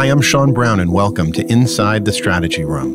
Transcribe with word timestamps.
Hi, 0.00 0.06
I'm 0.06 0.22
Sean 0.22 0.54
Brown, 0.54 0.80
and 0.80 0.94
welcome 0.94 1.30
to 1.32 1.44
Inside 1.52 2.06
the 2.06 2.12
Strategy 2.14 2.64
Room. 2.64 2.94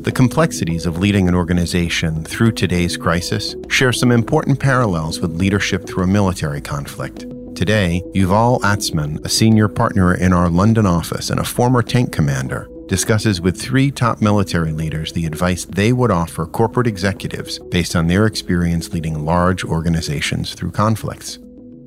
The 0.00 0.10
complexities 0.10 0.86
of 0.86 0.96
leading 0.96 1.28
an 1.28 1.34
organization 1.34 2.24
through 2.24 2.52
today's 2.52 2.96
crisis 2.96 3.54
share 3.68 3.92
some 3.92 4.10
important 4.10 4.58
parallels 4.58 5.20
with 5.20 5.36
leadership 5.36 5.86
through 5.86 6.04
a 6.04 6.06
military 6.06 6.62
conflict. 6.62 7.26
Today, 7.54 8.02
Yuval 8.14 8.60
Atsmon, 8.62 9.22
a 9.26 9.28
senior 9.28 9.68
partner 9.68 10.14
in 10.14 10.32
our 10.32 10.48
London 10.48 10.86
office 10.86 11.28
and 11.28 11.38
a 11.38 11.44
former 11.44 11.82
tank 11.82 12.12
commander, 12.12 12.66
discusses 12.90 13.40
with 13.40 13.56
three 13.56 13.88
top 13.88 14.20
military 14.20 14.72
leaders 14.72 15.12
the 15.12 15.24
advice 15.24 15.64
they 15.64 15.92
would 15.92 16.10
offer 16.10 16.44
corporate 16.44 16.88
executives 16.88 17.60
based 17.70 17.94
on 17.94 18.08
their 18.08 18.26
experience 18.26 18.92
leading 18.92 19.24
large 19.24 19.64
organizations 19.64 20.54
through 20.54 20.72
conflicts. 20.72 21.38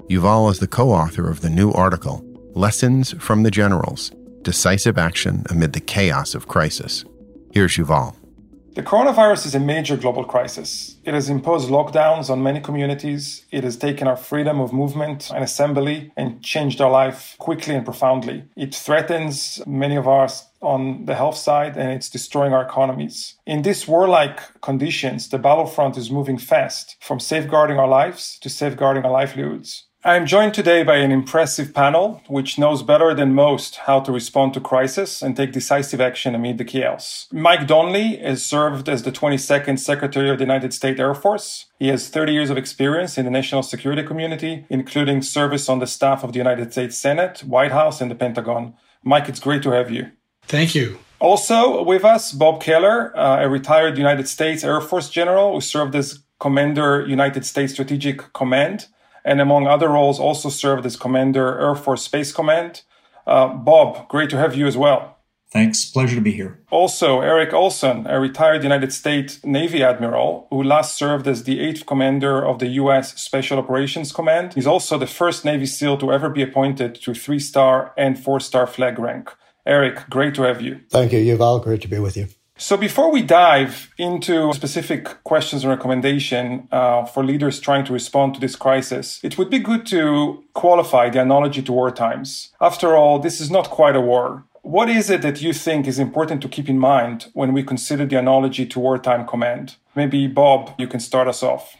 Yuval 0.09 0.50
is 0.50 0.59
the 0.59 0.68
co 0.68 0.92
author 0.92 1.30
of 1.30 1.42
the 1.42 1.50
new 1.50 1.73
article, 1.73 2.23
Lessons 2.55 3.12
from 3.20 3.44
the 3.44 3.52
Generals 3.52 4.12
Decisive 4.44 4.98
Action 4.98 5.44
Amid 5.50 5.73
the 5.73 5.81
Chaos 5.81 6.36
of 6.36 6.48
Crisis. 6.48 7.04
Here's 7.52 7.76
Yuval. 7.76 8.16
The 8.76 8.81
coronavirus 8.81 9.45
is 9.45 9.54
a 9.54 9.59
major 9.59 9.95
global 9.95 10.23
crisis. 10.23 10.95
It 11.04 11.14
has 11.14 11.30
imposed 11.30 11.70
lockdowns 11.70 12.31
on 12.31 12.42
many 12.42 12.59
communities. 12.59 13.45
It 13.52 13.64
has 13.64 13.78
taken 13.78 14.08
our 14.08 14.17
freedom 14.17 14.59
of 14.59 14.73
movement 14.73 15.30
and 15.30 15.44
assembly 15.44 16.12
and 16.17 16.42
changed 16.42 16.81
our 16.81 16.90
life 16.90 17.36
quickly 17.38 17.76
and 17.76 17.86
profoundly. 17.86 18.45
It 18.56 18.73
threatens 18.73 19.62
many 19.67 19.95
of 19.95 20.08
us 20.08 20.48
on 20.63 21.05
the 21.05 21.16
health 21.16 21.38
side 21.38 21.77
and 21.77 21.91
it's 21.91 22.09
destroying 22.09 22.53
our 22.53 22.63
economies. 22.63 23.35
In 23.45 23.62
these 23.62 23.88
warlike 23.88 24.62
conditions, 24.62 25.30
the 25.30 25.38
battlefront 25.38 25.97
is 25.97 26.09
moving 26.09 26.38
fast 26.38 26.97
from 27.00 27.20
safeguarding 27.20 27.78
our 27.78 27.88
lives 27.88 28.39
to 28.39 28.50
safeguarding 28.50 29.05
our 29.05 29.11
livelihoods. 29.11 29.86
I 30.05 30.17
am 30.17 30.25
joined 30.25 30.53
today 30.53 30.83
by 30.83 30.97
an 30.97 31.14
impressive 31.14 31.73
panel 31.73 32.22
which 32.28 32.59
knows 32.59 32.83
better 32.83 33.14
than 33.14 33.33
most 33.33 33.78
how 33.78 34.02
to 34.02 34.11
respond 34.11 34.53
to 34.53 34.59
crisis 34.59 35.22
and 35.22 35.33
take 35.33 35.53
decisive 35.53 36.02
action 36.02 36.36
amid 36.36 36.58
the 36.58 36.66
chaos. 36.66 37.30
Mike 37.31 37.67
Donley 37.67 38.17
has 38.17 38.44
served 38.44 38.89
as 38.89 39.03
the 39.03 39.14
22nd 39.14 39.80
Secretary 39.80 40.30
of 40.30 40.39
the 40.39 40.44
United 40.44 40.73
States 40.73 41.00
Air 41.00 41.16
Force. 41.16 41.67
He 41.80 41.88
has 41.88 42.09
30 42.09 42.33
years 42.33 42.50
of 42.50 42.58
experience 42.58 43.17
in 43.17 43.23
the 43.23 43.31
national 43.31 43.64
security 43.64 44.03
community, 44.03 44.66
including 44.70 45.22
service 45.22 45.70
on 45.70 45.80
the 45.80 45.88
staff 45.88 46.22
of 46.22 46.33
the 46.33 46.38
United 46.38 46.73
States 46.73 46.98
Senate, 46.98 47.39
White 47.39 47.72
House, 47.72 48.02
and 48.02 48.11
the 48.11 48.16
Pentagon. 48.16 48.73
Mike, 49.05 49.30
it's 49.30 49.39
great 49.39 49.64
to 49.64 49.72
have 49.72 49.89
you. 49.89 50.11
Thank 50.47 50.75
you. 50.75 50.99
Also 51.19 51.83
with 51.83 52.03
us, 52.03 52.31
Bob 52.33 52.61
Kehler, 52.61 53.11
uh, 53.16 53.38
a 53.41 53.49
retired 53.49 53.97
United 53.97 54.27
States 54.27 54.63
Air 54.63 54.81
Force 54.81 55.09
general 55.09 55.53
who 55.53 55.61
served 55.61 55.95
as 55.95 56.19
Commander, 56.39 57.05
United 57.08 57.45
States 57.45 57.73
Strategic 57.73 58.33
Command 58.33 58.88
and 59.23 59.39
among 59.39 59.67
other 59.67 59.89
roles 59.89 60.19
also 60.19 60.49
served 60.49 60.86
as 60.86 60.97
Commander 60.97 61.59
Air 61.59 61.75
Force 61.75 62.03
Space 62.03 62.31
Command. 62.31 62.81
Uh, 63.25 63.47
Bob, 63.47 64.09
great 64.09 64.30
to 64.31 64.38
have 64.38 64.55
you 64.55 64.67
as 64.67 64.75
well. 64.75 65.14
Thanks. 65.52 65.86
Pleasure 65.86 66.16
to 66.16 66.21
be 66.21 66.31
here. 66.31 66.59
Also, 66.71 67.21
Eric 67.21 67.53
Olson, 67.53 68.08
a 68.08 68.19
retired 68.19 68.64
United 68.64 68.91
States 68.91 69.45
Navy 69.45 69.83
admiral 69.83 70.47
who 70.49 70.64
last 70.64 70.97
served 70.97 71.27
as 71.27 71.44
the 71.44 71.59
eighth 71.59 71.86
commander 71.86 72.44
of 72.44 72.58
the 72.58 72.69
U.S. 72.81 73.21
Special 73.21 73.59
Operations 73.59 74.11
Command. 74.11 74.55
He's 74.55 74.66
also 74.66 74.97
the 74.97 75.05
first 75.05 75.45
Navy 75.45 75.67
SEAL 75.67 75.99
to 75.99 76.11
ever 76.11 76.30
be 76.30 76.41
appointed 76.41 76.95
to 76.95 77.14
three 77.14 77.39
star 77.39 77.94
and 77.95 78.19
four 78.19 78.39
star 78.39 78.66
flag 78.66 78.97
rank. 78.97 79.30
Eric, 79.66 80.09
great 80.09 80.36
to 80.36 80.44
have 80.44 80.61
you. 80.61 80.81
Thank 80.89 81.14
you, 81.14 81.19
Yuval. 81.19 81.64
Great 81.64 81.81
to 81.81 81.88
be 81.88 82.00
with 82.00 82.17
you. 82.17 82.28
So 82.58 82.78
before 82.78 83.11
we 83.11 83.23
dive 83.23 83.92
into 83.97 84.53
specific 84.53 85.23
questions 85.23 85.64
and 85.64 85.72
recommendation 85.72 86.67
uh, 86.72 87.03
for 87.03 87.23
leaders 87.23 87.59
trying 87.59 87.83
to 87.86 87.94
respond 87.94 88.36
to 88.36 88.39
this 88.39 88.55
crisis, 88.55 89.20
it 89.23 89.38
would 89.38 89.49
be 89.49 89.60
good 89.60 89.86
to 89.88 90.43
qualify 90.54 91.10
the 91.10 91.21
analogy 91.21 91.64
to 91.64 91.71
war 91.71 91.89
times. 91.92 92.52
After 92.61 92.95
all, 92.95 93.20
this 93.20 93.42
is 93.42 93.49
not 93.49 93.70
quite 93.70 93.95
a 93.95 94.02
war. 94.02 94.45
What 94.61 94.88
is 94.88 95.10
it 95.10 95.23
that 95.23 95.42
you 95.42 95.52
think 95.52 95.88
is 95.88 95.99
important 95.99 96.42
to 96.43 96.48
keep 96.48 96.70
in 96.70 96.80
mind 96.80 97.26
when 97.33 97.54
we 97.54 97.64
consider 97.64 98.05
the 98.05 98.20
analogy 98.20 98.65
to 98.67 98.80
wartime 98.80 99.27
command? 99.27 99.76
Maybe 99.95 100.27
Bob, 100.27 100.73
you 100.77 100.88
can 100.88 100.99
start 100.99 101.27
us 101.27 101.43
off. 101.43 101.76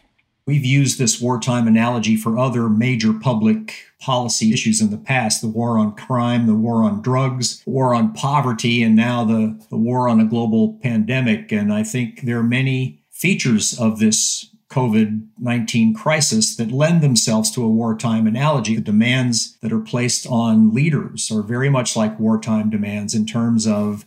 We've 0.46 0.66
used 0.66 0.98
this 0.98 1.18
wartime 1.20 1.66
analogy 1.66 2.16
for 2.16 2.38
other 2.38 2.68
major 2.68 3.14
public 3.14 3.74
policy 4.04 4.52
issues 4.52 4.82
in 4.82 4.90
the 4.90 4.98
past 4.98 5.40
the 5.40 5.48
war 5.48 5.78
on 5.78 5.96
crime, 5.96 6.46
the 6.46 6.54
war 6.54 6.82
on 6.82 7.00
drugs, 7.00 7.62
war 7.64 7.94
on 7.94 8.12
poverty, 8.12 8.82
and 8.82 8.94
now 8.94 9.24
the, 9.24 9.58
the 9.70 9.78
war 9.78 10.08
on 10.08 10.20
a 10.20 10.26
global 10.26 10.74
pandemic. 10.82 11.50
And 11.50 11.72
I 11.72 11.82
think 11.82 12.22
there 12.22 12.38
are 12.38 12.42
many 12.42 13.02
features 13.10 13.78
of 13.78 14.00
this 14.00 14.50
COVID 14.68 15.26
19 15.38 15.94
crisis 15.94 16.56
that 16.56 16.70
lend 16.72 17.00
themselves 17.00 17.50
to 17.52 17.64
a 17.64 17.68
wartime 17.68 18.26
analogy. 18.26 18.74
The 18.74 18.82
demands 18.82 19.56
that 19.62 19.72
are 19.72 19.80
placed 19.80 20.26
on 20.26 20.74
leaders 20.74 21.30
are 21.30 21.42
very 21.42 21.70
much 21.70 21.96
like 21.96 22.20
wartime 22.20 22.70
demands 22.70 23.14
in 23.14 23.24
terms 23.24 23.66
of 23.66 24.04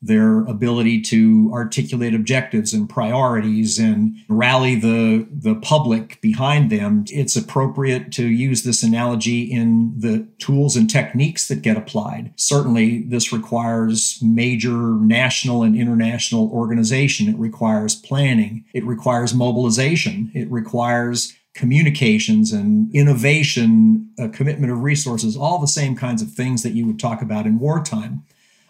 their 0.00 0.44
ability 0.44 1.00
to 1.00 1.50
articulate 1.52 2.14
objectives 2.14 2.72
and 2.72 2.88
priorities 2.88 3.78
and 3.78 4.14
rally 4.28 4.76
the, 4.76 5.26
the 5.30 5.56
public 5.56 6.20
behind 6.20 6.70
them. 6.70 7.04
It's 7.08 7.34
appropriate 7.34 8.12
to 8.12 8.26
use 8.26 8.62
this 8.62 8.82
analogy 8.82 9.42
in 9.42 9.94
the 9.98 10.28
tools 10.38 10.76
and 10.76 10.88
techniques 10.88 11.48
that 11.48 11.62
get 11.62 11.76
applied. 11.76 12.32
Certainly, 12.36 13.04
this 13.08 13.32
requires 13.32 14.20
major 14.22 14.70
national 14.70 15.64
and 15.64 15.74
international 15.74 16.48
organization. 16.50 17.28
It 17.28 17.38
requires 17.38 17.96
planning. 17.96 18.64
It 18.72 18.84
requires 18.84 19.34
mobilization. 19.34 20.30
It 20.32 20.48
requires 20.50 21.34
communications 21.54 22.52
and 22.52 22.94
innovation, 22.94 24.08
a 24.16 24.28
commitment 24.28 24.70
of 24.70 24.82
resources, 24.82 25.36
all 25.36 25.58
the 25.58 25.66
same 25.66 25.96
kinds 25.96 26.22
of 26.22 26.30
things 26.30 26.62
that 26.62 26.72
you 26.72 26.86
would 26.86 27.00
talk 27.00 27.20
about 27.20 27.46
in 27.46 27.58
wartime. 27.58 28.22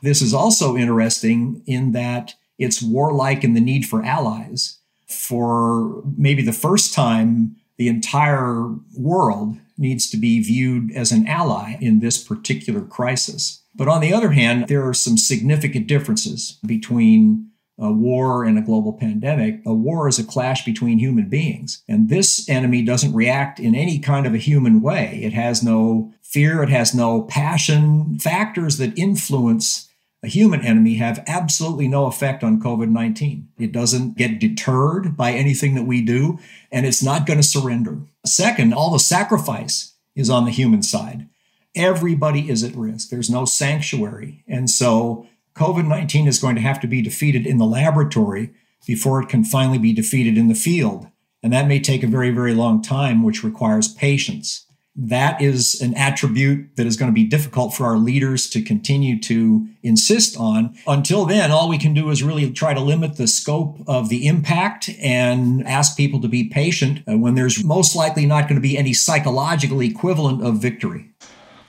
This 0.02 0.22
is 0.22 0.34
also 0.34 0.76
interesting 0.76 1.62
in 1.66 1.92
that 1.92 2.34
it's 2.58 2.82
warlike 2.82 3.44
in 3.44 3.54
the 3.54 3.60
need 3.60 3.86
for 3.86 4.04
allies. 4.04 4.78
For 5.06 6.02
maybe 6.16 6.42
the 6.42 6.52
first 6.52 6.92
time, 6.92 7.56
the 7.76 7.88
entire 7.88 8.74
world 8.96 9.56
needs 9.78 10.10
to 10.10 10.16
be 10.16 10.42
viewed 10.42 10.90
as 10.92 11.12
an 11.12 11.26
ally 11.26 11.76
in 11.80 12.00
this 12.00 12.22
particular 12.22 12.82
crisis. 12.82 13.62
But 13.74 13.88
on 13.88 14.00
the 14.00 14.12
other 14.12 14.32
hand, 14.32 14.66
there 14.66 14.86
are 14.86 14.94
some 14.94 15.16
significant 15.16 15.86
differences 15.86 16.58
between 16.66 17.48
a 17.78 17.92
war 17.92 18.44
and 18.44 18.58
a 18.58 18.62
global 18.62 18.92
pandemic. 18.92 19.60
A 19.64 19.72
war 19.72 20.08
is 20.08 20.18
a 20.18 20.24
clash 20.24 20.64
between 20.64 20.98
human 20.98 21.28
beings. 21.28 21.82
And 21.88 22.08
this 22.08 22.48
enemy 22.48 22.82
doesn't 22.82 23.14
react 23.14 23.60
in 23.60 23.76
any 23.76 24.00
kind 24.00 24.26
of 24.26 24.34
a 24.34 24.38
human 24.38 24.82
way. 24.82 25.20
It 25.22 25.32
has 25.32 25.62
no 25.62 26.12
fear, 26.20 26.62
it 26.64 26.70
has 26.70 26.92
no 26.92 27.22
passion. 27.22 28.18
Factors 28.18 28.78
that 28.78 28.98
influence 28.98 29.87
a 30.22 30.28
human 30.28 30.62
enemy 30.62 30.94
have 30.94 31.22
absolutely 31.26 31.86
no 31.86 32.06
effect 32.06 32.42
on 32.42 32.60
COVID 32.60 32.88
19. 32.88 33.48
It 33.58 33.72
doesn't 33.72 34.16
get 34.16 34.40
deterred 34.40 35.16
by 35.16 35.32
anything 35.32 35.74
that 35.74 35.84
we 35.84 36.02
do, 36.02 36.38
and 36.72 36.86
it's 36.86 37.02
not 37.02 37.26
going 37.26 37.38
to 37.38 37.46
surrender. 37.46 37.98
Second, 38.26 38.74
all 38.74 38.90
the 38.90 38.98
sacrifice 38.98 39.94
is 40.16 40.28
on 40.28 40.44
the 40.44 40.50
human 40.50 40.82
side. 40.82 41.28
Everybody 41.74 42.50
is 42.50 42.64
at 42.64 42.74
risk, 42.74 43.10
there's 43.10 43.30
no 43.30 43.44
sanctuary. 43.44 44.42
And 44.48 44.68
so 44.68 45.26
COVID 45.54 45.86
19 45.86 46.26
is 46.26 46.40
going 46.40 46.56
to 46.56 46.62
have 46.62 46.80
to 46.80 46.88
be 46.88 47.02
defeated 47.02 47.46
in 47.46 47.58
the 47.58 47.66
laboratory 47.66 48.50
before 48.86 49.22
it 49.22 49.28
can 49.28 49.44
finally 49.44 49.78
be 49.78 49.92
defeated 49.92 50.36
in 50.36 50.48
the 50.48 50.54
field. 50.54 51.08
And 51.42 51.52
that 51.52 51.68
may 51.68 51.78
take 51.78 52.02
a 52.02 52.08
very, 52.08 52.30
very 52.30 52.54
long 52.54 52.82
time, 52.82 53.22
which 53.22 53.44
requires 53.44 53.86
patience 53.86 54.66
that 55.00 55.40
is 55.40 55.80
an 55.80 55.94
attribute 55.94 56.74
that 56.74 56.84
is 56.84 56.96
going 56.96 57.08
to 57.08 57.14
be 57.14 57.24
difficult 57.24 57.72
for 57.72 57.86
our 57.86 57.96
leaders 57.96 58.50
to 58.50 58.60
continue 58.60 59.20
to 59.20 59.66
insist 59.84 60.36
on. 60.36 60.76
Until 60.88 61.24
then, 61.24 61.52
all 61.52 61.68
we 61.68 61.78
can 61.78 61.94
do 61.94 62.10
is 62.10 62.22
really 62.22 62.50
try 62.50 62.74
to 62.74 62.80
limit 62.80 63.16
the 63.16 63.28
scope 63.28 63.78
of 63.86 64.08
the 64.08 64.26
impact 64.26 64.90
and 65.00 65.66
ask 65.68 65.96
people 65.96 66.20
to 66.20 66.28
be 66.28 66.48
patient 66.48 67.02
when 67.06 67.36
there's 67.36 67.62
most 67.62 67.94
likely 67.94 68.26
not 68.26 68.48
going 68.48 68.56
to 68.56 68.60
be 68.60 68.76
any 68.76 68.92
psychological 68.92 69.80
equivalent 69.80 70.44
of 70.44 70.56
victory. 70.56 71.08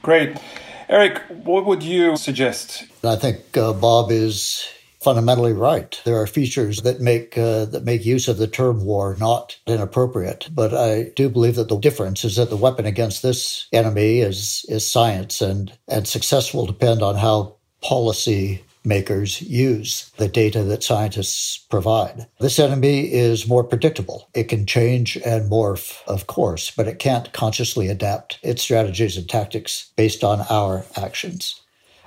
Great. 0.02 0.36
Eric, 0.90 1.22
what 1.44 1.68
would 1.68 1.84
you 1.84 2.18
suggest? 2.18 2.86
I 3.04 3.16
think 3.16 3.56
uh, 3.56 3.74
Bob 3.74 4.10
is 4.10 4.68
fundamentally 5.00 5.54
right. 5.54 6.00
There 6.04 6.20
are 6.20 6.28
features 6.28 6.82
that 6.82 7.00
make 7.00 7.38
uh, 7.38 7.66
that 7.66 7.86
make 7.86 8.06
use 8.06 8.28
of 8.28 8.38
the 8.38 8.48
term 8.48 8.86
war 8.86 9.16
not 9.20 9.58
inappropriate, 9.66 10.50
but 10.54 10.74
I 10.74 11.12
do 11.16 11.30
believe 11.30 11.56
that 11.56 11.70
the 11.70 11.80
difference 11.80 12.24
is 12.26 12.36
that 12.36 12.50
the 12.50 12.58
weapon 12.58 12.86
against 12.86 13.22
this 13.22 13.68
enemy 13.72 14.20
is 14.20 14.66
is 14.70 14.90
science, 14.90 15.42
and 15.42 15.72
and 15.88 16.08
success 16.08 16.54
will 16.54 16.66
depend 16.66 17.02
on 17.02 17.16
how 17.16 17.56
policy 17.82 18.64
makers 18.86 19.42
use 19.42 20.10
the 20.18 20.28
data 20.28 20.64
that 20.64 20.84
scientists 20.84 21.58
provide. 21.70 22.26
This 22.40 22.60
enemy 22.60 23.12
is 23.12 23.48
more 23.48 23.64
predictable. 23.64 24.30
It 24.34 24.46
can 24.46 24.66
change 24.66 25.18
and 25.18 25.52
morph, 25.52 26.02
of 26.08 26.28
course, 26.28 26.72
but 26.72 26.88
it 26.88 26.98
can't 26.98 27.32
consciously 27.34 27.88
adapt 27.90 28.40
its 28.42 28.62
strategies 28.62 29.18
and 29.18 29.30
tactics 29.30 29.92
based 29.98 30.24
on 30.24 30.46
our 30.50 30.86
actions. 30.96 31.62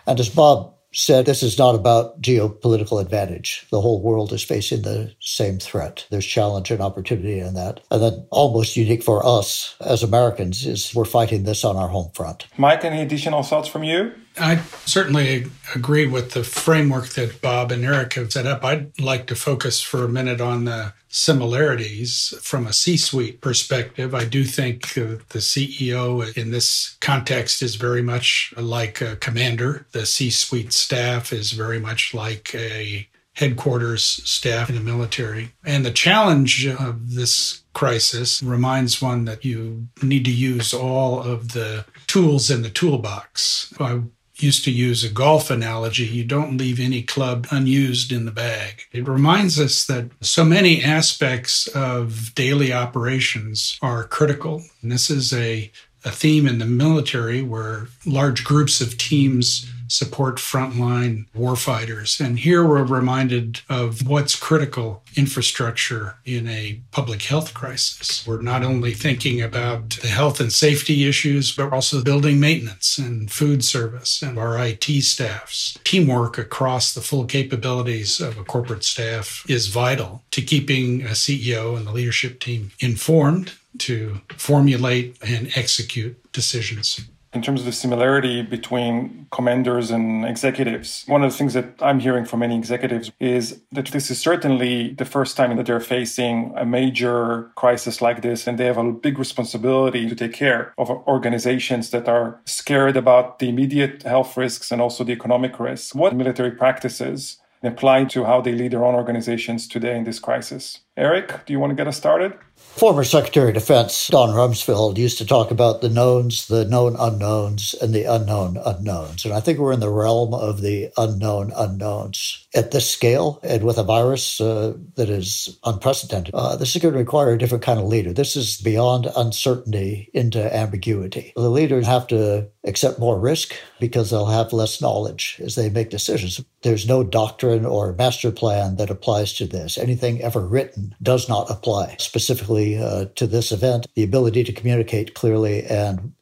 And 0.06 0.18
as 0.18 0.30
Bob 0.30 0.74
said 0.92 1.26
this 1.26 1.42
is 1.42 1.58
not 1.58 1.74
about 1.74 2.20
geopolitical 2.20 3.00
advantage. 3.00 3.66
The 3.70 3.80
whole 3.80 4.02
world 4.02 4.32
is 4.32 4.42
facing 4.42 4.82
the 4.82 5.14
same 5.20 5.58
threat. 5.58 6.06
There's 6.10 6.26
challenge 6.26 6.70
and 6.70 6.80
opportunity 6.80 7.40
in 7.40 7.54
that. 7.54 7.80
And 7.90 8.02
then 8.02 8.26
almost 8.30 8.76
unique 8.76 9.02
for 9.02 9.24
us 9.24 9.74
as 9.80 10.02
Americans 10.02 10.66
is 10.66 10.94
we're 10.94 11.04
fighting 11.04 11.44
this 11.44 11.64
on 11.64 11.76
our 11.76 11.88
home 11.88 12.10
front. 12.14 12.46
Mike, 12.56 12.84
any 12.84 13.00
additional 13.00 13.42
thoughts 13.42 13.68
from 13.68 13.84
you? 13.84 14.12
I 14.38 14.56
certainly 14.86 15.46
agree 15.74 16.06
with 16.06 16.32
the 16.32 16.44
framework 16.44 17.08
that 17.10 17.42
Bob 17.42 17.70
and 17.70 17.84
Eric 17.84 18.14
have 18.14 18.32
set 18.32 18.46
up. 18.46 18.64
I'd 18.64 18.98
like 18.98 19.26
to 19.26 19.34
focus 19.34 19.82
for 19.82 20.04
a 20.04 20.08
minute 20.08 20.40
on 20.40 20.64
the 20.64 20.94
similarities 21.12 22.35
from 22.41 22.67
a 22.67 22.73
C 22.73 22.97
suite 22.97 23.41
perspective. 23.41 24.14
I 24.14 24.25
do 24.25 24.44
think 24.44 24.97
uh, 24.97 25.20
the 25.29 25.38
CEO 25.38 26.37
in 26.37 26.50
this 26.50 26.97
context 27.00 27.62
is 27.62 27.76
very 27.76 28.03
much 28.03 28.53
like 28.56 29.00
a 29.00 29.17
commander. 29.17 29.87
The 29.93 30.06
C 30.06 30.31
suite 30.31 30.73
staff 30.73 31.32
is 31.32 31.53
very 31.53 31.79
much 31.79 32.14
like 32.14 32.55
a 32.55 33.06
headquarters 33.35 34.05
staff 34.05 34.69
in 34.69 34.75
the 34.75 34.81
military. 34.81 35.53
And 35.64 35.85
the 35.85 35.91
challenge 35.91 36.67
of 36.67 37.14
this 37.14 37.62
crisis 37.75 38.43
reminds 38.43 39.00
one 39.00 39.25
that 39.26 39.44
you 39.44 39.88
need 40.03 40.25
to 40.25 40.32
use 40.32 40.75
all 40.75 41.23
of 41.23 41.53
the 41.53 41.85
tools 42.06 42.50
in 42.50 42.62
the 42.62 42.70
toolbox. 42.70 43.73
I 43.79 44.03
used 44.37 44.64
to 44.64 44.70
use 44.70 45.05
a 45.05 45.11
golf 45.11 45.50
analogy, 45.50 46.05
you 46.05 46.25
don't 46.25 46.56
leave 46.56 46.81
any 46.81 47.02
club 47.02 47.46
unused 47.50 48.12
in 48.12 48.25
the 48.25 48.31
bag. 48.31 48.82
It 48.93 49.06
reminds 49.06 49.61
us 49.61 49.84
that 49.87 50.11
so 50.20 50.44
many 50.44 50.82
aspects 50.82 51.67
of 51.69 52.34
daily 52.34 52.73
operations 52.73 53.79
are 53.82 54.05
critical. 54.05 54.64
And 54.81 54.90
this 54.90 55.11
is 55.11 55.32
a, 55.32 55.70
a 56.05 56.11
theme 56.11 56.46
in 56.46 56.58
the 56.58 56.67
military 56.67 57.43
where 57.43 57.88
large 58.06 58.43
groups 58.43 58.81
of 58.81 58.99
teams 58.99 59.70
support 59.92 60.36
frontline 60.36 61.26
warfighters. 61.36 62.20
And 62.24 62.38
here 62.38 62.66
we're 62.66 62.84
reminded 62.84 63.60
of 63.68 64.06
what's 64.06 64.34
critical 64.34 65.02
infrastructure 65.16 66.16
in 66.24 66.48
a 66.48 66.80
public 66.90 67.22
health 67.22 67.54
crisis. 67.54 68.26
We're 68.26 68.42
not 68.42 68.62
only 68.62 68.94
thinking 68.94 69.40
about 69.40 69.90
the 69.90 70.08
health 70.08 70.40
and 70.40 70.52
safety 70.52 71.06
issues, 71.08 71.54
but 71.54 71.72
also 71.72 72.02
building 72.02 72.40
maintenance 72.40 72.98
and 72.98 73.30
food 73.30 73.64
service 73.64 74.22
and 74.22 74.38
our 74.38 74.58
IT 74.58 74.84
staffs. 75.02 75.78
Teamwork 75.84 76.38
across 76.38 76.94
the 76.94 77.00
full 77.00 77.24
capabilities 77.24 78.20
of 78.20 78.38
a 78.38 78.44
corporate 78.44 78.84
staff 78.84 79.44
is 79.48 79.68
vital 79.68 80.22
to 80.30 80.42
keeping 80.42 81.02
a 81.02 81.10
CEO 81.10 81.76
and 81.76 81.86
the 81.86 81.92
leadership 81.92 82.40
team 82.40 82.72
informed 82.80 83.52
to 83.78 84.20
formulate 84.36 85.16
and 85.22 85.50
execute 85.56 86.32
decisions 86.32 87.00
in 87.34 87.40
terms 87.40 87.61
of 87.61 87.67
the 87.67 87.73
similarity 87.73 88.43
between 88.43 89.26
commanders 89.31 89.90
and 89.90 90.25
executives, 90.25 91.05
one 91.06 91.23
of 91.25 91.32
the 91.32 91.37
things 91.37 91.55
that 91.55 91.75
I'm 91.81 91.99
hearing 91.99 92.25
from 92.26 92.40
many 92.40 92.56
executives 92.56 93.11
is 93.20 93.61
that 93.73 93.87
this 93.87 94.11
is 94.11 94.20
certainly 94.20 94.90
the 94.90 95.06
first 95.06 95.37
time 95.37 95.56
that 95.56 95.67
they're 95.67 95.81
facing 95.81 96.52
a 96.56 96.67
major 96.67 97.50
crisis 97.55 98.02
like 98.02 98.20
this, 98.20 98.46
and 98.46 98.58
they 98.58 98.67
have 98.67 98.76
a 98.76 98.93
big 98.93 99.19
responsibility 99.19 100.08
to 100.08 100.14
take 100.14 100.34
care 100.34 100.75
of 100.76 100.90
organizations 100.90 101.90
that 101.90 102.08
are 102.08 102.40
scared 102.44 102.96
about 102.96 103.38
the 103.38 103.49
immediate 103.49 104.02
health 104.02 104.37
risks 104.37 104.70
and 104.70 104.82
also 104.82 105.02
the 105.02 105.12
economic 105.12 105.58
risks. 105.58 105.94
What 105.94 106.14
military 106.14 106.50
practices 106.50 107.38
apply 107.62 108.05
to 108.05 108.25
how 108.25 108.40
they 108.40 108.52
lead 108.52 108.73
their 108.73 108.85
own 108.85 108.94
organizations 108.94 109.69
today 109.69 109.96
in 109.96 110.05
this 110.05 110.19
crisis? 110.19 110.81
Eric, 110.96 111.46
do 111.46 111.52
you 111.52 111.61
want 111.61 111.70
to 111.70 111.76
get 111.76 111.87
us 111.87 111.96
started? 111.96 112.35
Former 112.76 113.04
Secretary 113.04 113.50
of 113.50 113.54
Defense 113.54 114.08
Don 114.08 114.30
Rumsfeld 114.30 114.96
used 114.96 115.19
to 115.19 115.26
talk 115.26 115.50
about 115.50 115.82
the 115.82 115.88
knowns, 115.88 116.48
the 116.48 116.64
known 116.64 116.96
unknowns, 116.98 117.74
and 117.74 117.94
the 117.94 118.04
unknown 118.04 118.56
unknowns. 118.56 119.24
And 119.24 119.32
I 119.32 119.40
think 119.40 119.58
we're 119.58 119.72
in 119.72 119.80
the 119.80 119.90
realm 119.90 120.34
of 120.34 120.62
the 120.62 120.90
unknown 120.96 121.52
unknowns. 121.54 122.44
At 122.54 122.72
this 122.72 122.90
scale 122.90 123.38
and 123.44 123.62
with 123.62 123.78
a 123.78 123.84
virus 123.84 124.40
uh, 124.40 124.74
that 124.96 125.08
is 125.10 125.58
unprecedented, 125.64 126.34
uh, 126.34 126.56
this 126.56 126.74
is 126.74 126.82
going 126.82 126.94
to 126.94 126.98
require 126.98 127.32
a 127.32 127.38
different 127.38 127.62
kind 127.62 127.78
of 127.78 127.86
leader. 127.86 128.12
This 128.12 128.36
is 128.36 128.60
beyond 128.60 129.06
uncertainty 129.16 130.10
into 130.12 130.54
ambiguity. 130.54 131.32
The 131.36 131.50
leaders 131.50 131.86
have 131.86 132.08
to 132.08 132.48
accept 132.64 132.98
more 132.98 133.20
risk 133.20 133.54
because 133.82 134.11
they'll 134.11 134.26
have 134.26 134.52
less 134.52 134.81
knowledge 134.81 135.40
as 135.43 135.56
they 135.56 135.69
make 135.69 135.90
decisions. 135.90 136.40
There's 136.62 136.87
no 136.87 137.02
doctrine 137.02 137.67
or 137.67 137.93
master 137.94 138.31
plan 138.31 138.76
that 138.76 138.90
applies 138.90 139.32
to 139.34 139.44
this. 139.44 139.76
Anything 139.76 140.23
ever 140.23 140.46
written 140.46 140.94
does 141.02 141.29
not 141.29 141.50
apply 141.50 141.96
specifically 141.99 142.79
uh, 142.79 143.06
to 143.17 143.26
this 143.26 143.50
event, 143.50 143.88
the 143.96 144.05
ability 144.05 144.44
to 144.44 144.52
communicate 144.52 145.14
clearly 145.14 145.64
and 145.64 146.12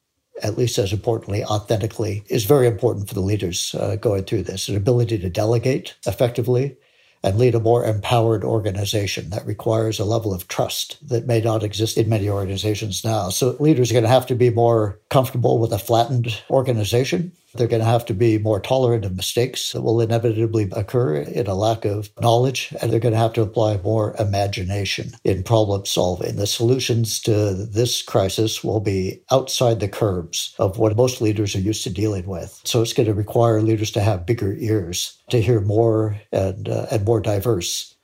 at 0.43 0.57
least 0.57 0.79
as 0.79 0.91
importantly, 0.91 1.45
authentically, 1.45 2.25
is 2.31 2.47
very 2.47 2.67
important 2.67 3.07
for 3.07 3.13
the 3.13 3.21
leaders 3.21 3.75
uh, 3.79 3.97
going 3.97 4.25
through 4.25 4.43
this. 4.43 4.71
An 4.71 4.75
ability 4.75 5.19
to 5.19 5.29
delegate 5.29 5.97
effectively 6.07 6.79
and 7.23 7.39
lead 7.39 7.55
a 7.55 7.61
more 7.61 7.85
empowered 7.85 8.43
organization 8.43 9.29
that 9.29 9.45
requires 9.45 10.01
a 10.01 10.07
level 10.07 10.33
of 10.33 10.49
trust 10.49 10.97
that 11.07 11.27
may 11.27 11.43
not 11.43 11.63
exist 11.63 11.99
in 11.99 12.09
many 12.09 12.31
organizations 12.31 13.05
now. 13.05 13.29
So 13.29 13.55
leaders 13.61 13.91
are 13.91 13.95
going 13.95 14.05
to 14.05 14.09
have 14.09 14.27
to 14.29 14.35
be 14.35 14.49
more 14.49 14.99
comfortable 15.11 15.59
with 15.59 15.75
a 15.75 15.79
flattened 15.79 16.43
organization 16.49 17.33
they're 17.55 17.69
going 17.69 17.83
to 17.83 17.87
have 17.89 18.05
to 18.07 18.15
be 18.15 18.39
more 18.39 18.61
tolerant 18.61 19.05
of 19.05 19.17
mistakes 19.17 19.73
that 19.73 19.83
will 19.83 20.01
inevitably 20.01 20.69
occur 20.73 21.17
in 21.17 21.47
a 21.47 21.55
lack 21.55 21.85
of 21.85 22.11
knowledge, 22.21 22.75
and 22.81 22.93
they're 22.93 23.01
going 23.01 23.15
to 23.15 23.19
have 23.19 23.33
to 23.35 23.43
apply 23.43 23.79
more 23.79 24.15
imagination 24.19 25.13
in 25.25 25.43
problem 25.43 25.85
solving. 25.87 26.37
The 26.37 26.47
solutions 26.47 27.21
to 27.23 27.55
this 27.55 28.03
crisis 28.03 28.63
will 28.63 28.81
be 28.81 29.21
outside 29.31 29.81
the 29.81 29.89
curbs 29.89 30.55
of 30.59 30.79
what 30.79 30.97
most 30.97 31.21
leaders 31.21 31.55
are 31.55 31.61
used 31.61 31.85
to 31.85 31.91
dealing 31.91 32.27
with. 32.27 32.61
So 32.65 32.83
it's 32.83 32.93
going 32.93 33.09
to 33.09 33.15
require 33.15 33.63
leaders 33.63 33.91
to 33.93 34.01
have 34.01 34.27
bigger 34.27 34.55
ears 34.55 35.19
to 35.31 35.41
hear 35.41 35.61
more 35.61 36.21
and 36.33 36.69
uh, 36.69 36.87
and 36.91 37.05
more 37.05 37.21
diverse 37.21 37.95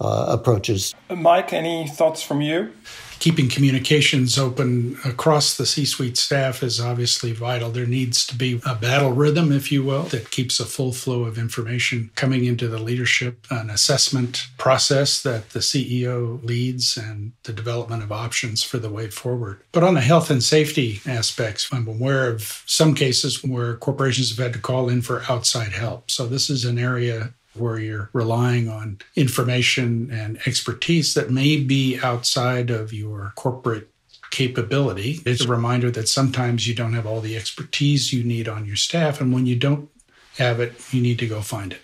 uh, 0.00 0.26
approaches. 0.28 0.94
Mike, 1.10 1.52
any 1.52 1.88
thoughts 1.88 2.22
from 2.22 2.40
you? 2.40 2.72
Keeping 3.18 3.48
communications 3.48 4.38
open 4.38 4.98
across 5.04 5.56
the 5.56 5.66
C 5.66 5.84
suite 5.84 6.16
staff 6.16 6.62
is 6.62 6.80
obviously 6.80 7.32
vital. 7.32 7.70
There 7.70 7.86
needs 7.86 8.26
to 8.26 8.34
be 8.36 8.60
a 8.64 8.74
battle 8.74 9.12
rhythm, 9.12 9.52
if 9.52 9.72
you 9.72 9.82
will, 9.82 10.04
that 10.04 10.30
keeps 10.30 10.60
a 10.60 10.64
full 10.64 10.92
flow 10.92 11.24
of 11.24 11.38
information 11.38 12.10
coming 12.14 12.44
into 12.44 12.68
the 12.68 12.78
leadership, 12.78 13.46
an 13.50 13.70
assessment 13.70 14.46
process 14.56 15.22
that 15.22 15.50
the 15.50 15.60
CEO 15.60 16.42
leads, 16.44 16.96
and 16.96 17.32
the 17.44 17.52
development 17.52 18.02
of 18.02 18.12
options 18.12 18.62
for 18.62 18.78
the 18.78 18.90
way 18.90 19.10
forward. 19.10 19.60
But 19.72 19.82
on 19.82 19.94
the 19.94 20.00
health 20.00 20.30
and 20.30 20.42
safety 20.42 21.00
aspects, 21.06 21.68
I'm 21.72 21.88
aware 21.88 22.30
of 22.30 22.62
some 22.66 22.94
cases 22.94 23.42
where 23.44 23.76
corporations 23.76 24.30
have 24.30 24.44
had 24.44 24.52
to 24.52 24.58
call 24.58 24.88
in 24.88 25.02
for 25.02 25.22
outside 25.28 25.72
help. 25.72 26.10
So 26.10 26.26
this 26.26 26.50
is 26.50 26.64
an 26.64 26.78
area 26.78 27.34
where 27.60 27.78
you're 27.78 28.10
relying 28.12 28.68
on 28.68 28.98
information 29.16 30.10
and 30.10 30.38
expertise 30.46 31.14
that 31.14 31.30
may 31.30 31.58
be 31.58 31.98
outside 32.02 32.70
of 32.70 32.92
your 32.92 33.32
corporate 33.36 33.90
capability. 34.30 35.20
It's 35.24 35.44
a 35.44 35.48
reminder 35.48 35.90
that 35.90 36.08
sometimes 36.08 36.66
you 36.68 36.74
don't 36.74 36.92
have 36.92 37.06
all 37.06 37.20
the 37.20 37.36
expertise 37.36 38.12
you 38.12 38.22
need 38.24 38.48
on 38.48 38.66
your 38.66 38.76
staff. 38.76 39.20
And 39.20 39.32
when 39.32 39.46
you 39.46 39.56
don't 39.56 39.88
have 40.36 40.60
it, 40.60 40.74
you 40.92 41.00
need 41.00 41.18
to 41.20 41.26
go 41.26 41.40
find 41.40 41.72
it. 41.72 41.80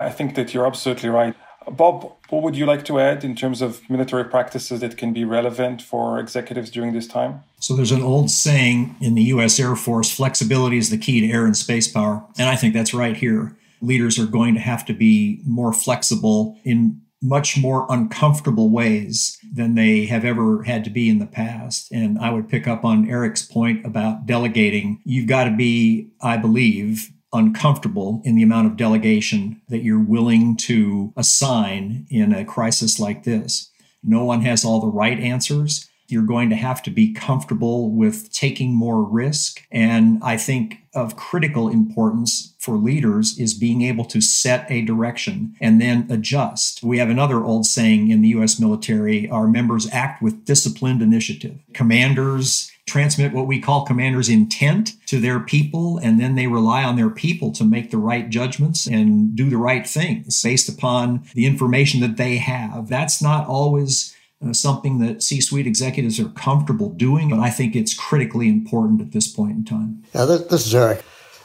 I 0.00 0.10
think 0.10 0.34
that 0.34 0.52
you're 0.52 0.66
absolutely 0.66 1.08
right. 1.08 1.34
Bob, 1.70 2.12
what 2.28 2.42
would 2.42 2.56
you 2.56 2.66
like 2.66 2.84
to 2.84 3.00
add 3.00 3.24
in 3.24 3.34
terms 3.34 3.62
of 3.62 3.88
military 3.88 4.24
practices 4.24 4.80
that 4.80 4.96
can 4.98 5.12
be 5.12 5.24
relevant 5.24 5.80
for 5.80 6.18
executives 6.18 6.70
during 6.70 6.92
this 6.92 7.06
time? 7.06 7.42
So, 7.58 7.74
there's 7.74 7.92
an 7.92 8.02
old 8.02 8.30
saying 8.30 8.96
in 9.00 9.14
the 9.14 9.22
U.S. 9.22 9.58
Air 9.58 9.74
Force 9.74 10.14
flexibility 10.14 10.76
is 10.76 10.90
the 10.90 10.98
key 10.98 11.20
to 11.20 11.32
air 11.32 11.46
and 11.46 11.56
space 11.56 11.88
power. 11.88 12.22
And 12.36 12.50
I 12.50 12.56
think 12.56 12.74
that's 12.74 12.92
right 12.92 13.16
here 13.16 13.56
leaders 13.80 14.18
are 14.18 14.26
going 14.26 14.54
to 14.54 14.60
have 14.60 14.84
to 14.86 14.92
be 14.92 15.40
more 15.44 15.72
flexible 15.72 16.58
in 16.64 17.00
much 17.24 17.56
more 17.56 17.86
uncomfortable 17.88 18.68
ways 18.68 19.38
than 19.54 19.74
they 19.74 20.04
have 20.04 20.24
ever 20.24 20.62
had 20.64 20.84
to 20.84 20.90
be 20.90 21.08
in 21.08 21.18
the 21.18 21.26
past. 21.26 21.90
And 21.90 22.18
I 22.18 22.30
would 22.30 22.50
pick 22.50 22.68
up 22.68 22.84
on 22.84 23.08
Eric's 23.08 23.42
point 23.42 23.84
about 23.86 24.26
delegating. 24.26 25.00
You've 25.04 25.26
got 25.26 25.44
to 25.44 25.50
be, 25.50 26.10
I 26.20 26.36
believe, 26.36 27.10
uncomfortable 27.32 28.20
in 28.24 28.36
the 28.36 28.42
amount 28.42 28.66
of 28.66 28.76
delegation 28.76 29.60
that 29.68 29.82
you're 29.82 29.98
willing 29.98 30.56
to 30.56 31.12
assign 31.16 32.06
in 32.10 32.32
a 32.32 32.44
crisis 32.44 33.00
like 33.00 33.24
this. 33.24 33.70
No 34.02 34.24
one 34.24 34.42
has 34.42 34.64
all 34.64 34.80
the 34.80 34.86
right 34.86 35.18
answers. 35.18 35.88
You're 36.06 36.22
going 36.22 36.50
to 36.50 36.56
have 36.56 36.82
to 36.84 36.90
be 36.90 37.12
comfortable 37.12 37.90
with 37.90 38.32
taking 38.32 38.74
more 38.74 39.02
risk. 39.02 39.62
And 39.70 40.22
I 40.22 40.36
think 40.36 40.78
of 40.94 41.16
critical 41.16 41.68
importance 41.68 42.54
for 42.58 42.76
leaders 42.76 43.38
is 43.38 43.52
being 43.52 43.82
able 43.82 44.04
to 44.06 44.20
set 44.20 44.70
a 44.70 44.82
direction 44.82 45.54
and 45.60 45.80
then 45.80 46.06
adjust. 46.08 46.82
We 46.82 46.98
have 46.98 47.10
another 47.10 47.44
old 47.44 47.66
saying 47.66 48.10
in 48.10 48.22
the 48.22 48.28
US 48.28 48.58
military 48.60 49.28
our 49.28 49.46
members 49.46 49.88
act 49.92 50.22
with 50.22 50.44
disciplined 50.44 51.02
initiative. 51.02 51.58
Commanders 51.74 52.70
transmit 52.86 53.32
what 53.32 53.46
we 53.46 53.60
call 53.60 53.86
commanders' 53.86 54.28
intent 54.28 54.92
to 55.06 55.18
their 55.18 55.40
people, 55.40 55.98
and 55.98 56.20
then 56.20 56.34
they 56.34 56.46
rely 56.46 56.84
on 56.84 56.96
their 56.96 57.10
people 57.10 57.50
to 57.52 57.64
make 57.64 57.90
the 57.90 57.98
right 57.98 58.28
judgments 58.28 58.86
and 58.86 59.34
do 59.34 59.48
the 59.48 59.56
right 59.56 59.86
things 59.86 60.42
based 60.42 60.68
upon 60.68 61.24
the 61.34 61.46
information 61.46 62.00
that 62.00 62.16
they 62.16 62.36
have. 62.36 62.88
That's 62.88 63.22
not 63.22 63.46
always 63.46 64.13
uh, 64.44 64.52
something 64.52 64.98
that 64.98 65.22
C 65.22 65.40
suite 65.40 65.66
executives 65.66 66.20
are 66.20 66.28
comfortable 66.30 66.90
doing, 66.90 67.30
but 67.30 67.38
I 67.38 67.50
think 67.50 67.74
it's 67.74 67.94
critically 67.94 68.48
important 68.48 69.00
at 69.00 69.12
this 69.12 69.28
point 69.28 69.52
in 69.52 69.64
time. 69.64 70.02
Yeah, 70.14 70.24
this, 70.24 70.42
this 70.42 70.66
is 70.66 70.74
Eric. 70.74 71.02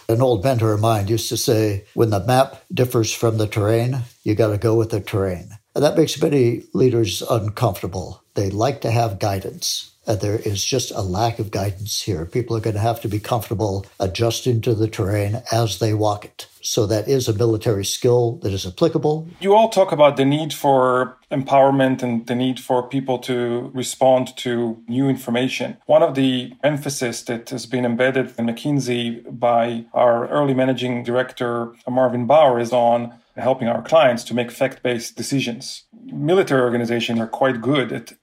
An 0.09 0.21
old 0.21 0.43
mentor 0.43 0.73
of 0.73 0.81
mine 0.81 1.07
used 1.07 1.29
to 1.29 1.37
say, 1.37 1.85
when 1.93 2.09
the 2.09 2.25
map 2.25 2.63
differs 2.73 3.13
from 3.13 3.37
the 3.37 3.45
terrain, 3.45 3.99
you 4.23 4.33
got 4.33 4.47
to 4.47 4.57
go 4.57 4.75
with 4.75 4.89
the 4.89 4.99
terrain. 4.99 5.49
And 5.75 5.83
that 5.83 5.95
makes 5.95 6.21
many 6.21 6.63
leaders 6.73 7.21
uncomfortable. 7.21 8.23
They 8.33 8.49
like 8.49 8.81
to 8.81 8.91
have 8.91 9.19
guidance. 9.19 9.91
And 10.07 10.19
there 10.19 10.39
is 10.39 10.65
just 10.65 10.89
a 10.91 11.01
lack 11.01 11.37
of 11.37 11.51
guidance 11.51 12.01
here. 12.01 12.25
People 12.25 12.57
are 12.57 12.59
going 12.59 12.73
to 12.73 12.81
have 12.81 12.99
to 13.01 13.07
be 13.07 13.19
comfortable 13.19 13.85
adjusting 13.99 14.61
to 14.61 14.73
the 14.73 14.87
terrain 14.87 15.43
as 15.51 15.77
they 15.77 15.93
walk 15.93 16.25
it. 16.25 16.47
So 16.61 16.85
that 16.87 17.07
is 17.07 17.27
a 17.27 17.33
military 17.33 17.85
skill 17.85 18.37
that 18.43 18.53
is 18.53 18.65
applicable. 18.65 19.27
You 19.39 19.53
all 19.53 19.69
talk 19.69 19.91
about 19.91 20.17
the 20.17 20.25
need 20.25 20.53
for 20.53 21.17
empowerment 21.31 22.03
and 22.03 22.25
the 22.27 22.35
need 22.35 22.59
for 22.59 22.87
people 22.87 23.19
to 23.19 23.71
respond 23.73 24.35
to 24.37 24.81
new 24.87 25.09
information. 25.09 25.77
One 25.85 26.03
of 26.03 26.15
the 26.15 26.53
emphasis 26.63 27.23
that 27.23 27.49
has 27.49 27.65
been 27.65 27.85
embedded 27.85 28.33
in 28.37 28.47
McKinsey 28.47 29.39
by 29.39 29.85
our 29.93 30.27
early 30.27 30.53
managing 30.53 31.03
director, 31.03 31.73
Marvin 31.87 32.25
Bower, 32.25 32.59
is 32.59 32.73
on 32.73 33.13
helping 33.37 33.67
our 33.67 33.81
clients 33.81 34.23
to 34.25 34.33
make 34.33 34.51
fact-based 34.51 35.15
decisions. 35.15 35.83
Military 36.05 36.61
organizations 36.61 37.19
are 37.19 37.27
quite 37.27 37.61
good 37.61 37.91
at 37.91 38.13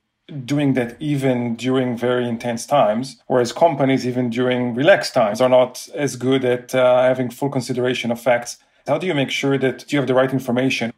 doing 0.45 0.75
that 0.75 0.97
even 1.00 1.54
during 1.54 1.97
very 1.97 2.28
intense 2.28 2.66
times, 2.66 3.23
whereas 3.26 3.52
companies, 3.52 4.06
even 4.06 4.30
during 4.30 4.75
relaxed 4.75 5.14
times, 5.14 5.40
are 5.40 5.49
not 5.49 5.88
as 5.95 6.16
good 6.16 6.45
at 6.45 6.75
uh, 6.75 7.02
having 7.02 7.30
full 7.30 7.49
consideration 7.49 8.11
of 8.11 8.21
facts. 8.21 8.59
How 8.87 8.99
do 8.99 9.06
you 9.06 9.14
make 9.14 9.30
sure 9.30 9.56
that 9.59 9.92
you 9.92 9.99
have 9.99 10.09
the 10.09 10.14
right 10.14 10.33
information? 10.33 10.92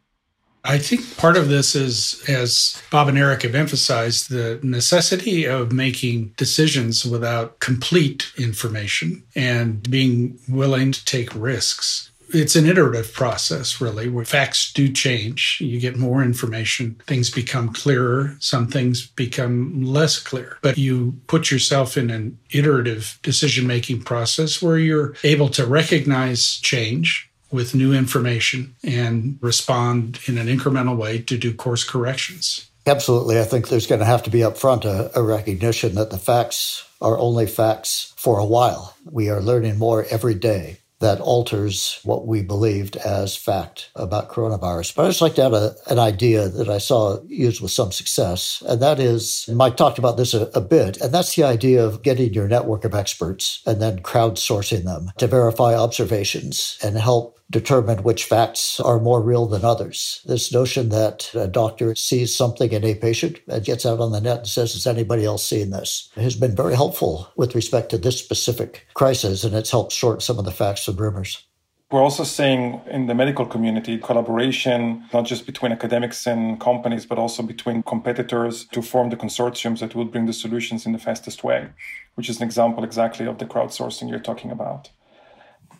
I 0.65 0.77
think 0.77 1.17
part 1.17 1.37
of 1.37 1.47
this 1.47 1.73
is, 1.73 2.21
as 2.27 2.81
Bob 2.91 3.07
and 3.07 3.17
Eric 3.17 3.43
have 3.43 3.55
emphasized, 3.55 4.29
the 4.29 4.59
necessity 4.61 5.45
of 5.45 5.71
making 5.71 6.33
decisions 6.35 7.05
without 7.05 7.59
complete 7.59 8.31
information 8.37 9.23
and 9.35 9.89
being 9.89 10.37
willing 10.49 10.91
to 10.91 11.05
take 11.05 11.33
risks 11.33 12.11
it's 12.33 12.55
an 12.55 12.65
iterative 12.65 13.13
process, 13.13 13.81
really, 13.81 14.09
where 14.09 14.25
facts 14.25 14.71
do 14.73 14.91
change. 14.91 15.57
You 15.61 15.79
get 15.79 15.97
more 15.97 16.23
information, 16.23 17.01
things 17.07 17.29
become 17.29 17.73
clearer, 17.73 18.35
some 18.39 18.67
things 18.67 19.07
become 19.07 19.83
less 19.83 20.19
clear. 20.19 20.57
But 20.61 20.77
you 20.77 21.19
put 21.27 21.51
yourself 21.51 21.97
in 21.97 22.09
an 22.09 22.37
iterative 22.51 23.19
decision 23.23 23.67
making 23.67 24.03
process 24.03 24.61
where 24.61 24.77
you're 24.77 25.15
able 25.23 25.49
to 25.49 25.65
recognize 25.65 26.59
change 26.59 27.29
with 27.51 27.73
new 27.73 27.93
information 27.93 28.75
and 28.83 29.39
respond 29.41 30.19
in 30.27 30.37
an 30.37 30.47
incremental 30.47 30.95
way 30.95 31.19
to 31.19 31.37
do 31.37 31.53
course 31.53 31.83
corrections. 31.83 32.69
Absolutely. 32.85 33.39
I 33.39 33.43
think 33.43 33.67
there's 33.67 33.87
going 33.87 33.99
to 33.99 34.05
have 34.05 34.23
to 34.23 34.29
be 34.29 34.39
upfront 34.39 34.85
a, 34.85 35.11
a 35.17 35.23
recognition 35.23 35.95
that 35.95 36.11
the 36.11 36.17
facts 36.17 36.85
are 37.01 37.17
only 37.17 37.45
facts 37.45 38.13
for 38.17 38.39
a 38.39 38.45
while. 38.45 38.95
We 39.09 39.29
are 39.29 39.41
learning 39.41 39.77
more 39.77 40.05
every 40.09 40.35
day 40.35 40.79
that 40.99 41.21
alters 41.21 41.99
what 42.03 42.27
we 42.27 42.41
believed 42.41 42.95
as 42.97 43.35
fact 43.35 43.89
about 43.95 44.29
coronavirus. 44.29 44.95
But 44.95 45.05
I 45.05 45.09
just 45.09 45.21
like 45.21 45.35
to 45.35 45.45
add 45.45 45.53
a, 45.53 45.75
an 45.87 45.99
idea 45.99 46.49
that 46.49 46.69
I 46.69 46.77
saw 46.77 47.21
used 47.27 47.61
with 47.61 47.71
some 47.71 47.91
success, 47.91 48.61
and 48.67 48.81
that 48.81 48.99
is, 48.99 49.49
Mike 49.53 49.77
talked 49.77 49.97
about 49.97 50.17
this 50.17 50.33
a, 50.33 50.49
a 50.53 50.61
bit, 50.61 50.99
and 51.01 51.13
that's 51.13 51.35
the 51.35 51.43
idea 51.43 51.85
of 51.85 52.03
getting 52.03 52.33
your 52.33 52.47
network 52.47 52.83
of 52.83 52.93
experts 52.93 53.61
and 53.65 53.81
then 53.81 54.01
crowdsourcing 54.01 54.83
them 54.83 55.11
to 55.17 55.27
verify 55.27 55.73
observations 55.75 56.77
and 56.83 56.97
help 56.97 57.38
determine 57.49 58.03
which 58.03 58.25
facts 58.25 58.79
are 58.79 58.99
more 58.99 59.21
real 59.21 59.45
than 59.47 59.65
others. 59.65 60.21
This 60.25 60.53
notion 60.53 60.89
that 60.89 61.31
a 61.33 61.47
doctor 61.47 61.95
sees 61.95 62.35
something 62.35 62.71
in 62.71 62.83
a 62.83 62.95
patient 62.95 63.39
and 63.47 63.65
gets 63.65 63.85
out 63.85 63.99
on 63.99 64.11
the 64.11 64.21
net 64.21 64.39
and 64.39 64.47
says, 64.47 64.75
Is 64.75 64.85
anybody 64.85 65.25
else 65.25 65.45
seeing 65.45 65.71
this? 65.71 66.09
has 66.15 66.35
been 66.35 66.55
very 66.55 66.75
helpful 66.75 67.31
with 67.35 67.55
respect 67.55 67.89
to 67.89 67.97
this 67.97 68.19
specific 68.19 68.87
crisis, 68.93 69.43
and 69.43 69.55
it's 69.55 69.71
helped 69.71 69.91
short 69.91 70.21
some 70.21 70.37
of 70.37 70.45
the 70.45 70.51
facts 70.51 70.87
and 70.87 70.99
rumors. 70.99 71.45
We're 71.91 72.03
also 72.03 72.23
seeing 72.23 72.81
in 72.85 73.07
the 73.07 73.15
medical 73.15 73.47
community 73.47 73.97
collaboration, 73.97 75.05
not 75.11 75.25
just 75.25 75.47
between 75.47 75.71
academics 75.71 76.27
and 76.27 76.59
companies, 76.59 77.07
but 77.07 77.17
also 77.17 77.41
between 77.41 77.81
competitors 77.81 78.65
to 78.65 78.83
form 78.83 79.09
the 79.09 79.17
consortiums 79.17 79.79
that 79.79 79.95
will 79.95 80.05
bring 80.05 80.27
the 80.27 80.33
solutions 80.33 80.85
in 80.85 80.91
the 80.91 80.99
fastest 80.99 81.43
way, 81.43 81.69
which 82.13 82.29
is 82.29 82.37
an 82.37 82.43
example 82.43 82.83
exactly 82.83 83.25
of 83.25 83.39
the 83.39 83.45
crowdsourcing 83.45 84.07
you're 84.07 84.19
talking 84.19 84.51
about. 84.51 84.91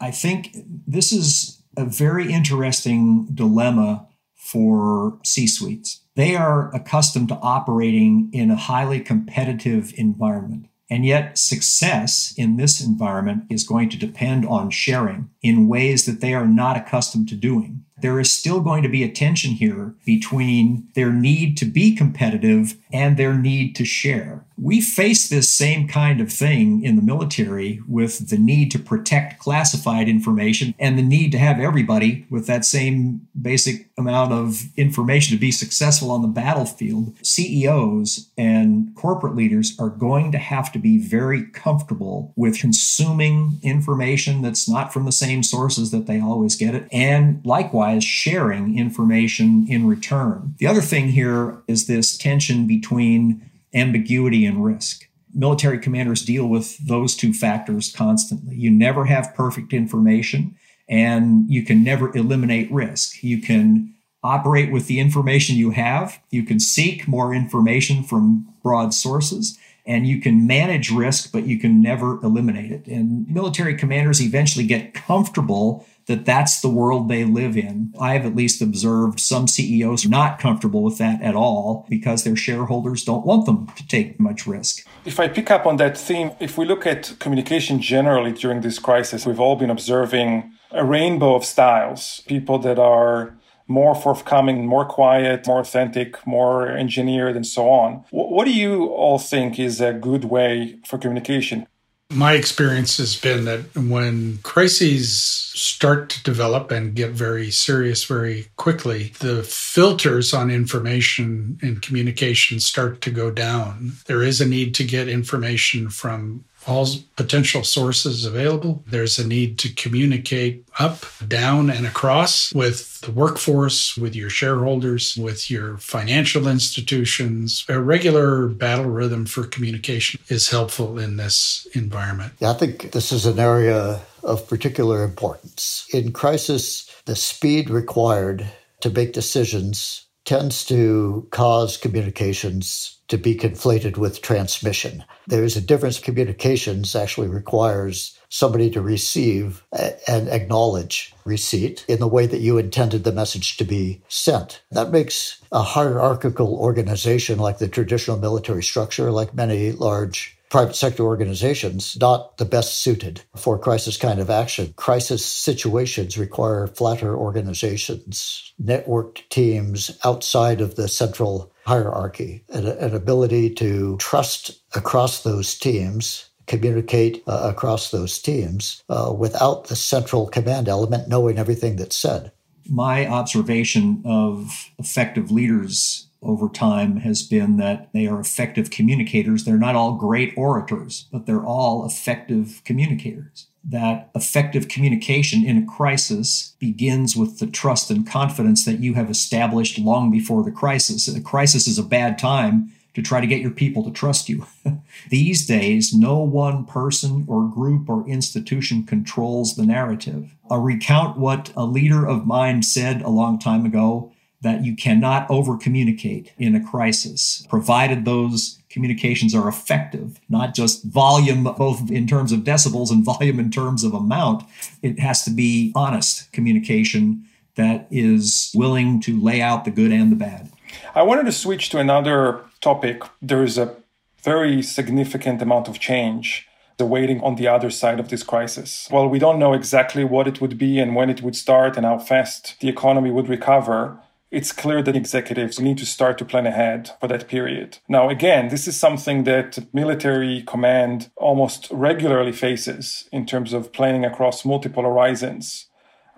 I 0.01 0.09
think 0.09 0.55
this 0.87 1.11
is 1.11 1.58
a 1.77 1.85
very 1.85 2.31
interesting 2.31 3.27
dilemma 3.33 4.07
for 4.35 5.19
C 5.23 5.47
suites. 5.47 6.01
They 6.15 6.35
are 6.35 6.73
accustomed 6.75 7.29
to 7.29 7.39
operating 7.39 8.29
in 8.33 8.51
a 8.51 8.55
highly 8.55 8.99
competitive 8.99 9.93
environment. 9.95 10.67
And 10.89 11.05
yet, 11.05 11.37
success 11.37 12.33
in 12.35 12.57
this 12.57 12.83
environment 12.83 13.43
is 13.49 13.63
going 13.63 13.89
to 13.89 13.97
depend 13.97 14.45
on 14.47 14.71
sharing 14.71 15.29
in 15.41 15.67
ways 15.67 16.05
that 16.05 16.19
they 16.19 16.33
are 16.33 16.47
not 16.47 16.77
accustomed 16.77 17.29
to 17.29 17.35
doing. 17.35 17.85
There 18.01 18.19
is 18.19 18.31
still 18.31 18.59
going 18.61 18.83
to 18.83 18.89
be 18.89 19.03
a 19.03 19.11
tension 19.11 19.51
here 19.51 19.95
between 20.05 20.87
their 20.95 21.11
need 21.11 21.57
to 21.57 21.65
be 21.65 21.95
competitive 21.95 22.77
and 22.91 23.17
their 23.17 23.33
need 23.33 23.75
to 23.77 23.85
share 23.85 24.45
we 24.61 24.81
face 24.81 25.29
this 25.29 25.49
same 25.49 25.87
kind 25.87 26.19
of 26.19 26.31
thing 26.31 26.83
in 26.83 26.95
the 26.95 27.01
military 27.01 27.81
with 27.87 28.29
the 28.29 28.37
need 28.37 28.71
to 28.71 28.79
protect 28.79 29.39
classified 29.39 30.09
information 30.09 30.75
and 30.79 30.97
the 30.97 31.03
need 31.03 31.31
to 31.31 31.37
have 31.37 31.59
everybody 31.59 32.25
with 32.29 32.47
that 32.47 32.65
same 32.65 33.27
basic 33.41 33.89
amount 33.97 34.33
of 34.33 34.63
information 34.75 35.35
to 35.35 35.39
be 35.39 35.51
successful 35.51 36.11
on 36.11 36.21
the 36.21 36.27
battlefield. 36.27 37.15
CEOs 37.25 38.29
and 38.37 38.93
corporate 38.95 39.35
leaders 39.35 39.75
are 39.79 39.89
going 39.89 40.31
to 40.31 40.37
have 40.37 40.71
to 40.71 40.79
be 40.79 40.97
very 40.97 41.43
comfortable 41.51 42.33
with 42.35 42.59
consuming 42.59 43.59
information 43.63 44.41
that's 44.41 44.67
not 44.67 44.91
from 44.91 45.05
the 45.05 45.11
same 45.11 45.43
sources 45.43 45.91
that 45.91 46.05
they 46.05 46.19
always 46.19 46.55
get 46.55 46.75
it, 46.75 46.87
and 46.91 47.41
likewise 47.45 47.88
sharing 47.97 48.77
information 48.77 49.65
in 49.67 49.87
return. 49.87 50.53
The 50.59 50.67
other 50.67 50.81
thing 50.81 51.09
here 51.09 51.61
is 51.67 51.87
this 51.87 52.17
tension 52.17 52.67
between 52.67 53.49
ambiguity 53.73 54.45
and 54.45 54.63
risk. 54.63 55.07
Military 55.33 55.79
commanders 55.79 56.23
deal 56.23 56.47
with 56.47 56.77
those 56.85 57.15
two 57.15 57.33
factors 57.33 57.91
constantly. 57.91 58.55
You 58.55 58.69
never 58.69 59.05
have 59.05 59.33
perfect 59.35 59.73
information 59.73 60.55
and 60.87 61.49
you 61.49 61.63
can 61.63 61.83
never 61.83 62.15
eliminate 62.15 62.71
risk. 62.71 63.23
You 63.23 63.39
can 63.41 63.93
operate 64.23 64.71
with 64.71 64.87
the 64.87 64.99
information 64.99 65.55
you 65.55 65.71
have, 65.71 66.19
you 66.29 66.43
can 66.43 66.59
seek 66.59 67.07
more 67.07 67.33
information 67.33 68.03
from 68.03 68.45
broad 68.61 68.93
sources, 68.93 69.57
and 69.85 70.05
you 70.07 70.19
can 70.19 70.45
manage 70.45 70.91
risk, 70.91 71.31
but 71.31 71.47
you 71.47 71.57
can 71.57 71.81
never 71.81 72.21
eliminate 72.23 72.71
it. 72.71 72.85
And 72.87 73.27
military 73.29 73.75
commanders 73.75 74.21
eventually 74.21 74.65
get 74.65 74.93
comfortable 74.93 75.85
that 76.09 76.25
that's 76.25 76.59
the 76.59 76.69
world 76.69 77.07
they 77.07 77.23
live 77.23 77.55
in. 77.55 77.93
I've 78.01 78.25
at 78.25 78.35
least 78.35 78.63
observed 78.63 79.19
some 79.19 79.47
CEOs 79.47 80.07
are 80.07 80.09
not 80.09 80.39
comfortable 80.39 80.81
with 80.81 80.97
that 80.97 81.21
at 81.21 81.35
all 81.35 81.85
because 81.87 82.23
their 82.23 82.35
shareholders 82.35 83.03
don't 83.03 83.27
want 83.27 83.45
them 83.45 83.67
to 83.77 83.87
take 83.87 84.19
much 84.19 84.47
risk. 84.47 84.87
If 85.05 85.19
I 85.19 85.27
pick 85.27 85.51
up 85.51 85.67
on 85.67 85.77
that 85.77 85.95
theme, 85.95 86.31
if 86.39 86.57
we 86.57 86.65
look 86.65 86.87
at 86.87 87.15
communication 87.19 87.79
generally 87.79 88.31
during 88.31 88.61
this 88.61 88.79
crisis, 88.79 89.27
we've 89.27 89.39
all 89.39 89.55
been 89.55 89.69
observing 89.69 90.51
a 90.71 90.83
rainbow 90.83 91.35
of 91.35 91.45
styles. 91.45 92.23
People 92.27 92.57
that 92.59 92.79
are 92.79 93.37
more 93.67 93.93
forthcoming, 93.93 94.65
more 94.65 94.85
quiet, 94.85 95.45
more 95.45 95.59
authentic, 95.59 96.25
more 96.25 96.67
engineered, 96.67 97.35
and 97.35 97.45
so 97.45 97.69
on. 97.69 98.03
What 98.09 98.45
do 98.45 98.51
you 98.51 98.87
all 98.87 99.19
think 99.19 99.59
is 99.59 99.79
a 99.79 99.93
good 99.93 100.25
way 100.25 100.79
for 100.85 100.97
communication? 100.97 101.67
My 102.11 102.33
experience 102.33 102.97
has 102.97 103.15
been 103.15 103.45
that 103.45 103.75
when 103.75 104.39
crises 104.41 105.13
start 105.13 106.09
to 106.09 106.23
develop 106.23 106.71
and 106.71 106.95
get 106.95 107.11
very 107.11 107.51
serious 107.51 108.03
very 108.03 108.47
quickly, 108.55 109.13
the 109.19 109.43
filters 109.43 110.33
on 110.33 110.49
information 110.49 111.59
and 111.61 111.83
communication 111.83 112.59
start 112.59 113.01
to 113.01 113.11
go 113.11 113.29
down. 113.29 113.93
There 114.07 114.23
is 114.23 114.41
a 114.41 114.47
need 114.47 114.73
to 114.75 114.83
get 114.83 115.07
information 115.07 115.91
from 115.91 116.45
all 116.69 116.87
potential 117.15 117.63
sources 117.63 118.25
available. 118.25 118.83
There's 118.87 119.19
a 119.19 119.27
need 119.27 119.57
to 119.59 119.73
communicate 119.73 120.65
up, 120.79 121.05
down, 121.27 121.69
and 121.69 121.85
across 121.85 122.53
with 122.53 123.01
the 123.01 123.11
workforce, 123.11 123.97
with 123.97 124.15
your 124.15 124.29
shareholders, 124.29 125.17
with 125.17 125.49
your 125.49 125.77
financial 125.77 126.47
institutions. 126.47 127.65
A 127.67 127.79
regular 127.79 128.47
battle 128.47 128.85
rhythm 128.85 129.25
for 129.25 129.43
communication 129.43 130.21
is 130.29 130.49
helpful 130.49 130.99
in 130.99 131.17
this 131.17 131.67
environment. 131.73 132.33
Yeah, 132.39 132.51
I 132.51 132.53
think 132.53 132.91
this 132.91 133.11
is 133.11 133.25
an 133.25 133.39
area 133.39 134.01
of 134.23 134.47
particular 134.47 135.03
importance. 135.03 135.85
In 135.93 136.11
crisis, 136.11 136.89
the 137.05 137.15
speed 137.15 137.69
required 137.69 138.45
to 138.81 138.89
make 138.89 139.13
decisions 139.13 140.05
tends 140.29 140.63
to 140.63 141.27
cause 141.31 141.75
communications 141.75 142.99
to 143.07 143.17
be 143.17 143.33
conflated 143.33 143.97
with 143.97 144.21
transmission. 144.21 145.03
There's 145.25 145.57
a 145.57 145.61
difference. 145.61 145.97
Communications 145.97 146.95
actually 146.95 147.29
requires 147.29 148.15
somebody 148.29 148.69
to 148.69 148.79
receive 148.79 149.63
and 150.07 150.29
acknowledge 150.29 151.15
receipt 151.25 151.83
in 151.87 151.97
the 151.97 152.07
way 152.07 152.27
that 152.27 152.41
you 152.41 152.59
intended 152.59 153.03
the 153.03 153.11
message 153.11 153.57
to 153.57 153.63
be 153.63 154.03
sent. 154.07 154.61
That 154.69 154.91
makes 154.91 155.41
a 155.51 155.63
hierarchical 155.63 156.53
organization 156.53 157.39
like 157.39 157.57
the 157.57 157.67
traditional 157.67 158.19
military 158.19 158.61
structure, 158.61 159.09
like 159.09 159.33
many 159.33 159.71
large 159.71 160.37
private 160.49 160.75
sector 160.75 161.03
organizations 161.03 161.97
not 161.99 162.37
the 162.37 162.45
best 162.45 162.79
suited 162.79 163.21
for 163.35 163.57
crisis 163.57 163.97
kind 163.97 164.19
of 164.19 164.29
action. 164.29 164.73
Crisis 164.75 165.25
situations 165.25 166.17
require 166.17 166.67
flatter 166.67 167.15
organizations, 167.15 168.53
networked 168.61 169.27
teams 169.29 169.97
outside 170.03 170.59
of 170.61 170.75
the 170.75 170.87
central 170.87 171.51
hierarchy, 171.65 172.43
and 172.49 172.67
an 172.67 172.95
ability 172.95 173.53
to 173.53 173.95
trust 173.97 174.59
across 174.75 175.23
those 175.23 175.55
teams 175.55 176.29
communicate 176.47 177.23
uh, 177.27 177.51
across 177.53 177.91
those 177.91 178.19
teams 178.19 178.83
uh, 178.89 179.13
without 179.15 179.65
the 179.65 179.75
central 179.75 180.27
command 180.27 180.67
element 180.67 181.07
knowing 181.07 181.37
everything 181.37 181.75
that's 181.75 181.95
said. 181.95 182.31
My 182.67 183.07
observation 183.07 184.01
of 184.03 184.71
effective 184.79 185.31
leaders 185.31 186.08
over 186.21 186.49
time 186.49 186.97
has 186.97 187.23
been 187.23 187.57
that 187.57 187.89
they 187.93 188.05
are 188.05 188.19
effective 188.19 188.69
communicators. 188.69 189.43
They're 189.43 189.57
not 189.57 189.75
all 189.75 189.93
great 189.93 190.33
orators, 190.35 191.07
but 191.11 191.25
they're 191.25 191.45
all 191.45 191.85
effective 191.85 192.61
communicators. 192.65 193.47
That 193.63 194.09
effective 194.15 194.67
communication 194.67 195.45
in 195.45 195.57
a 195.57 195.65
crisis 195.65 196.55
begins 196.59 197.15
with 197.15 197.39
the 197.39 197.47
trust 197.47 197.89
and 197.89 198.07
confidence 198.07 198.65
that 198.65 198.79
you 198.79 198.95
have 198.95 199.09
established 199.09 199.79
long 199.79 200.11
before 200.11 200.43
the 200.43 200.51
crisis. 200.51 201.07
A 201.07 201.21
crisis 201.21 201.67
is 201.67 201.77
a 201.77 201.83
bad 201.83 202.17
time 202.17 202.71
to 202.95 203.01
try 203.01 203.21
to 203.21 203.27
get 203.27 203.41
your 203.41 203.51
people 203.51 203.83
to 203.83 203.91
trust 203.91 204.29
you. 204.29 204.45
These 205.09 205.45
days, 205.45 205.93
no 205.93 206.19
one 206.19 206.65
person 206.65 207.25
or 207.27 207.47
group 207.47 207.89
or 207.89 208.07
institution 208.07 208.85
controls 208.85 209.55
the 209.55 209.65
narrative. 209.65 210.35
I'll 210.49 210.61
recount 210.61 211.17
what 211.17 211.53
a 211.55 211.65
leader 211.65 212.05
of 212.05 212.25
mine 212.25 212.63
said 212.63 213.01
a 213.01 213.09
long 213.09 213.39
time 213.39 213.65
ago 213.65 214.11
that 214.41 214.63
you 214.63 214.75
cannot 214.75 215.29
over 215.29 215.57
communicate 215.57 216.31
in 216.37 216.55
a 216.55 216.63
crisis, 216.63 217.45
provided 217.49 218.05
those 218.05 218.59
communications 218.69 219.35
are 219.35 219.47
effective, 219.47 220.19
not 220.29 220.53
just 220.53 220.83
volume, 220.85 221.43
both 221.43 221.89
in 221.91 222.07
terms 222.07 222.31
of 222.31 222.41
decibels 222.41 222.91
and 222.91 223.03
volume 223.13 223.39
in 223.39 223.51
terms 223.51 223.83
of 223.83 223.93
amount. 223.93 224.43
It 224.81 224.99
has 224.99 225.23
to 225.23 225.31
be 225.31 225.71
honest 225.75 226.31
communication 226.31 227.25
that 227.55 227.87
is 227.91 228.51
willing 228.55 229.01
to 229.01 229.19
lay 229.19 229.41
out 229.41 229.65
the 229.65 229.71
good 229.71 229.91
and 229.91 230.11
the 230.11 230.15
bad. 230.15 230.49
I 230.95 231.01
wanted 231.01 231.25
to 231.25 231.31
switch 231.31 231.69
to 231.69 231.79
another 231.79 232.41
topic. 232.61 233.03
There 233.21 233.43
is 233.43 233.57
a 233.57 233.75
very 234.21 234.61
significant 234.61 235.41
amount 235.41 235.67
of 235.67 235.79
change 235.79 236.47
awaiting 236.79 237.19
on 237.21 237.35
the 237.35 237.47
other 237.47 237.69
side 237.69 237.99
of 237.99 238.09
this 238.09 238.23
crisis. 238.23 238.87
While 238.89 239.09
we 239.09 239.19
don't 239.19 239.39
know 239.39 239.53
exactly 239.53 240.03
what 240.03 240.27
it 240.27 240.39
would 240.39 240.57
be 240.57 240.79
and 240.79 240.95
when 240.95 241.09
it 241.09 241.21
would 241.21 241.35
start 241.35 241.75
and 241.75 241.85
how 241.85 241.97
fast 241.97 242.55
the 242.61 242.69
economy 242.69 243.11
would 243.11 243.27
recover, 243.27 243.99
it's 244.31 244.51
clear 244.51 244.83
that 244.83 244.95
executives 244.95 245.59
need 245.59 245.77
to 245.79 245.85
start 245.85 246.17
to 246.19 246.25
plan 246.25 246.45
ahead 246.45 246.91
for 246.99 247.07
that 247.07 247.27
period. 247.27 247.79
Now, 247.87 248.09
again, 248.09 248.49
this 248.49 248.67
is 248.67 248.77
something 248.77 249.23
that 249.23 249.73
military 249.73 250.43
command 250.43 251.09
almost 251.15 251.67
regularly 251.71 252.31
faces 252.31 253.09
in 253.11 253.25
terms 253.25 253.53
of 253.53 253.73
planning 253.73 254.05
across 254.05 254.45
multiple 254.45 254.83
horizons. 254.83 255.65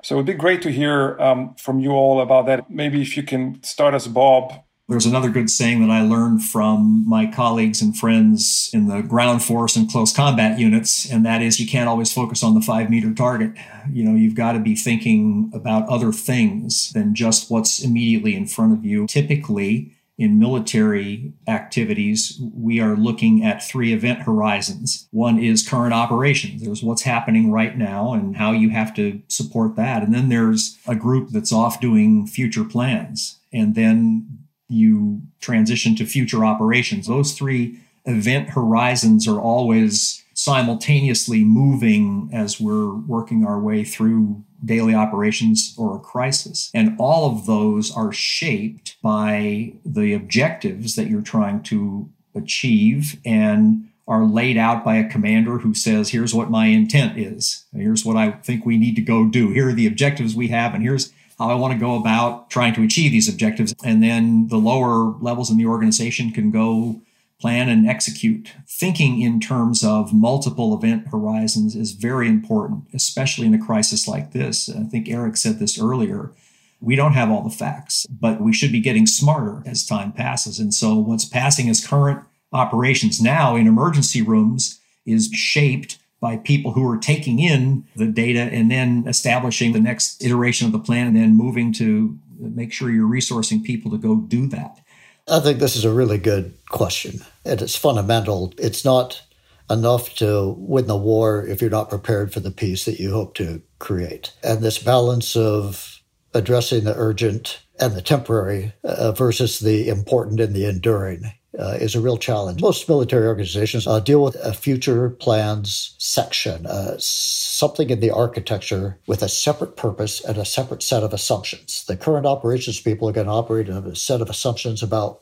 So 0.04 0.16
it 0.16 0.18
would 0.18 0.26
be 0.26 0.34
great 0.34 0.62
to 0.64 0.72
hear 0.72 1.20
um, 1.22 1.56
from 1.56 1.80
you 1.80 1.92
all 1.92 2.22
about 2.22 2.48
that. 2.48 2.70
Maybe 2.70 3.02
if 3.02 3.16
you 3.16 3.24
can 3.24 3.62
start 3.64 3.94
us, 3.94 4.08
Bob, 4.08 4.62
there's 4.92 5.06
another 5.06 5.30
good 5.30 5.50
saying 5.50 5.80
that 5.80 5.90
I 5.90 6.02
learned 6.02 6.44
from 6.44 7.08
my 7.08 7.26
colleagues 7.26 7.82
and 7.82 7.98
friends 7.98 8.70
in 8.74 8.88
the 8.88 9.02
ground 9.02 9.42
force 9.42 9.78
and 9.78 9.90
close 9.90 10.14
combat 10.14 10.60
units, 10.60 11.10
and 11.10 11.26
that 11.26 11.42
is 11.42 11.62
you 11.62 11.68
can't 11.68 11.88
always 11.88 12.12
focus 12.12 12.44
on 12.44 12.56
the 12.56 12.62
five 12.62 12.90
meter 12.90 13.14
target. 13.14 13.54
You 13.90 14.04
know, 14.04 14.16
you've 14.16 14.36
got 14.36 14.52
to 14.52 14.60
be 14.60 14.76
thinking 14.76 15.50
about 15.54 15.88
other 15.88 16.12
things 16.12 16.92
than 16.92 17.16
just 17.16 17.50
what's 17.50 17.82
immediately 17.82 18.36
in 18.36 18.48
front 18.48 18.74
of 18.74 18.84
you. 18.84 19.08
Typically, 19.08 19.96
in 20.18 20.38
military 20.38 21.32
activities, 21.48 22.40
we 22.54 22.82
are 22.82 22.98
looking 22.98 23.46
at 23.46 23.64
three 23.64 23.94
event 23.94 24.24
horizons. 24.24 25.08
One 25.12 25.40
is 25.40 25.68
current 25.68 25.94
operations. 25.94 26.64
There's 26.64 26.84
what's 26.84 27.04
happening 27.04 27.50
right 27.50 27.78
now 27.78 28.12
and 28.12 28.36
how 28.36 28.52
you 28.52 28.72
have 28.72 28.94
to 28.96 29.22
support 29.30 29.78
that. 29.78 30.04
And 30.04 30.14
then 30.14 30.28
there's 30.28 30.78
a 30.86 30.96
group 30.96 31.30
that's 31.30 31.54
off 31.54 31.80
doing 31.80 32.28
future 32.28 32.66
plans. 32.66 33.40
And 33.54 33.74
then 33.74 34.41
you 34.72 35.22
transition 35.40 35.96
to 35.98 36.06
future 36.06 36.46
operations. 36.46 37.08
Those 37.08 37.34
three 37.34 37.80
event 38.06 38.50
horizons 38.50 39.28
are 39.28 39.40
always 39.40 40.24
simultaneously 40.34 41.44
moving 41.44 42.30
as 42.34 42.60
we're 42.60 42.96
working 42.96 43.46
our 43.46 43.60
way 43.60 43.84
through 43.84 44.44
daily 44.64 44.96
operations 44.96 45.76
or 45.78 45.96
a 45.96 46.00
crisis. 46.00 46.72
And 46.74 46.96
all 46.98 47.30
of 47.30 47.46
those 47.46 47.96
are 47.96 48.12
shaped 48.12 48.98
by 49.04 49.74
the 49.86 50.14
objectives 50.14 50.96
that 50.96 51.10
you're 51.10 51.22
trying 51.22 51.62
to 51.64 52.10
achieve 52.34 53.20
and 53.26 53.88
are 54.08 54.26
laid 54.26 54.58
out 54.58 54.84
by 54.84 54.96
a 54.96 55.08
commander 55.08 55.60
who 55.60 55.74
says, 55.74 56.10
here's 56.10 56.34
what 56.34 56.50
my 56.50 56.68
intent 56.68 57.18
is. 57.18 57.66
Here's 57.74 58.04
what 58.04 58.18
I 58.18 58.32
think 58.32 58.66
we 58.66 58.78
need 58.78 58.96
to 58.96 59.02
go 59.02 59.26
do. 59.26 59.52
Here 59.52 59.70
are 59.70 59.74
the 59.74 59.88
objectives 59.88 60.36
we 60.36 60.48
have, 60.48 60.74
and 60.74 60.84
here's 60.84 61.14
how 61.42 61.50
I 61.50 61.56
want 61.56 61.74
to 61.74 61.80
go 61.80 61.96
about 61.96 62.52
trying 62.52 62.74
to 62.76 62.84
achieve 62.84 63.12
these 63.12 63.28
objectives. 63.28 63.74
And 63.84 64.04
then 64.04 64.48
the 64.48 64.58
lower 64.58 65.16
levels 65.20 65.50
in 65.50 65.58
the 65.58 65.66
organization 65.66 66.32
can 66.32 66.52
go 66.52 67.02
plan 67.40 67.68
and 67.68 67.90
execute. 67.90 68.52
Thinking 68.68 69.22
in 69.22 69.40
terms 69.40 69.84
of 69.84 70.14
multiple 70.14 70.78
event 70.78 71.08
horizons 71.08 71.76
is 71.76 71.94
very 71.94 72.28
important, 72.28 72.84
especially 72.94 73.48
in 73.48 73.56
a 73.56 73.66
crisis 73.66 74.08
like 74.08 74.32
this. 74.32 74.70
I 74.70 74.84
think 74.84 75.10
Eric 75.10 75.36
said 75.36 75.58
this 75.58 75.82
earlier. 75.82 76.32
We 76.80 76.96
don't 76.96 77.14
have 77.14 77.32
all 77.32 77.44
the 77.44 77.50
facts, 77.50 78.06
but 78.06 78.40
we 78.40 78.54
should 78.54 78.72
be 78.72 78.80
getting 78.80 79.08
smarter 79.08 79.64
as 79.66 79.84
time 79.84 80.12
passes. 80.12 80.60
And 80.60 80.72
so 80.72 80.96
what's 80.96 81.26
passing 81.26 81.70
as 81.70 81.86
current 81.86 82.24
operations 82.54 83.20
now 83.20 83.56
in 83.56 83.66
emergency 83.66 84.22
rooms 84.22 84.80
is 85.08 85.30
shaped 85.34 85.98
by 86.22 86.38
people 86.38 86.72
who 86.72 86.90
are 86.90 86.98
taking 86.98 87.40
in 87.40 87.84
the 87.96 88.06
data 88.06 88.42
and 88.42 88.72
then 88.72 89.04
establishing 89.08 89.74
the 89.74 89.80
next 89.80 90.24
iteration 90.24 90.68
of 90.68 90.72
the 90.72 90.80
plan 90.80 91.08
and 91.08 91.16
then 91.16 91.36
moving 91.36 91.74
to 91.74 92.18
make 92.40 92.72
sure 92.72 92.90
you're 92.92 93.10
resourcing 93.10 93.64
people 93.64 93.92
to 93.92 93.98
go 93.98 94.16
do 94.16 94.48
that. 94.48 94.80
I 95.28 95.40
think 95.40 95.60
this 95.60 95.76
is 95.76 95.84
a 95.84 95.94
really 95.94 96.18
good 96.18 96.54
question. 96.70 97.22
And 97.44 97.62
it's 97.62 97.76
fundamental. 97.76 98.54
It's 98.58 98.86
not 98.86 99.22
enough 99.70 100.16
to 100.16 100.56
win 100.58 100.88
the 100.88 100.98
war 100.98 101.46
if 101.46 101.62
you're 101.62 101.70
not 101.70 101.90
prepared 101.90 102.34
for 102.34 102.40
the 102.40 102.52
peace 102.52 102.86
that 102.86 103.00
you 103.00 103.12
hope 103.12 103.34
to 103.36 103.62
create. 103.80 104.34
And 104.44 104.62
this 104.62 104.78
balance 104.78 105.36
of 105.36 106.02
addressing 106.34 106.84
the 106.84 106.96
urgent 106.96 107.62
and 107.80 107.94
the 107.94 108.02
temporary 108.02 108.74
uh, 108.84 109.12
versus 109.12 109.60
the 109.60 109.88
important 109.88 110.40
and 110.40 110.56
the 110.56 110.66
enduring 110.66 111.32
uh, 111.58 111.78
is 111.80 111.96
a 111.96 112.02
real 112.02 112.18
challenge. 112.18 112.62
Most 112.62 112.88
military 112.88 113.28
organizations 113.28 113.86
uh, 113.86 114.00
deal 114.00 114.24
with 114.24 114.36
a 114.36 114.54
future 114.54 115.10
plans 115.10 115.96
section, 115.98 116.66
uh, 116.66 116.96
something 116.98 117.90
in 117.90 118.00
the 118.00 118.12
architecture 118.12 118.98
with 119.06 119.22
a 119.22 119.30
separate 119.30 119.76
purpose 119.76 120.24
and 120.24 120.38
a 120.38 120.46
separate 120.46 120.82
set 120.82 121.04
of 121.04 121.14
assumptions. 121.14 121.84
The 121.86 121.98
current 121.98 122.26
operations 122.26 122.80
people 122.80 123.10
are 123.10 123.14
going 123.14 123.28
to 123.28 123.34
operate 123.34 123.70
on 123.70 123.86
a 123.86 123.96
set 123.96 124.22
of 124.22 124.30
assumptions 124.30 124.82
about 124.82 125.22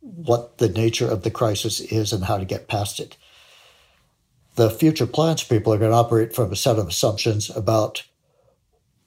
what 0.00 0.58
the 0.58 0.68
nature 0.68 1.08
of 1.10 1.22
the 1.22 1.30
crisis 1.30 1.80
is 1.80 2.12
and 2.12 2.24
how 2.24 2.38
to 2.38 2.44
get 2.46 2.68
past 2.68 2.98
it. 2.98 3.16
The 4.54 4.70
future 4.70 5.06
plans 5.06 5.44
people 5.44 5.72
are 5.72 5.78
going 5.78 5.90
to 5.90 5.96
operate 5.96 6.34
from 6.34 6.50
a 6.52 6.56
set 6.56 6.78
of 6.78 6.88
assumptions 6.88 7.50
about 7.54 8.02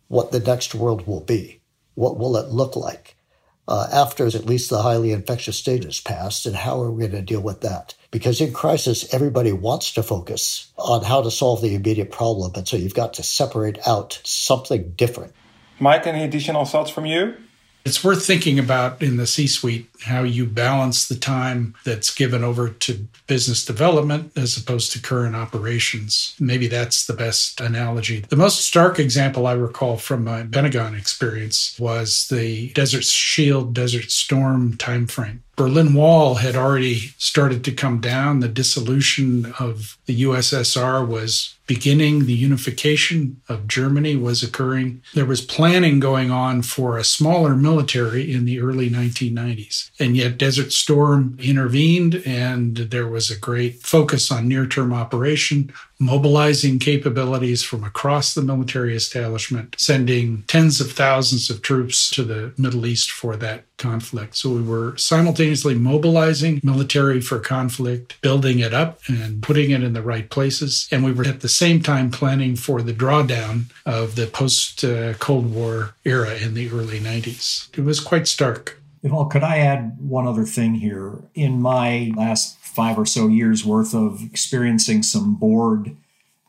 what 0.07 0.31
the 0.31 0.39
next 0.39 0.75
world 0.75 1.07
will 1.07 1.21
be. 1.21 1.61
What 1.95 2.17
will 2.17 2.37
it 2.37 2.49
look 2.49 2.75
like? 2.75 3.15
Uh, 3.67 3.87
after 3.91 4.25
at 4.25 4.45
least 4.45 4.69
the 4.69 4.81
highly 4.81 5.11
infectious 5.11 5.57
state 5.57 5.83
has 5.83 5.99
passed, 5.99 6.45
and 6.45 6.55
how 6.55 6.81
are 6.81 6.91
we 6.91 7.01
going 7.01 7.11
to 7.11 7.21
deal 7.21 7.41
with 7.41 7.61
that? 7.61 7.95
Because 8.11 8.41
in 8.41 8.53
crisis, 8.53 9.11
everybody 9.13 9.51
wants 9.51 9.93
to 9.93 10.03
focus 10.03 10.71
on 10.77 11.03
how 11.03 11.21
to 11.21 11.31
solve 11.31 11.61
the 11.61 11.75
immediate 11.75 12.11
problem, 12.11 12.51
and 12.55 12.67
so 12.67 12.77
you've 12.77 12.93
got 12.93 13.13
to 13.15 13.23
separate 13.23 13.79
out 13.87 14.19
something 14.23 14.91
different. 14.91 15.33
Mike, 15.79 16.05
any 16.05 16.23
additional 16.23 16.65
thoughts 16.65 16.91
from 16.91 17.05
you? 17.05 17.35
It's 17.85 18.03
worth 18.03 18.25
thinking 18.25 18.59
about 18.59 19.01
in 19.01 19.17
the 19.17 19.27
C 19.27 19.45
suite 19.45 19.89
how 20.03 20.23
you 20.23 20.45
balance 20.45 21.07
the 21.07 21.15
time 21.15 21.75
that's 21.83 22.13
given 22.13 22.43
over 22.43 22.69
to 22.69 23.07
business 23.27 23.65
development 23.65 24.31
as 24.37 24.55
opposed 24.57 24.93
to 24.93 25.01
current 25.01 25.35
operations. 25.35 26.35
Maybe 26.39 26.67
that's 26.67 27.05
the 27.05 27.13
best 27.13 27.59
analogy. 27.59 28.21
The 28.21 28.37
most 28.37 28.65
stark 28.65 28.99
example 28.99 29.47
I 29.47 29.53
recall 29.53 29.97
from 29.97 30.23
my 30.23 30.43
Pentagon 30.43 30.95
experience 30.95 31.77
was 31.77 32.27
the 32.29 32.71
Desert 32.71 33.03
Shield, 33.03 33.73
Desert 33.73 34.11
Storm 34.11 34.73
timeframe. 34.73 35.39
Berlin 35.55 35.93
Wall 35.93 36.35
had 36.35 36.55
already 36.55 37.13
started 37.17 37.63
to 37.65 37.71
come 37.71 37.99
down. 37.99 38.39
The 38.39 38.47
dissolution 38.47 39.53
of 39.59 39.97
the 40.05 40.23
USSR 40.23 41.07
was 41.07 41.52
beginning. 41.73 42.25
The 42.25 42.33
unification 42.33 43.41
of 43.49 43.67
Germany 43.67 44.15
was 44.15 44.43
occurring. 44.43 45.01
There 45.15 45.25
was 45.25 45.41
planning 45.41 45.99
going 45.99 46.29
on 46.29 46.61
for 46.61 46.97
a 46.97 47.03
smaller 47.03 47.55
military 47.55 48.31
in 48.31 48.45
the 48.45 48.59
early 48.59 48.89
1990s. 48.89 49.89
And 49.99 50.15
yet 50.15 50.37
Desert 50.37 50.71
Storm 50.71 51.35
intervened 51.39 52.21
and 52.25 52.77
there 52.77 53.07
was 53.07 53.31
a 53.31 53.39
great 53.39 53.81
focus 53.81 54.31
on 54.31 54.47
near 54.47 54.67
term 54.67 54.93
operation, 54.93 55.73
mobilizing 56.03 56.79
capabilities 56.79 57.63
from 57.63 57.83
across 57.83 58.33
the 58.33 58.41
military 58.41 58.95
establishment, 58.95 59.75
sending 59.77 60.43
tens 60.47 60.79
of 60.79 60.91
thousands 60.91 61.49
of 61.49 61.61
troops 61.61 62.09
to 62.11 62.23
the 62.23 62.53
Middle 62.57 62.85
East 62.85 63.09
for 63.11 63.35
that 63.37 63.63
conflict. 63.77 64.35
So 64.35 64.49
we 64.51 64.61
were 64.61 64.95
simultaneously 64.97 65.75
mobilizing 65.75 66.61
military 66.63 67.19
for 67.19 67.39
conflict, 67.39 68.19
building 68.21 68.59
it 68.59 68.73
up 68.73 68.99
and 69.07 69.41
putting 69.41 69.71
it 69.71 69.83
in 69.83 69.93
the 69.93 70.01
right 70.01 70.29
places. 70.29 70.87
And 70.91 71.03
we 71.03 71.11
were 71.11 71.25
at 71.25 71.41
the 71.41 71.49
same 71.49 71.81
time 71.81 72.11
planning 72.11 72.55
for 72.55 72.81
the 72.81 72.93
drawdown 72.93 73.71
of 73.85 74.15
the 74.15 74.27
post 74.27 74.83
Cold 75.19 75.53
War 75.53 75.95
era 76.05 76.35
in 76.35 76.53
the 76.53 76.69
early 76.69 76.99
90s. 76.99 77.69
It 77.77 77.83
was 77.83 77.99
quite 77.99 78.27
stark. 78.27 78.79
Well, 79.01 79.25
could 79.25 79.43
I 79.43 79.57
add 79.57 79.97
one 79.99 80.27
other 80.27 80.45
thing 80.45 80.75
here? 80.75 81.19
In 81.35 81.61
my 81.61 82.13
last 82.15 82.57
five 82.73 82.97
or 82.97 83.05
so 83.05 83.27
years 83.27 83.65
worth 83.65 83.93
of 83.93 84.23
experiencing 84.23 85.03
some 85.03 85.35
board 85.35 85.95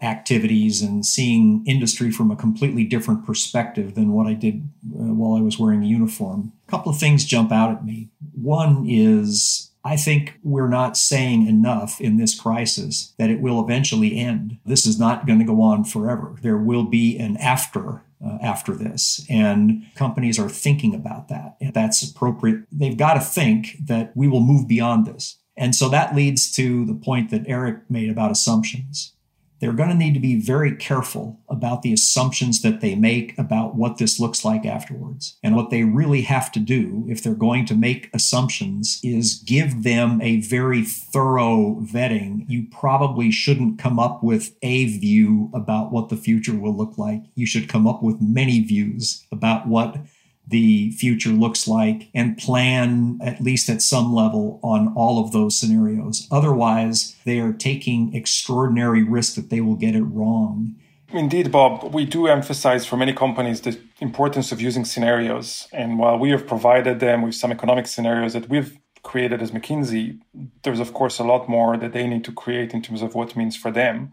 activities 0.02 0.82
and 0.82 1.06
seeing 1.06 1.64
industry 1.66 2.10
from 2.10 2.30
a 2.30 2.36
completely 2.36 2.84
different 2.84 3.24
perspective 3.24 3.94
than 3.94 4.12
what 4.12 4.26
I 4.26 4.34
did 4.34 4.68
uh, 4.84 5.14
while 5.14 5.36
I 5.36 5.40
was 5.40 5.58
wearing 5.58 5.82
a 5.82 5.86
uniform. 5.86 6.52
A 6.68 6.70
couple 6.70 6.92
of 6.92 6.98
things 6.98 7.24
jump 7.24 7.50
out 7.50 7.70
at 7.70 7.84
me. 7.84 8.10
One 8.32 8.84
is 8.88 9.70
I 9.84 9.96
think 9.96 10.38
we're 10.42 10.68
not 10.68 10.96
saying 10.96 11.46
enough 11.46 12.00
in 12.00 12.16
this 12.16 12.38
crisis 12.38 13.12
that 13.18 13.30
it 13.30 13.40
will 13.40 13.62
eventually 13.62 14.18
end. 14.18 14.58
This 14.64 14.86
is 14.86 14.98
not 14.98 15.26
going 15.26 15.38
to 15.40 15.44
go 15.44 15.60
on 15.60 15.84
forever. 15.84 16.36
There 16.42 16.56
will 16.56 16.84
be 16.84 17.18
an 17.18 17.36
after 17.36 18.02
uh, 18.24 18.38
after 18.40 18.72
this. 18.72 19.24
And 19.28 19.84
companies 19.94 20.38
are 20.38 20.48
thinking 20.48 20.94
about 20.94 21.28
that. 21.28 21.56
If 21.60 21.74
that's 21.74 22.02
appropriate, 22.02 22.64
they've 22.72 22.96
got 22.96 23.14
to 23.14 23.20
think 23.20 23.76
that 23.86 24.16
we 24.16 24.28
will 24.28 24.40
move 24.40 24.66
beyond 24.66 25.06
this. 25.06 25.36
And 25.56 25.74
so 25.74 25.88
that 25.88 26.14
leads 26.14 26.50
to 26.52 26.84
the 26.84 26.94
point 26.94 27.30
that 27.30 27.44
Eric 27.46 27.88
made 27.88 28.10
about 28.10 28.30
assumptions 28.30 29.14
they're 29.64 29.72
going 29.72 29.88
to 29.88 29.94
need 29.94 30.12
to 30.12 30.20
be 30.20 30.38
very 30.38 30.76
careful 30.76 31.40
about 31.48 31.80
the 31.80 31.92
assumptions 31.94 32.60
that 32.60 32.82
they 32.82 32.94
make 32.94 33.32
about 33.38 33.74
what 33.76 33.96
this 33.96 34.20
looks 34.20 34.44
like 34.44 34.66
afterwards. 34.66 35.38
And 35.42 35.56
what 35.56 35.70
they 35.70 35.84
really 35.84 36.20
have 36.20 36.52
to 36.52 36.60
do, 36.60 37.06
if 37.08 37.22
they're 37.22 37.34
going 37.34 37.64
to 37.66 37.74
make 37.74 38.10
assumptions, 38.12 39.00
is 39.02 39.42
give 39.46 39.82
them 39.82 40.20
a 40.20 40.42
very 40.42 40.84
thorough 40.84 41.80
vetting. 41.80 42.44
You 42.46 42.66
probably 42.70 43.30
shouldn't 43.30 43.78
come 43.78 43.98
up 43.98 44.22
with 44.22 44.54
a 44.60 44.84
view 44.98 45.50
about 45.54 45.92
what 45.92 46.10
the 46.10 46.16
future 46.16 46.54
will 46.54 46.76
look 46.76 46.98
like. 46.98 47.22
You 47.34 47.46
should 47.46 47.66
come 47.66 47.86
up 47.86 48.02
with 48.02 48.20
many 48.20 48.60
views 48.60 49.24
about 49.32 49.66
what 49.66 49.96
the 50.46 50.90
future 50.92 51.30
looks 51.30 51.66
like 51.66 52.08
and 52.14 52.36
plan 52.36 53.18
at 53.22 53.40
least 53.40 53.68
at 53.70 53.82
some 53.82 54.14
level 54.14 54.60
on 54.62 54.92
all 54.94 55.22
of 55.22 55.32
those 55.32 55.56
scenarios. 55.56 56.28
Otherwise, 56.30 57.16
they 57.24 57.40
are 57.40 57.52
taking 57.52 58.14
extraordinary 58.14 59.02
risk 59.02 59.34
that 59.36 59.50
they 59.50 59.60
will 59.60 59.76
get 59.76 59.94
it 59.94 60.02
wrong. 60.02 60.74
Indeed, 61.08 61.52
Bob, 61.52 61.94
we 61.94 62.04
do 62.04 62.26
emphasize 62.26 62.84
for 62.84 62.96
many 62.96 63.12
companies 63.12 63.60
the 63.60 63.78
importance 64.00 64.52
of 64.52 64.60
using 64.60 64.84
scenarios. 64.84 65.68
And 65.72 65.98
while 65.98 66.18
we 66.18 66.30
have 66.30 66.46
provided 66.46 67.00
them 67.00 67.22
with 67.22 67.34
some 67.34 67.52
economic 67.52 67.86
scenarios 67.86 68.32
that 68.32 68.48
we've 68.48 68.76
created 69.02 69.40
as 69.40 69.50
McKinsey, 69.50 70.18
there's 70.62 70.80
of 70.80 70.92
course 70.92 71.18
a 71.18 71.24
lot 71.24 71.48
more 71.48 71.76
that 71.76 71.92
they 71.92 72.06
need 72.06 72.24
to 72.24 72.32
create 72.32 72.74
in 72.74 72.82
terms 72.82 73.02
of 73.02 73.14
what 73.14 73.36
means 73.36 73.56
for 73.56 73.70
them 73.70 74.12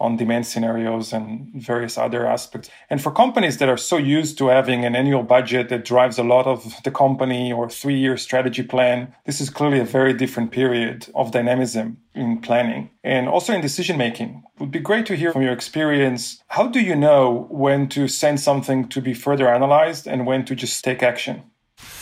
on 0.00 0.16
demand 0.16 0.46
scenarios 0.46 1.12
and 1.12 1.52
various 1.54 1.98
other 1.98 2.26
aspects. 2.26 2.70
And 2.88 3.02
for 3.02 3.12
companies 3.12 3.58
that 3.58 3.68
are 3.68 3.76
so 3.76 3.98
used 3.98 4.38
to 4.38 4.48
having 4.48 4.84
an 4.84 4.96
annual 4.96 5.22
budget 5.22 5.68
that 5.68 5.84
drives 5.84 6.18
a 6.18 6.24
lot 6.24 6.46
of 6.46 6.82
the 6.84 6.90
company 6.90 7.52
or 7.52 7.68
three 7.68 7.98
year 7.98 8.16
strategy 8.16 8.62
plan, 8.62 9.14
this 9.26 9.40
is 9.40 9.50
clearly 9.50 9.78
a 9.78 9.84
very 9.84 10.14
different 10.14 10.50
period 10.50 11.06
of 11.14 11.32
dynamism 11.32 11.98
in 12.14 12.40
planning 12.40 12.90
and 13.04 13.28
also 13.28 13.52
in 13.52 13.60
decision 13.60 13.96
making. 13.96 14.42
It 14.54 14.60
would 14.60 14.70
be 14.70 14.80
great 14.80 15.06
to 15.06 15.16
hear 15.16 15.32
from 15.32 15.42
your 15.42 15.52
experience. 15.52 16.42
How 16.48 16.66
do 16.66 16.80
you 16.80 16.96
know 16.96 17.46
when 17.50 17.88
to 17.90 18.08
send 18.08 18.40
something 18.40 18.88
to 18.88 19.00
be 19.00 19.14
further 19.14 19.52
analyzed 19.52 20.06
and 20.06 20.26
when 20.26 20.44
to 20.46 20.54
just 20.54 20.82
take 20.82 21.02
action? 21.02 21.42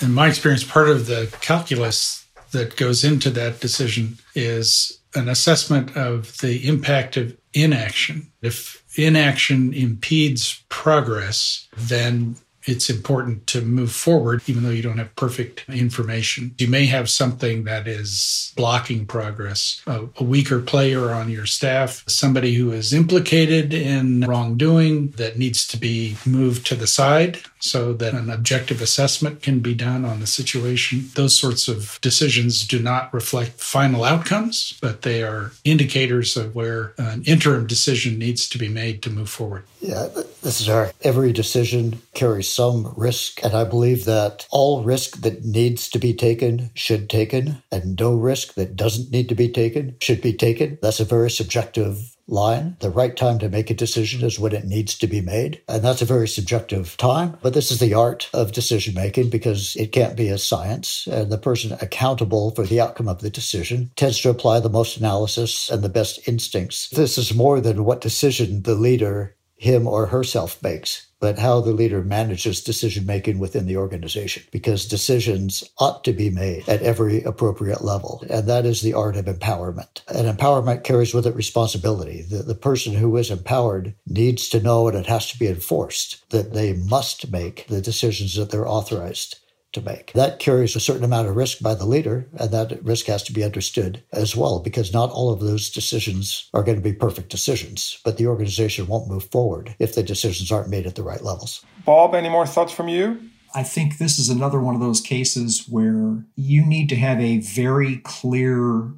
In 0.01 0.13
my 0.13 0.29
experience, 0.29 0.65
part 0.65 0.89
of 0.89 1.07
the 1.07 1.35
calculus 1.41 2.25
that 2.53 2.77
goes 2.77 3.05
into 3.05 3.31
that 3.31 3.61
decision 3.61 4.19
is 4.35 4.99
an 5.15 5.29
assessment 5.29 5.97
of 5.97 6.39
the 6.39 6.67
impact 6.67 7.17
of 7.17 7.37
inaction. 7.53 8.31
If 8.43 8.83
inaction 8.97 9.73
impedes 9.73 10.63
progress, 10.69 11.69
then 11.77 12.37
it's 12.68 12.90
important 12.90 13.46
to 13.48 13.62
move 13.62 13.92
forward, 13.92 14.42
even 14.46 14.62
though 14.62 14.70
you 14.70 14.83
don't 14.83 14.98
have 14.98 15.14
perfect 15.16 15.64
information. 15.68 16.54
You 16.59 16.68
may 16.68 16.87
have 16.87 17.09
something 17.09 17.64
that 17.64 17.88
is 17.88 18.52
blocking 18.57 19.07
progress, 19.07 19.81
a, 19.87 20.07
a, 20.16 20.24
weaker 20.24 20.61
player 20.61 21.11
on 21.11 21.31
your 21.31 21.46
staff, 21.46 22.04
somebody 22.07 22.54
who 22.54 22.70
is 22.70 22.92
implicated 22.92 23.72
in 23.72 24.20
wrongdoing 24.20 25.09
that 25.12 25.38
needs 25.38 25.66
to 25.68 25.76
be 25.78 26.16
moved 26.26 26.66
to 26.66 26.74
the 26.74 26.87
side 26.87 27.38
so 27.61 27.92
that 27.94 28.14
an 28.14 28.31
objective 28.31 28.83
assessment 28.83 29.42
can 29.42 29.61
be 29.61 29.74
done 29.74 30.04
on 30.04 30.20
the 30.20 30.26
situation. 30.26 31.09
Those 31.14 31.38
sorts 31.38 31.68
of 31.68 31.98
decisions 32.02 32.66
do 32.66 32.78
not 32.78 33.12
reflect 33.14 33.61
final 33.61 34.04
outcomes, 34.04 34.78
but 34.83 35.02
they 35.02 35.22
are 35.22 35.52
indicators 35.64 36.37
of 36.37 36.54
where 36.54 36.92
an 36.98 37.22
interim 37.24 37.66
decision 37.66 38.18
needs 38.18 38.48
to 38.50 38.59
be 38.59 38.68
made 38.68 39.02
to 39.02 39.11
move 39.11 39.31
forward. 39.31 39.64
Yeah, 39.81 40.09
this 40.42 40.61
is 40.61 40.68
our 40.68 40.92
every 41.02 41.33
decision 41.33 42.00
carries 42.18 42.48
some 42.48 42.92
risk, 42.96 43.44
and 43.44 43.54
I 43.54 43.62
believe 43.62 44.04
that 44.07 44.48
all 44.50 44.83
risk 44.83 45.20
that 45.20 45.44
needs 45.44 45.88
to 45.90 46.00
be 46.00 46.12
taken 46.12 46.70
should 46.74 47.09
taken, 47.09 47.62
and 47.70 47.96
no 47.96 48.16
risk 48.16 48.54
that 48.54 48.74
doesn't 48.74 49.12
need 49.12 49.28
to 49.28 49.37
be 49.37 49.48
taken 49.48 49.94
should 50.02 50.20
be 50.20 50.33
taken. 50.33 50.78
That's 50.83 50.98
a 50.98 51.04
very 51.04 51.31
subjective 51.31 52.16
line. 52.26 52.76
The 52.81 52.90
right 52.90 53.16
time 53.16 53.38
to 53.38 53.48
make 53.48 53.70
a 53.70 53.74
decision 53.74 54.24
is 54.24 54.37
when 54.37 54.52
it 54.52 54.64
needs 54.64 54.98
to 54.98 55.07
be 55.07 55.20
made. 55.20 55.62
And 55.68 55.83
that's 55.83 56.02
a 56.02 56.07
very 56.07 56.26
subjective 56.26 56.96
time. 56.96 57.38
But 57.40 57.54
this 57.54 57.70
is 57.70 57.78
the 57.78 57.94
art 57.94 58.28
of 58.35 58.50
decision 58.50 58.94
making 58.94 59.31
because 59.31 59.76
it 59.76 59.92
can't 59.92 60.16
be 60.16 60.28
a 60.28 60.38
science. 60.38 61.07
And 61.07 61.31
the 61.31 61.38
person 61.38 61.78
accountable 61.81 62.50
for 62.50 62.66
the 62.66 62.81
outcome 62.81 63.09
of 63.09 63.20
the 63.20 63.31
decision 63.31 63.92
tends 63.94 64.20
to 64.20 64.31
apply 64.31 64.59
the 64.59 64.68
most 64.68 64.96
analysis 64.96 65.70
and 65.70 65.83
the 65.83 65.88
best 65.88 66.26
instincts. 66.26 66.90
This 66.90 67.16
is 67.16 67.33
more 67.33 67.61
than 67.61 67.85
what 67.85 68.00
decision 68.00 68.64
the 68.64 68.74
leader 68.74 69.37
him 69.59 69.87
or 69.87 70.07
herself 70.07 70.62
makes 70.62 71.08
but 71.20 71.38
how 71.38 71.61
the 71.61 71.72
leader 71.72 72.02
manages 72.02 72.62
decision 72.62 73.07
making 73.07 73.38
within 73.38 73.66
the 73.66 73.76
organization 73.76 74.42
because 74.50 74.87
decisions 74.87 75.64
ought 75.78 76.04
to 76.04 76.12
be 76.12 76.31
made 76.31 76.68
at 76.68 76.83
every 76.83 77.22
appropriate 77.22 77.83
level. 77.83 78.24
And 78.31 78.46
that 78.46 78.64
is 78.64 78.83
the 78.83 78.94
art 78.94 79.16
of 79.16 79.26
empowerment. 79.26 80.02
And 80.09 80.26
empowerment 80.28 80.85
carries 80.85 81.14
with 81.14 81.26
it 81.26 81.35
responsibility. 81.35 82.22
The, 82.22 82.42
the 82.42 82.54
person 82.54 82.94
who 82.94 83.16
is 83.16 83.31
empowered 83.31 83.94
needs 84.07 84.48
to 84.50 84.61
know 84.61 84.88
and 84.88 84.96
it 84.96 85.07
has 85.07 85.31
to 85.33 85.38
be 85.38 85.48
enforced 85.48 86.28
that 86.31 86.54
they 86.54 86.72
must 86.72 87.33
make 87.33 87.66
the 87.66 87.81
decisions 87.81 88.37
that 88.37 88.50
they're 88.50 88.68
authorized 88.68 89.38
to 89.79 89.85
make. 89.85 90.12
That 90.12 90.38
carries 90.38 90.77
a 90.77 90.81
certain 90.81 91.05
amount 91.05 91.29
of 91.29 91.37
risk 91.37 91.61
by 91.61 91.75
the 91.75 91.87
leader, 91.87 92.29
and 92.38 92.51
that 92.51 92.85
risk 92.85 93.07
has 93.07 93.23
to 93.25 93.33
be 93.33 93.45
understood 93.45 94.03
as 94.12 94.37
well, 94.37 94.61
because 94.61 94.93
not 94.93 95.11
all 95.11 95.33
of 95.33 95.41
those 95.41 95.71
decisions 95.71 96.49
are 96.53 96.62
going 96.62 96.77
to 96.77 96.83
be 96.83 96.93
perfect 96.93 97.31
decisions, 97.31 98.01
but 98.05 98.17
the 98.17 98.27
organization 98.27 98.87
won't 98.87 99.09
move 99.09 99.25
forward 99.31 99.75
if 99.79 99.95
the 99.95 100.03
decisions 100.03 100.53
aren't 100.53 100.71
made 100.71 100.87
at 100.87 100.95
the 100.95 101.03
right 101.03 101.23
levels. 101.23 101.64
Bob, 101.85 102.14
any 102.14 102.29
more 102.29 102.47
thoughts 102.47 102.73
from 102.73 102.88
you? 102.88 103.21
I 103.55 103.62
think 103.62 103.97
this 103.97 104.19
is 104.19 104.29
another 104.29 104.61
one 104.61 104.75
of 104.75 104.81
those 104.81 105.01
cases 105.01 105.64
where 105.69 106.27
you 106.37 106.67
need 106.67 106.91
to 106.91 106.97
have 106.97 107.19
a 107.21 107.38
very 107.41 107.97
clear 108.05 108.93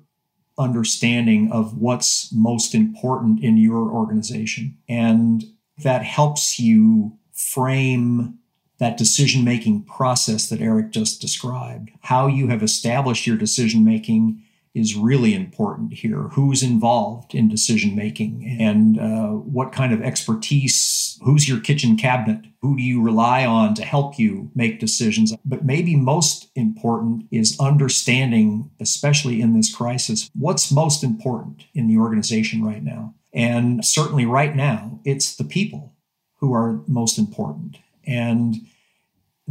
understanding 0.59 1.51
of 1.53 1.79
what's 1.79 2.33
most 2.33 2.75
important 2.75 3.43
in 3.45 3.57
your 3.57 3.90
organization. 3.90 4.77
And 4.88 5.45
that 5.79 6.05
helps 6.05 6.59
you 6.59 7.16
frame 7.33 8.39
that 8.81 8.97
decision 8.97 9.45
making 9.45 9.83
process 9.85 10.49
that 10.49 10.61
Eric 10.61 10.90
just 10.90 11.21
described. 11.21 11.90
How 12.01 12.27
you 12.27 12.49
have 12.49 12.62
established 12.62 13.27
your 13.27 13.37
decision 13.37 13.85
making 13.85 14.43
is 14.75 14.97
really 14.97 15.35
important 15.35 15.93
here. 15.93 16.29
Who's 16.33 16.62
involved 16.62 17.35
in 17.35 17.49
decision 17.49 17.95
making 17.95 18.57
and 18.61 18.99
uh, 18.99 19.29
what 19.29 19.73
kind 19.73 19.93
of 19.93 20.01
expertise? 20.01 21.19
Who's 21.23 21.49
your 21.49 21.61
kitchen 21.61 21.97
cabinet? 21.97 22.47
Who 22.62 22.77
do 22.77 22.83
you 22.83 23.03
rely 23.03 23.45
on 23.45 23.75
to 23.75 23.85
help 23.85 24.19
you 24.19 24.51
make 24.55 24.81
decisions? 24.81 25.35
But 25.45 25.64
maybe 25.64 25.97
most 25.97 26.51
important 26.55 27.27
is 27.31 27.59
understanding, 27.61 28.71
especially 28.81 29.40
in 29.40 29.55
this 29.55 29.75
crisis, 29.75 30.31
what's 30.35 30.73
most 30.73 31.03
important 31.03 31.64
in 31.75 31.88
the 31.88 31.99
organization 31.99 32.64
right 32.64 32.83
now. 32.83 33.14
And 33.33 33.85
certainly 33.85 34.25
right 34.25 34.55
now, 34.55 35.01
it's 35.05 35.37
the 35.37 35.45
people 35.45 35.95
who 36.37 36.55
are 36.55 36.81
most 36.87 37.19
important. 37.19 37.79
And 38.07 38.57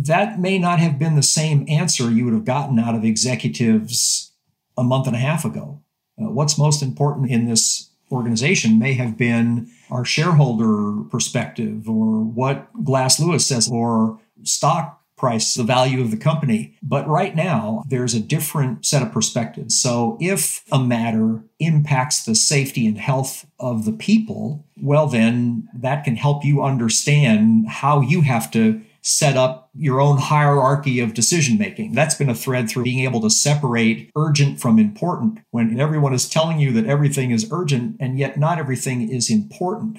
that 0.05 0.39
may 0.39 0.57
not 0.57 0.79
have 0.79 0.97
been 0.97 1.15
the 1.15 1.23
same 1.23 1.65
answer 1.67 2.09
you 2.09 2.25
would 2.25 2.33
have 2.33 2.45
gotten 2.45 2.79
out 2.79 2.95
of 2.95 3.03
executives 3.03 4.31
a 4.77 4.83
month 4.83 5.07
and 5.07 5.15
a 5.15 5.19
half 5.19 5.43
ago. 5.43 5.81
Uh, 6.19 6.29
what's 6.29 6.57
most 6.57 6.81
important 6.81 7.29
in 7.29 7.45
this 7.45 7.89
organization 8.11 8.79
may 8.79 8.93
have 8.93 9.17
been 9.17 9.69
our 9.91 10.05
shareholder 10.05 11.03
perspective 11.09 11.87
or 11.87 12.23
what 12.23 12.67
Glass 12.83 13.19
Lewis 13.19 13.45
says 13.45 13.69
or 13.71 14.19
stock 14.43 15.01
price 15.17 15.53
the 15.53 15.63
value 15.63 16.01
of 16.01 16.11
the 16.11 16.17
company. 16.17 16.77
But 16.81 17.05
right 17.07 17.35
now, 17.35 17.83
there's 17.87 18.13
a 18.13 18.21
different 18.21 18.85
set 18.85 19.01
of 19.01 19.11
perspectives. 19.11 19.79
So 19.79 20.17
if 20.21 20.63
a 20.71 20.79
matter 20.79 21.43
impacts 21.59 22.23
the 22.23 22.35
safety 22.35 22.87
and 22.87 22.97
health 22.97 23.45
of 23.59 23.83
the 23.83 23.91
people, 23.91 24.65
well, 24.81 25.07
then 25.07 25.67
that 25.73 26.05
can 26.05 26.15
help 26.15 26.45
you 26.45 26.63
understand 26.63 27.67
how 27.67 27.99
you 27.99 28.21
have 28.21 28.49
to 28.51 28.81
set 29.01 29.35
up 29.35 29.68
your 29.73 29.99
own 29.99 30.17
hierarchy 30.17 30.99
of 30.99 31.13
decision 31.13 31.57
making. 31.57 31.93
That's 31.93 32.15
been 32.15 32.29
a 32.29 32.35
thread 32.35 32.69
through 32.69 32.83
being 32.83 33.03
able 33.03 33.21
to 33.21 33.29
separate 33.29 34.11
urgent 34.15 34.59
from 34.59 34.79
important 34.79 35.39
when 35.51 35.79
everyone 35.79 36.13
is 36.13 36.27
telling 36.27 36.59
you 36.59 36.71
that 36.73 36.85
everything 36.85 37.31
is 37.31 37.47
urgent 37.51 37.97
and 37.99 38.17
yet 38.17 38.37
not 38.37 38.59
everything 38.59 39.09
is 39.09 39.29
important. 39.29 39.97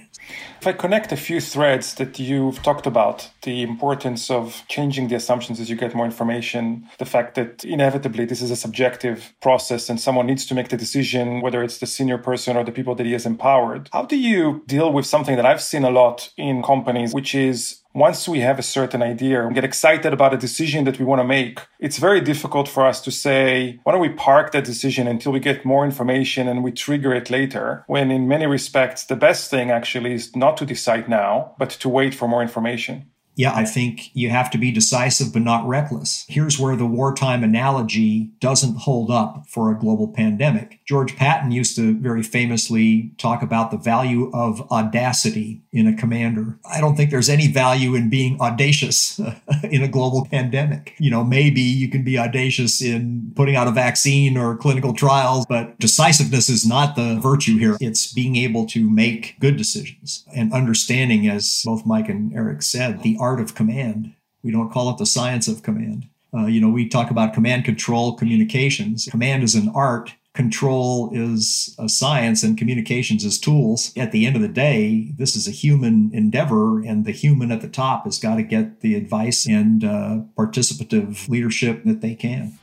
If 0.61 0.67
I 0.67 0.73
connect 0.73 1.11
a 1.13 1.17
few 1.17 1.41
threads 1.41 1.95
that 1.95 2.19
you've 2.19 2.63
talked 2.63 2.87
about, 2.87 3.31
the 3.43 3.63
importance 3.63 4.31
of 4.31 4.63
changing 4.69 5.09
the 5.09 5.17
assumptions 5.17 5.59
as 5.59 5.71
you 5.71 5.77
get 5.77 5.95
more 5.95 6.05
information, 6.05 6.87
the 6.99 7.07
fact 7.07 7.35
that 7.37 7.65
inevitably 7.65 8.27
this 8.27 8.43
is 8.43 8.51
a 8.51 8.57
subjective 8.57 9.33
process 9.41 9.89
and 9.89 9.99
someone 9.99 10.27
needs 10.27 10.45
to 10.47 10.55
make 10.55 10.69
the 10.69 10.77
decision, 10.77 11.41
whether 11.41 11.63
it's 11.63 11.79
the 11.79 11.87
senior 11.87 12.19
person 12.19 12.57
or 12.57 12.65
the 12.65 12.73
people 12.73 12.95
that 12.95 13.07
he 13.07 13.13
has 13.13 13.25
empowered. 13.25 13.89
How 13.93 14.05
do 14.05 14.19
you 14.19 14.63
deal 14.67 14.93
with 14.93 15.07
something 15.07 15.37
that 15.37 15.47
I've 15.47 15.63
seen 15.63 15.85
a 15.85 15.91
lot 15.91 16.31
in 16.37 16.63
companies, 16.63 17.15
which 17.15 17.35
is 17.35 17.81
once 17.95 18.29
we 18.29 18.41
have 18.41 18.59
a 18.59 18.63
certain 18.63 19.03
idea 19.03 19.45
get 19.61 19.69
excited 19.69 20.13
about 20.15 20.33
a 20.33 20.39
decision 20.39 20.85
that 20.85 20.99
we 20.99 21.05
want 21.05 21.21
to 21.21 21.25
make, 21.25 21.61
it's 21.79 21.99
very 21.99 22.23
difficult 22.23 22.67
for 22.67 22.87
us 22.87 23.03
to 23.03 23.11
say, 23.11 23.79
why 23.85 23.93
don't 23.93 24.01
we 24.01 24.09
park 24.09 24.53
that 24.53 24.65
decision 24.65 25.07
until 25.07 25.33
we 25.33 25.41
get 25.41 25.67
more 25.67 25.85
information 25.85 26.49
and 26.49 26.65
we 26.65 26.73
trigger 26.73 27.13
it 27.13 27.29
later? 27.29 27.85
When 27.87 28.11
in 28.11 28.27
many 28.27 28.47
respects, 28.47 29.05
the 29.05 29.17
best 29.17 29.51
thing 29.51 29.71
actually 29.71 30.15
is 30.15 30.35
not 30.35 30.57
to 30.59 30.65
decide 30.65 31.11
now, 31.11 31.55
but 31.59 31.71
to 31.83 31.91
wait 31.91 32.15
for 32.15 32.27
more 32.27 32.41
information 32.41 33.10
yeah, 33.37 33.55
I 33.55 33.65
think 33.65 34.11
you 34.15 34.31
have 34.31 34.51
to 34.51 34.59
be 34.59 34.71
decisive 34.71 35.33
but 35.33 35.43
not 35.43 35.67
reckless. 35.67 36.25
Here's 36.29 36.59
where 36.59 36.77
the 36.77 36.87
wartime 36.87 37.43
analogy 37.43 38.31
doesn't 38.41 38.77
hold 38.79 39.11
up 39.11 39.47
for 39.49 39.71
a 39.71 39.79
global 39.79 40.09
pandemic. 40.09 40.81
George 40.87 41.17
Patton 41.17 41.51
used 41.51 41.77
to 41.77 41.97
very 41.99 42.23
famously 42.23 43.13
talk 43.19 43.43
about 43.43 43.71
the 43.71 43.77
value 43.77 44.31
of 44.35 44.71
audacity 44.73 45.63
in 45.73 45.87
a 45.87 45.97
commander. 45.97 46.59
I 46.71 46.81
don't 46.81 46.97
think 46.97 47.11
there's 47.11 47.29
any 47.29 47.47
value 47.47 47.95
in 47.95 48.11
being 48.11 48.41
audacious 48.41 49.19
in 49.63 49.83
a 49.83 49.89
global 49.89 50.27
pandemic. 50.27 50.95
You 50.99 51.11
know, 51.11 51.25
maybe 51.25 51.61
you 51.61 51.89
can 51.89 52.03
be 52.03 52.19
audacious 52.19 52.83
in 52.83 53.33
putting 53.37 53.57
out 53.57 53.69
a 53.69 53.73
vaccine 53.73 54.37
or 54.37 54.57
clinical 54.57 54.93
trials, 54.93 55.47
but 55.47 55.79
decisiveness 55.79 56.49
is 56.49 56.67
not 56.67 56.97
the 56.97 57.19
virtue 57.21 57.57
here. 57.57 57.77
It's 57.81 58.13
being 58.13 58.37
able 58.37 58.67
to 58.67 58.91
make 58.91 59.37
good 59.39 59.57
decisions 59.57 60.25
and 60.35 60.53
understanding, 60.53 61.29
as 61.29 61.63
both 61.65 61.87
Mike 61.87 62.09
and 62.09 62.35
Eric 62.35 62.63
said, 62.63 63.03
the 63.03 63.17
art 63.21 63.41
of 63.41 63.55
command. 63.55 64.15
We 64.43 64.51
don't 64.51 64.73
call 64.73 64.91
it 64.91 64.99
the 64.99 65.07
science 65.07 65.47
of 65.47 65.63
command. 65.63 66.09
Uh, 66.33 66.47
you 66.47 66.61
know, 66.61 66.71
we 66.71 66.89
talk 66.89 67.11
about 67.11 67.35
command 67.35 67.65
control 67.65 68.15
communications. 68.15 69.09
Command 69.11 69.43
is 69.43 69.55
an 69.55 69.71
art, 69.75 70.15
control 70.33 71.11
is 71.13 71.75
a 71.79 71.89
science, 71.89 72.43
and 72.43 72.57
communications 72.57 73.25
is 73.25 73.39
tools. 73.39 73.93
At 73.97 74.13
the 74.13 74.27
end 74.27 74.37
of 74.37 74.43
the 74.43 74.49
day, 74.49 75.13
this 75.17 75.35
is 75.35 75.49
a 75.49 75.51
human 75.51 76.11
endeavor, 76.15 76.81
and 76.81 77.05
the 77.05 77.13
human 77.13 77.51
at 77.51 77.61
the 77.61 77.69
top 77.69 78.05
has 78.05 78.19
got 78.19 78.37
to 78.37 78.43
get 78.43 78.81
the 78.81 78.95
advice 78.95 79.47
and 79.47 79.85
uh, 79.85 80.19
participative 80.39 81.29
leadership 81.29 81.85
that 81.85 82.01
they 82.01 82.15
can. 82.15 82.59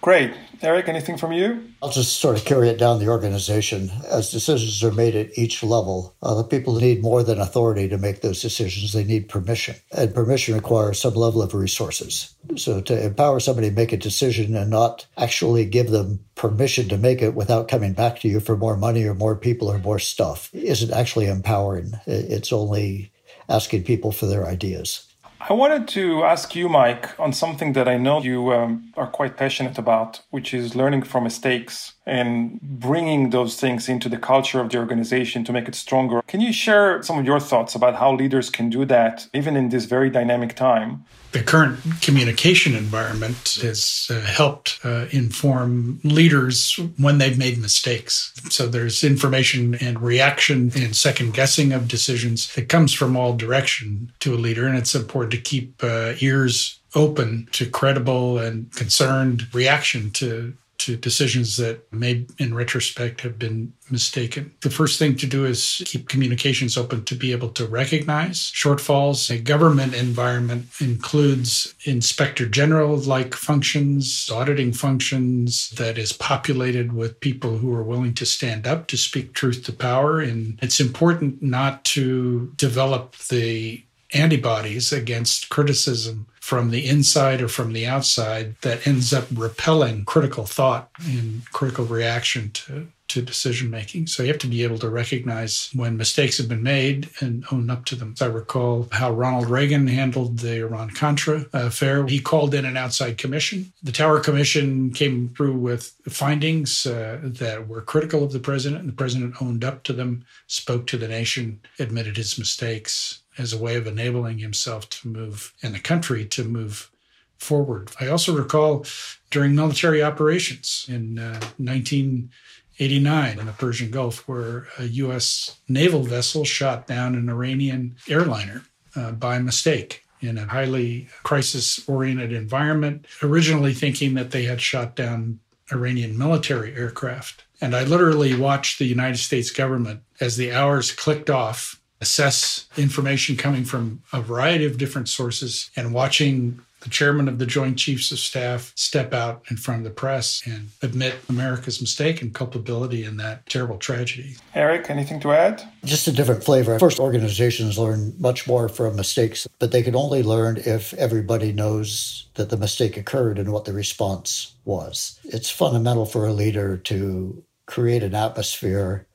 Great. 0.00 0.32
Eric, 0.62 0.88
anything 0.88 1.16
from 1.16 1.32
you? 1.32 1.62
I'll 1.82 1.90
just 1.90 2.18
sort 2.18 2.36
of 2.36 2.44
carry 2.44 2.68
it 2.68 2.78
down 2.78 2.98
the 2.98 3.08
organization. 3.08 3.90
As 4.10 4.30
decisions 4.30 4.82
are 4.82 4.92
made 4.92 5.14
at 5.14 5.36
each 5.38 5.62
level, 5.62 6.14
uh, 6.22 6.34
the 6.34 6.44
people 6.44 6.76
need 6.76 7.02
more 7.02 7.22
than 7.22 7.38
authority 7.38 7.88
to 7.88 7.98
make 7.98 8.20
those 8.20 8.42
decisions. 8.42 8.92
They 8.92 9.04
need 9.04 9.28
permission. 9.28 9.76
And 9.92 10.14
permission 10.14 10.54
requires 10.54 11.00
some 11.00 11.14
level 11.14 11.42
of 11.42 11.54
resources. 11.54 12.34
So 12.56 12.80
to 12.82 13.06
empower 13.06 13.40
somebody 13.40 13.70
to 13.70 13.74
make 13.74 13.92
a 13.92 13.98
decision 13.98 14.54
and 14.54 14.70
not 14.70 15.06
actually 15.16 15.64
give 15.64 15.90
them 15.90 16.20
permission 16.34 16.88
to 16.88 16.98
make 16.98 17.20
it 17.20 17.34
without 17.34 17.68
coming 17.68 17.92
back 17.92 18.20
to 18.20 18.28
you 18.28 18.40
for 18.40 18.56
more 18.56 18.76
money 18.76 19.04
or 19.04 19.14
more 19.14 19.36
people 19.36 19.68
or 19.68 19.78
more 19.78 19.98
stuff 19.98 20.50
isn't 20.54 20.92
actually 20.92 21.26
empowering. 21.26 21.92
It's 22.06 22.52
only 22.52 23.12
asking 23.48 23.84
people 23.84 24.12
for 24.12 24.26
their 24.26 24.46
ideas. 24.46 25.09
I 25.48 25.54
wanted 25.54 25.88
to 25.88 26.22
ask 26.24 26.54
you, 26.54 26.68
Mike, 26.68 27.18
on 27.18 27.32
something 27.32 27.72
that 27.72 27.88
I 27.88 27.96
know 27.96 28.20
you 28.20 28.52
um, 28.52 28.92
are 28.96 29.06
quite 29.06 29.38
passionate 29.38 29.78
about, 29.78 30.20
which 30.30 30.52
is 30.52 30.76
learning 30.76 31.04
from 31.04 31.24
mistakes 31.24 31.94
and 32.06 32.60
bringing 32.60 33.30
those 33.30 33.60
things 33.60 33.88
into 33.88 34.08
the 34.08 34.16
culture 34.16 34.60
of 34.60 34.70
the 34.70 34.78
organization 34.78 35.44
to 35.44 35.52
make 35.52 35.68
it 35.68 35.74
stronger. 35.74 36.22
Can 36.26 36.40
you 36.40 36.52
share 36.52 37.02
some 37.02 37.18
of 37.18 37.24
your 37.24 37.40
thoughts 37.40 37.74
about 37.74 37.96
how 37.96 38.14
leaders 38.14 38.50
can 38.50 38.70
do 38.70 38.84
that, 38.86 39.28
even 39.34 39.56
in 39.56 39.68
this 39.68 39.84
very 39.84 40.10
dynamic 40.10 40.56
time? 40.56 41.04
The 41.32 41.42
current 41.42 41.78
communication 42.00 42.74
environment 42.74 43.60
has 43.62 44.08
uh, 44.10 44.20
helped 44.22 44.80
uh, 44.82 45.06
inform 45.12 46.00
leaders 46.02 46.74
when 46.98 47.18
they've 47.18 47.38
made 47.38 47.58
mistakes. 47.58 48.32
So 48.50 48.66
there's 48.66 49.04
information 49.04 49.76
and 49.76 50.00
reaction 50.00 50.72
and 50.74 50.96
second 50.96 51.34
guessing 51.34 51.72
of 51.72 51.86
decisions 51.86 52.52
that 52.54 52.68
comes 52.68 52.92
from 52.92 53.16
all 53.16 53.36
direction 53.36 54.12
to 54.20 54.34
a 54.34 54.38
leader, 54.38 54.66
and 54.66 54.76
it's 54.76 54.94
important 54.96 55.32
to 55.32 55.40
keep 55.40 55.84
uh, 55.84 56.14
ears 56.20 56.80
open 56.96 57.46
to 57.52 57.66
credible 57.66 58.38
and 58.38 58.72
concerned 58.74 59.46
reaction 59.54 60.10
to 60.10 60.54
to 60.80 60.96
decisions 60.96 61.56
that 61.56 61.90
may, 61.92 62.26
in 62.38 62.54
retrospect, 62.54 63.20
have 63.20 63.38
been 63.38 63.72
mistaken. 63.90 64.52
The 64.60 64.70
first 64.70 64.98
thing 64.98 65.16
to 65.16 65.26
do 65.26 65.44
is 65.44 65.82
keep 65.84 66.08
communications 66.08 66.76
open 66.76 67.04
to 67.04 67.14
be 67.14 67.32
able 67.32 67.50
to 67.50 67.66
recognize 67.66 68.38
shortfalls. 68.52 69.30
A 69.30 69.38
government 69.38 69.94
environment 69.94 70.68
includes 70.80 71.74
inspector 71.84 72.46
general 72.46 72.96
like 72.96 73.34
functions, 73.34 74.30
auditing 74.32 74.72
functions 74.72 75.70
that 75.70 75.98
is 75.98 76.12
populated 76.12 76.92
with 76.92 77.20
people 77.20 77.58
who 77.58 77.74
are 77.74 77.82
willing 77.82 78.14
to 78.14 78.26
stand 78.26 78.66
up 78.66 78.86
to 78.88 78.96
speak 78.96 79.32
truth 79.32 79.64
to 79.64 79.72
power. 79.72 80.20
And 80.20 80.58
it's 80.62 80.80
important 80.80 81.42
not 81.42 81.84
to 81.96 82.52
develop 82.56 83.16
the 83.28 83.84
antibodies 84.12 84.92
against 84.92 85.50
criticism 85.50 86.26
from 86.40 86.70
the 86.70 86.88
inside 86.88 87.42
or 87.42 87.48
from 87.48 87.72
the 87.72 87.86
outside 87.86 88.56
that 88.62 88.86
ends 88.86 89.12
up 89.12 89.26
repelling 89.32 90.04
critical 90.04 90.46
thought 90.46 90.90
and 91.04 91.48
critical 91.52 91.84
reaction 91.84 92.50
to, 92.52 92.88
to 93.08 93.20
decision 93.20 93.70
making. 93.70 94.06
So 94.06 94.22
you 94.22 94.28
have 94.28 94.38
to 94.38 94.46
be 94.46 94.64
able 94.64 94.78
to 94.78 94.88
recognize 94.88 95.70
when 95.74 95.98
mistakes 95.98 96.38
have 96.38 96.48
been 96.48 96.62
made 96.62 97.10
and 97.20 97.44
own 97.52 97.68
up 97.68 97.84
to 97.86 97.94
them. 97.94 98.14
I 98.20 98.24
recall 98.24 98.88
how 98.90 99.12
Ronald 99.12 99.50
Reagan 99.50 99.86
handled 99.86 100.38
the 100.38 100.60
Iran 100.60 100.90
Contra 100.90 101.44
affair. 101.52 102.06
He 102.06 102.20
called 102.20 102.54
in 102.54 102.64
an 102.64 102.76
outside 102.76 103.18
commission. 103.18 103.72
The 103.82 103.92
Tower 103.92 104.20
Commission 104.20 104.92
came 104.92 105.34
through 105.36 105.58
with 105.58 105.92
findings 106.08 106.86
uh, 106.86 107.18
that 107.22 107.68
were 107.68 107.82
critical 107.82 108.24
of 108.24 108.32
the 108.32 108.40
president, 108.40 108.80
and 108.80 108.88
the 108.88 108.94
president 108.96 109.42
owned 109.42 109.64
up 109.64 109.82
to 109.84 109.92
them, 109.92 110.24
spoke 110.46 110.86
to 110.86 110.96
the 110.96 111.08
nation, 111.08 111.60
admitted 111.78 112.16
his 112.16 112.38
mistakes, 112.38 113.22
as 113.38 113.52
a 113.52 113.58
way 113.58 113.76
of 113.76 113.86
enabling 113.86 114.38
himself 114.38 114.88
to 114.90 115.08
move 115.08 115.52
and 115.62 115.74
the 115.74 115.80
country 115.80 116.24
to 116.26 116.44
move 116.44 116.90
forward. 117.38 117.90
I 117.98 118.06
also 118.08 118.36
recall 118.36 118.84
during 119.30 119.54
military 119.54 120.02
operations 120.02 120.84
in 120.88 121.18
uh, 121.18 121.40
1989 121.56 123.38
in 123.38 123.46
the 123.46 123.52
Persian 123.52 123.90
Gulf, 123.90 124.28
where 124.28 124.68
a 124.78 124.84
U.S. 124.84 125.58
naval 125.68 126.02
vessel 126.02 126.44
shot 126.44 126.86
down 126.86 127.14
an 127.14 127.30
Iranian 127.30 127.96
airliner 128.08 128.64
uh, 128.94 129.12
by 129.12 129.38
mistake 129.38 130.04
in 130.20 130.36
a 130.36 130.46
highly 130.46 131.08
crisis 131.22 131.88
oriented 131.88 132.32
environment, 132.32 133.06
originally 133.22 133.72
thinking 133.72 134.14
that 134.14 134.32
they 134.32 134.44
had 134.44 134.60
shot 134.60 134.94
down 134.94 135.40
Iranian 135.72 136.18
military 136.18 136.74
aircraft. 136.74 137.44
And 137.60 137.74
I 137.74 137.84
literally 137.84 138.34
watched 138.34 138.78
the 138.78 138.86
United 138.86 139.18
States 139.18 139.50
government 139.50 140.02
as 140.20 140.36
the 140.36 140.52
hours 140.52 140.92
clicked 140.92 141.30
off 141.30 141.79
assess 142.00 142.68
information 142.76 143.36
coming 143.36 143.64
from 143.64 144.02
a 144.12 144.20
variety 144.20 144.64
of 144.64 144.78
different 144.78 145.08
sources 145.08 145.70
and 145.76 145.92
watching 145.92 146.60
the 146.80 146.88
chairman 146.88 147.28
of 147.28 147.38
the 147.38 147.46
Joint 147.46 147.78
Chiefs 147.78 148.10
of 148.10 148.18
Staff 148.18 148.72
step 148.74 149.12
out 149.12 149.44
in 149.50 149.56
front 149.56 149.80
of 149.80 149.84
the 149.84 149.90
press 149.90 150.42
and 150.46 150.68
admit 150.82 151.14
America's 151.28 151.80
mistake 151.80 152.22
and 152.22 152.34
culpability 152.34 153.04
in 153.04 153.18
that 153.18 153.46
terrible 153.46 153.76
tragedy. 153.76 154.36
Eric, 154.54 154.88
anything 154.88 155.20
to 155.20 155.32
add? 155.32 155.62
Just 155.84 156.08
a 156.08 156.12
different 156.12 156.42
flavor. 156.42 156.78
First, 156.78 156.98
organizations 156.98 157.78
learn 157.78 158.14
much 158.18 158.46
more 158.46 158.68
from 158.68 158.96
mistakes, 158.96 159.46
but 159.58 159.72
they 159.72 159.82
can 159.82 159.94
only 159.94 160.22
learn 160.22 160.56
if 160.56 160.94
everybody 160.94 161.52
knows 161.52 162.28
that 162.34 162.48
the 162.48 162.56
mistake 162.56 162.96
occurred 162.96 163.38
and 163.38 163.52
what 163.52 163.66
the 163.66 163.72
response 163.72 164.54
was. 164.64 165.20
It's 165.24 165.50
fundamental 165.50 166.06
for 166.06 166.26
a 166.26 166.32
leader 166.32 166.78
to 166.78 167.44
create 167.66 168.02
an 168.02 168.14
atmosphere 168.14 169.06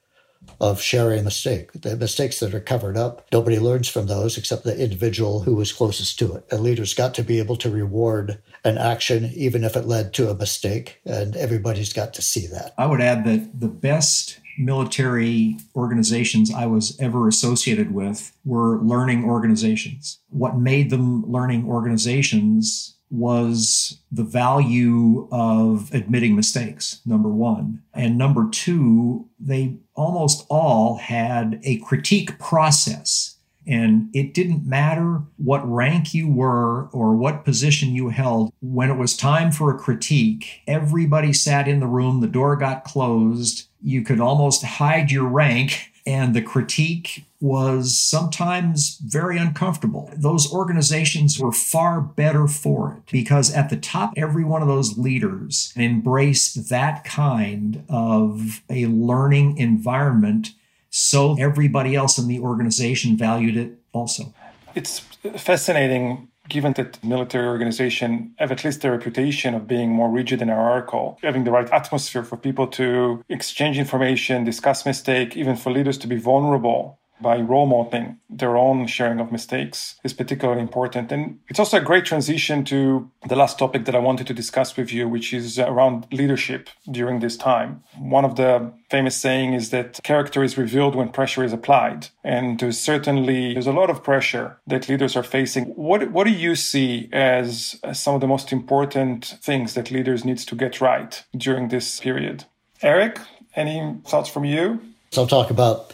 of 0.60 0.82
sharing 0.82 1.20
a 1.20 1.24
mistake. 1.24 1.72
The 1.74 1.98
mistakes 1.98 2.40
that 2.40 2.54
are 2.54 2.60
covered 2.60 2.98
up, 2.98 3.26
nobody 3.32 3.60
learns 3.60 3.88
from 3.88 4.08
those 4.08 4.38
except 4.38 4.64
the 4.64 4.78
individual 4.78 5.42
who 5.42 5.56
was 5.56 5.74
closest 5.74 6.18
to 6.20 6.36
it. 6.36 6.46
A 6.52 6.58
leader's 6.58 6.94
got 6.94 7.14
to 7.16 7.24
be 7.24 7.40
able 7.40 7.56
to 7.58 7.70
reward 7.70 8.42
an 8.64 8.78
action, 8.78 9.32
even 9.36 9.64
if 9.64 9.76
it 9.76 9.86
led 9.86 10.14
to 10.14 10.30
a 10.30 10.36
mistake, 10.36 11.02
and 11.06 11.36
everybody's 11.36 11.94
got 11.94 12.14
to 12.16 12.22
see 12.22 12.48
that. 12.48 12.74
I 12.78 12.86
would 12.86 13.02
add 13.02 13.26
that 13.26 13.60
the 13.60 13.68
best 13.68 14.40
military 14.58 15.58
organizations 15.76 16.54
I 16.54 16.66
was 16.66 16.98
ever 17.00 17.28
associated 17.28 17.94
with 17.94 18.32
were 18.46 18.82
learning 18.82 19.26
organizations. 19.26 20.20
What 20.30 20.58
made 20.58 20.90
them 20.90 21.30
learning 21.30 21.68
organizations 21.68 22.95
was 23.16 24.00
the 24.12 24.24
value 24.24 25.28
of 25.32 25.94
admitting 25.94 26.36
mistakes, 26.36 27.02
number 27.06 27.30
one. 27.30 27.82
And 27.94 28.18
number 28.18 28.50
two, 28.50 29.28
they 29.40 29.78
almost 29.96 30.46
all 30.50 30.98
had 30.98 31.60
a 31.64 31.78
critique 31.80 32.38
process 32.40 33.36
and 33.68 34.10
it 34.14 34.34
didn't 34.34 34.66
matter 34.66 35.22
what 35.38 35.70
rank 35.70 36.14
you 36.14 36.28
were 36.32 36.88
or 36.88 37.16
what 37.16 37.46
position 37.46 37.96
you 37.96 38.10
held. 38.10 38.54
When 38.62 38.90
it 38.90 38.98
was 38.98 39.18
time 39.18 39.52
for 39.52 39.74
a 39.74 39.78
critique, 39.78 40.62
everybody 40.68 41.34
sat 41.34 41.68
in 41.68 41.80
the 41.80 41.88
room, 41.88 42.22
the 42.22 42.28
door 42.28 42.56
got 42.56 42.84
closed. 42.84 43.68
You 43.82 44.04
could 44.04 44.20
almost 44.20 44.64
hide 44.64 45.12
your 45.12 45.26
rank, 45.26 45.92
and 46.06 46.36
the 46.36 46.42
critique 46.42 47.26
was 47.42 47.98
sometimes 47.98 48.98
very 49.04 49.38
uncomfortable. 49.38 50.10
Those 50.16 50.52
organizations 50.52 51.40
were 51.40 51.52
far 51.52 52.02
better 52.02 52.48
for 52.48 52.94
it 52.98 53.12
because 53.12 53.54
at 53.54 53.70
the 53.70 53.78
top, 53.78 54.14
every 54.16 54.44
one 54.44 54.62
of 54.62 54.68
those 54.68 54.98
leaders 54.98 55.74
embraced 55.76 56.70
that 56.70 57.04
kind 57.04 57.84
of 57.90 58.62
a 58.70 58.86
learning 58.86 59.58
environment 59.58 60.52
so 60.90 61.36
everybody 61.38 61.96
else 61.96 62.18
in 62.18 62.28
the 62.28 62.40
organization 62.40 63.18
valued 63.18 63.58
it 63.58 63.74
also. 63.92 64.34
It's 64.76 65.00
fascinating 65.38 66.30
given 66.50 66.74
that 66.74 67.04
military 67.04 67.48
organization 67.48 68.34
have 68.38 68.52
at 68.52 68.64
least 68.64 68.82
the 68.82 68.92
reputation 68.92 69.54
of 69.54 69.68
being 69.68 69.90
more 69.90 70.10
rigid 70.10 70.42
and 70.42 70.52
hierarchical, 70.52 71.18
having 71.22 71.44
the 71.44 71.52
right 71.52 71.70
atmosphere 71.72 72.24
for 72.24 72.38
people 72.38 72.68
to 72.68 73.24
exchange 73.30 73.78
information, 73.78 74.44
discuss 74.44 74.86
mistake, 74.86 75.36
even 75.36 75.56
for 75.56 75.72
leaders 75.72 75.98
to 76.00 76.08
be 76.08 76.18
vulnerable 76.18 77.00
by 77.22 77.38
role 77.38 77.66
modeling 77.66 78.18
their 78.30 78.58
own 78.58 78.88
sharing 78.88 79.20
of 79.20 79.32
mistakes 79.32 79.96
is 80.04 80.14
particularly 80.14 80.62
important. 80.62 81.12
And 81.12 81.40
it's 81.48 81.60
also 81.60 81.78
a 81.78 81.82
great 81.82 82.06
transition 82.06 82.66
to 82.66 83.10
the 83.28 83.36
last 83.36 83.58
topic 83.58 83.86
that 83.86 83.96
I 83.96 84.00
wanted 84.00 84.28
to 84.28 84.34
discuss 84.34 84.76
with 84.76 84.92
you, 84.92 85.08
which 85.08 85.34
is 85.34 85.58
around 85.58 86.08
leadership 86.12 86.70
during 86.92 87.20
this 87.20 87.38
time. 87.38 87.84
One 87.98 88.26
of 88.26 88.36
the 88.36 88.74
famous 88.90 89.16
saying 89.16 89.54
is 89.54 89.70
that 89.70 90.00
character 90.04 90.44
is 90.44 90.58
revealed 90.58 90.96
when 90.96 91.10
pressure 91.10 91.44
is 91.44 91.54
applied. 91.54 92.08
And 92.24 92.60
there's 92.60 92.80
certainly 92.80 93.54
there's 93.54 93.68
a 93.68 93.72
lot 93.72 93.90
of 93.90 94.04
pressure 94.04 94.60
that 94.68 94.90
leaders 94.90 95.16
are 95.16 95.24
facing. 95.24 95.66
What 95.66 96.12
what 96.12 96.26
do 96.26 96.34
you 96.34 96.56
see 96.56 97.10
as 97.14 97.80
some 97.94 98.16
of 98.16 98.22
the 98.22 98.28
most 98.28 98.52
important 98.52 99.38
things 99.42 99.74
that 99.76 99.92
leaders 99.92 100.26
needs 100.26 100.46
to 100.46 100.56
get 100.56 100.82
right 100.82 101.24
during 101.36 101.70
this 101.70 102.00
period? 102.00 102.46
Eric, 102.82 103.20
any 103.56 103.98
thoughts 104.06 104.30
from 104.30 104.44
you? 104.44 104.82
So 105.12 105.22
I'll 105.22 105.28
talk 105.28 105.50
about 105.50 105.94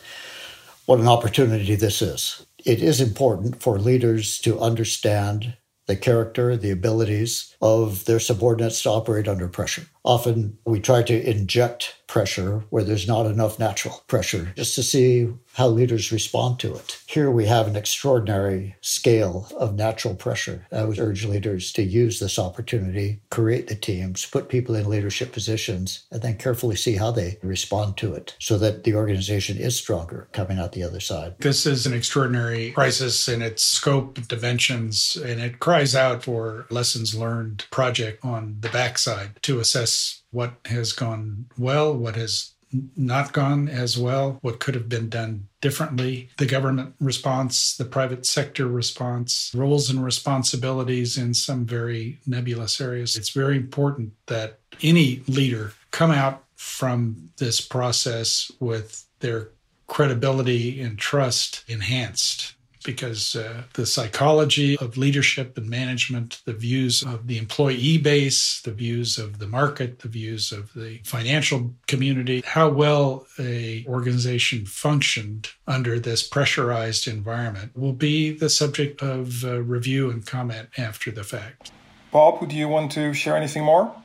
what 0.86 1.00
an 1.00 1.08
opportunity 1.08 1.76
this 1.76 2.02
is. 2.02 2.46
It 2.66 2.82
is 2.82 3.02
important 3.02 3.62
for 3.62 3.80
leaders 3.80 4.40
to 4.40 4.60
understand 4.60 5.58
the 5.88 5.96
character, 5.96 6.56
the 6.56 6.72
abilities 6.72 7.56
of 7.62 8.06
their 8.06 8.20
subordinates 8.20 8.84
to 8.84 8.90
operate 8.90 9.28
under 9.28 9.48
pressure. 9.48 9.88
Often 10.04 10.58
we 10.66 10.80
try 10.80 11.04
to 11.04 11.30
inject 11.30 11.96
pressure 12.08 12.64
where 12.70 12.84
there's 12.84 13.08
not 13.08 13.26
enough 13.26 13.60
natural 13.60 14.04
pressure 14.08 14.54
just 14.56 14.76
to 14.76 14.84
see 14.84 15.34
how 15.54 15.68
leaders 15.68 16.12
respond 16.12 16.60
to 16.60 16.74
it. 16.76 17.02
Here 17.08 17.30
we 17.30 17.46
have 17.46 17.68
an 17.68 17.76
extraordinary 17.76 18.76
scale 18.82 19.48
of 19.58 19.76
natural 19.76 20.16
pressure. 20.16 20.68
I 20.72 20.86
would 20.86 21.00
urge 21.00 21.26
leaders 21.26 21.72
to 21.74 21.84
use 21.84 22.20
this 22.20 22.40
opportunity, 22.40 23.22
create 23.30 23.68
the 23.68 23.76
teams, 23.76 24.26
put 24.26 24.50
people 24.50 24.76
in 24.76 24.90
leadership 24.90 25.32
positions, 25.32 26.06
and 26.12 26.22
then 26.22 26.38
carefully 26.38 26.76
see 26.76 26.96
how 26.96 27.12
they 27.12 27.38
respond 27.44 27.98
to 27.98 28.14
it 28.14 28.36
so 28.40 28.58
that 28.58 28.84
the 28.84 28.96
organization 28.96 29.58
is 29.58 29.76
stronger 29.76 30.30
coming 30.32 30.58
out 30.58 30.72
the 30.72 30.84
other 30.84 31.00
side. 31.00 31.36
This 31.40 31.66
is 31.66 31.86
an 31.86 31.94
extraordinary 31.94 32.72
crisis 32.72 33.28
in 33.28 33.42
its 33.42 33.64
scope, 33.64 34.28
dimensions, 34.28 35.18
and 35.18 35.42
it 35.42 35.60
cries 35.60 35.96
out 35.96 36.24
for 36.24 36.66
lessons 36.70 37.16
learned 37.16 37.66
project 37.72 38.24
on 38.24 38.58
the 38.62 38.70
backside 38.70 39.42
to 39.44 39.60
assess 39.60 40.22
what 40.32 40.54
has 40.66 40.94
gone 40.94 41.46
well, 41.58 41.94
what 41.94 42.16
has 42.16 42.52
not 42.96 43.34
gone 43.34 43.68
as 43.68 43.98
well, 43.98 44.38
what 44.42 44.60
could 44.60 44.76
have 44.76 44.90
been 44.90 45.10
done 45.10 45.48
differently, 45.60 46.30
the 46.38 46.46
government 46.46 46.96
response, 47.00 47.76
the 47.76 47.86
private 47.86 48.26
sector 48.26 48.68
response, 48.68 49.52
roles 49.54 49.90
and 49.90 50.04
responsibilities 50.04 51.18
in 51.18 51.34
some 51.34 51.66
very 51.66 52.20
nebulous 52.26 52.80
areas. 52.82 53.16
It's 53.16 53.30
very 53.30 53.58
important 53.58 54.14
that 54.28 54.60
any 54.82 55.24
leader 55.28 55.74
come 55.92 56.12
out 56.12 56.44
from 56.56 57.30
this 57.38 57.62
process 57.62 58.52
with 58.60 59.06
their 59.20 59.50
credibility 59.88 60.82
and 60.82 60.98
trust 60.98 61.64
enhanced 61.68 62.56
because 62.84 63.36
uh, 63.36 63.64
the 63.74 63.86
psychology 63.86 64.78
of 64.78 64.98
leadership 64.98 65.58
and 65.58 65.70
management, 65.70 66.42
the 66.46 66.54
views 66.54 67.04
of 67.04 67.28
the 67.28 67.38
employee 67.38 67.98
base, 67.98 68.62
the 68.62 68.72
views 68.72 69.18
of 69.18 69.40
the 69.40 69.48
market, 69.48 70.00
the 70.00 70.08
views 70.08 70.52
of 70.52 70.74
the 70.74 71.00
financial 71.04 71.74
community, 71.88 72.42
how 72.46 72.70
well 72.70 73.26
a 73.40 73.86
organization 73.88 74.66
functioned 74.66 75.50
under 75.68 76.00
this 76.00 76.28
pressurized 76.28 77.08
environment 77.08 77.76
will 77.76 77.94
be 77.94 78.32
the 78.32 78.50
subject 78.50 79.02
of 79.02 79.44
uh, 79.44 79.62
review 79.62 80.10
and 80.10 80.26
comment 80.26 80.70
after 80.78 81.12
the 81.12 81.24
fact. 81.24 81.72
Bob, 82.12 82.48
do 82.50 82.56
you 82.56 82.68
want 82.68 82.92
to 82.92 83.14
share 83.14 83.38
anything 83.38 83.64
more? 83.64 83.96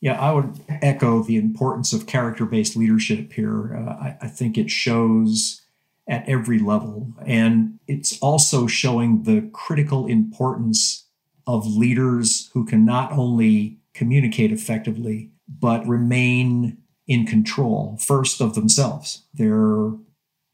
Yeah, 0.00 0.20
I 0.20 0.32
would 0.32 0.60
echo 0.68 1.22
the 1.24 1.36
importance 1.36 1.92
of 1.92 2.06
character 2.06 2.46
based 2.46 2.76
leadership 2.76 3.32
here. 3.32 3.74
Uh, 3.74 3.90
I, 3.90 4.18
I 4.22 4.28
think 4.28 4.56
it 4.56 4.70
shows 4.70 5.62
at 6.08 6.28
every 6.28 6.58
level. 6.58 7.12
And 7.26 7.78
it's 7.86 8.18
also 8.20 8.66
showing 8.66 9.24
the 9.24 9.48
critical 9.52 10.06
importance 10.06 11.06
of 11.46 11.66
leaders 11.66 12.50
who 12.54 12.64
can 12.64 12.84
not 12.84 13.12
only 13.12 13.78
communicate 13.94 14.52
effectively, 14.52 15.30
but 15.48 15.86
remain 15.86 16.78
in 17.06 17.26
control 17.26 17.96
first 18.00 18.40
of 18.40 18.54
themselves. 18.54 19.24
They're 19.34 19.92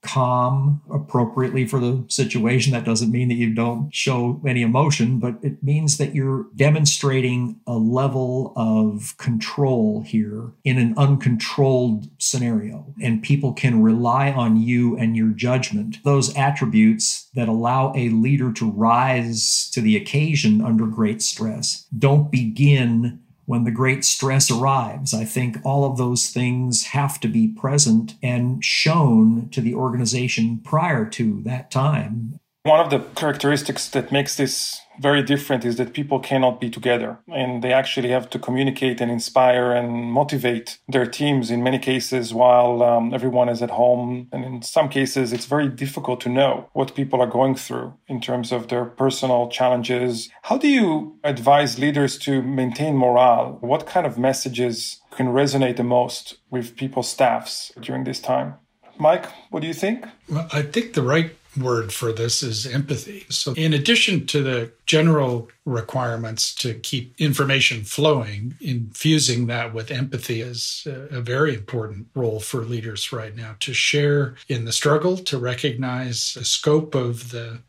calm 0.05 0.83
appropriately 0.93 1.67
for 1.67 1.81
the 1.81 2.05
situation. 2.09 2.73
That 2.73 2.85
doesn't 2.85 3.11
mean 3.11 3.29
that 3.29 3.35
you 3.35 3.53
don't 3.53 3.93
show 3.93 4.41
any 4.47 4.63
emotion, 4.63 5.19
but 5.19 5.37
it 5.43 5.63
means 5.63 5.99
that 5.99 6.15
you're 6.15 6.47
demonstrating 6.55 7.61
a 7.67 7.75
level 7.75 8.53
of 8.55 9.17
control 9.17 10.03
here 10.03 10.53
in 10.63 10.79
an 10.79 10.95
uncontrolled 10.97 12.09
scenario. 12.19 12.95
And 13.03 13.23
people 13.23 13.53
can 13.53 13.83
rely 13.83 14.31
on 14.31 14.61
you 14.61 14.97
and 14.97 15.17
your 15.17 15.31
judgment. 15.31 15.99
Those 16.05 16.37
attributes 16.37 17.29
that 17.35 17.49
allow 17.49 17.93
a 17.97 18.11
leader 18.11 18.53
to 18.53 18.71
rise 18.71 19.71
to 19.73 19.81
the 19.81 19.97
occasion 19.97 20.61
under 20.61 20.87
great 20.87 21.23
stress 21.23 21.87
don't 21.97 22.31
begin 22.31 23.21
when 23.47 23.65
the 23.65 23.71
great 23.71 24.05
stress 24.05 24.51
arrives. 24.51 25.13
I 25.13 25.25
think 25.25 25.59
all 25.65 25.85
of 25.85 25.97
those 25.97 26.29
things 26.29 26.87
have 26.87 27.21
to 27.21 27.29
be 27.29 27.49
present 27.49 28.15
and 28.23 28.65
shown 28.65 29.49
to 29.51 29.61
the 29.61 29.75
organization 29.75 30.61
prior 30.65 31.05
to 31.11 31.43
that 31.43 31.71
time. 31.71 32.41
One 32.67 32.81
of 32.81 32.89
the 32.89 33.01
characteristics 33.15 33.91
that 33.91 34.11
makes 34.11 34.37
this 34.37 34.81
very 34.99 35.23
different 35.23 35.67
is 35.67 35.77
that 35.77 35.93
people 35.93 36.19
cannot 36.19 36.63
be 36.63 36.71
together 36.71 37.19
and 37.29 37.63
they 37.63 37.75
actually 37.75 38.09
have 38.09 38.31
to 38.31 38.39
communicate 38.39 39.03
and 39.03 39.11
inspire 39.11 39.73
and 39.73 40.11
motivate 40.11 40.79
their 40.89 41.05
teams 41.05 41.51
in 41.51 41.63
many 41.63 41.79
cases 41.79 42.33
while 42.33 42.83
um, 42.83 43.13
everyone 43.13 43.51
is 43.51 43.61
at 43.61 43.73
home. 43.73 44.29
And 44.33 44.47
in 44.47 44.63
some 44.63 44.89
cases, 44.89 45.31
it's 45.31 45.45
very 45.45 45.69
difficult 45.69 46.23
to 46.23 46.31
know 46.31 46.71
what 46.73 46.95
people 46.95 47.21
are 47.21 47.27
going 47.27 47.55
through 47.55 47.99
in 48.09 48.23
terms 48.23 48.51
of 48.51 48.69
their 48.69 48.87
personal 48.87 49.51
challenges. 49.51 50.31
How 50.45 50.57
do 50.57 50.69
you 50.69 51.19
advise 51.23 51.79
leaders 51.79 52.17
to 52.21 52.41
maintain 52.41 52.97
morale? 52.97 53.59
What 53.61 53.87
kind 53.87 54.07
of 54.07 54.17
messages 54.17 55.03
can 55.11 55.27
resonate 55.27 55.77
the 55.77 55.85
most 55.85 56.39
with 56.51 56.77
people's 56.77 57.11
staffs 57.11 57.73
during 57.79 58.05
this 58.05 58.21
time? 58.21 58.55
Mike, 58.99 59.27
what 59.51 59.61
do 59.61 59.67
you 59.67 59.75
think? 59.75 60.07
Well, 60.31 60.49
I 60.51 60.63
think 60.63 60.95
the 60.95 61.03
right 61.03 61.37
word 61.57 61.93
for 61.93 62.13
this 62.13 62.43
is 62.43 62.67
empathy. 62.67 63.27
So, 63.29 63.53
in 63.55 63.73
addition 63.73 64.27
to 64.29 64.43
the 64.43 64.73
general 64.87 65.49
requirements 65.65 66.55
to 66.57 66.75
keep 66.75 67.15
information 67.19 67.85
flowing, 67.85 68.55
infusing 68.61 69.47
that 69.47 69.73
with 69.73 69.91
empathy 69.91 70.41
is 70.41 70.87
a 70.87 71.21
very 71.21 71.55
important 71.55 72.09
role 72.15 72.41
for 72.41 72.63
leaders 72.63 73.13
right 73.13 73.35
now 73.35 73.57
to 73.61 73.73
share 73.73 74.35
in 74.49 74.65
the 74.65 74.73
struggle, 74.73 75.17
to 75.19 75.39
recognize 75.39 76.35
the 76.35 76.45
scope 76.45 76.95
of 76.95 77.31
the 77.31 77.61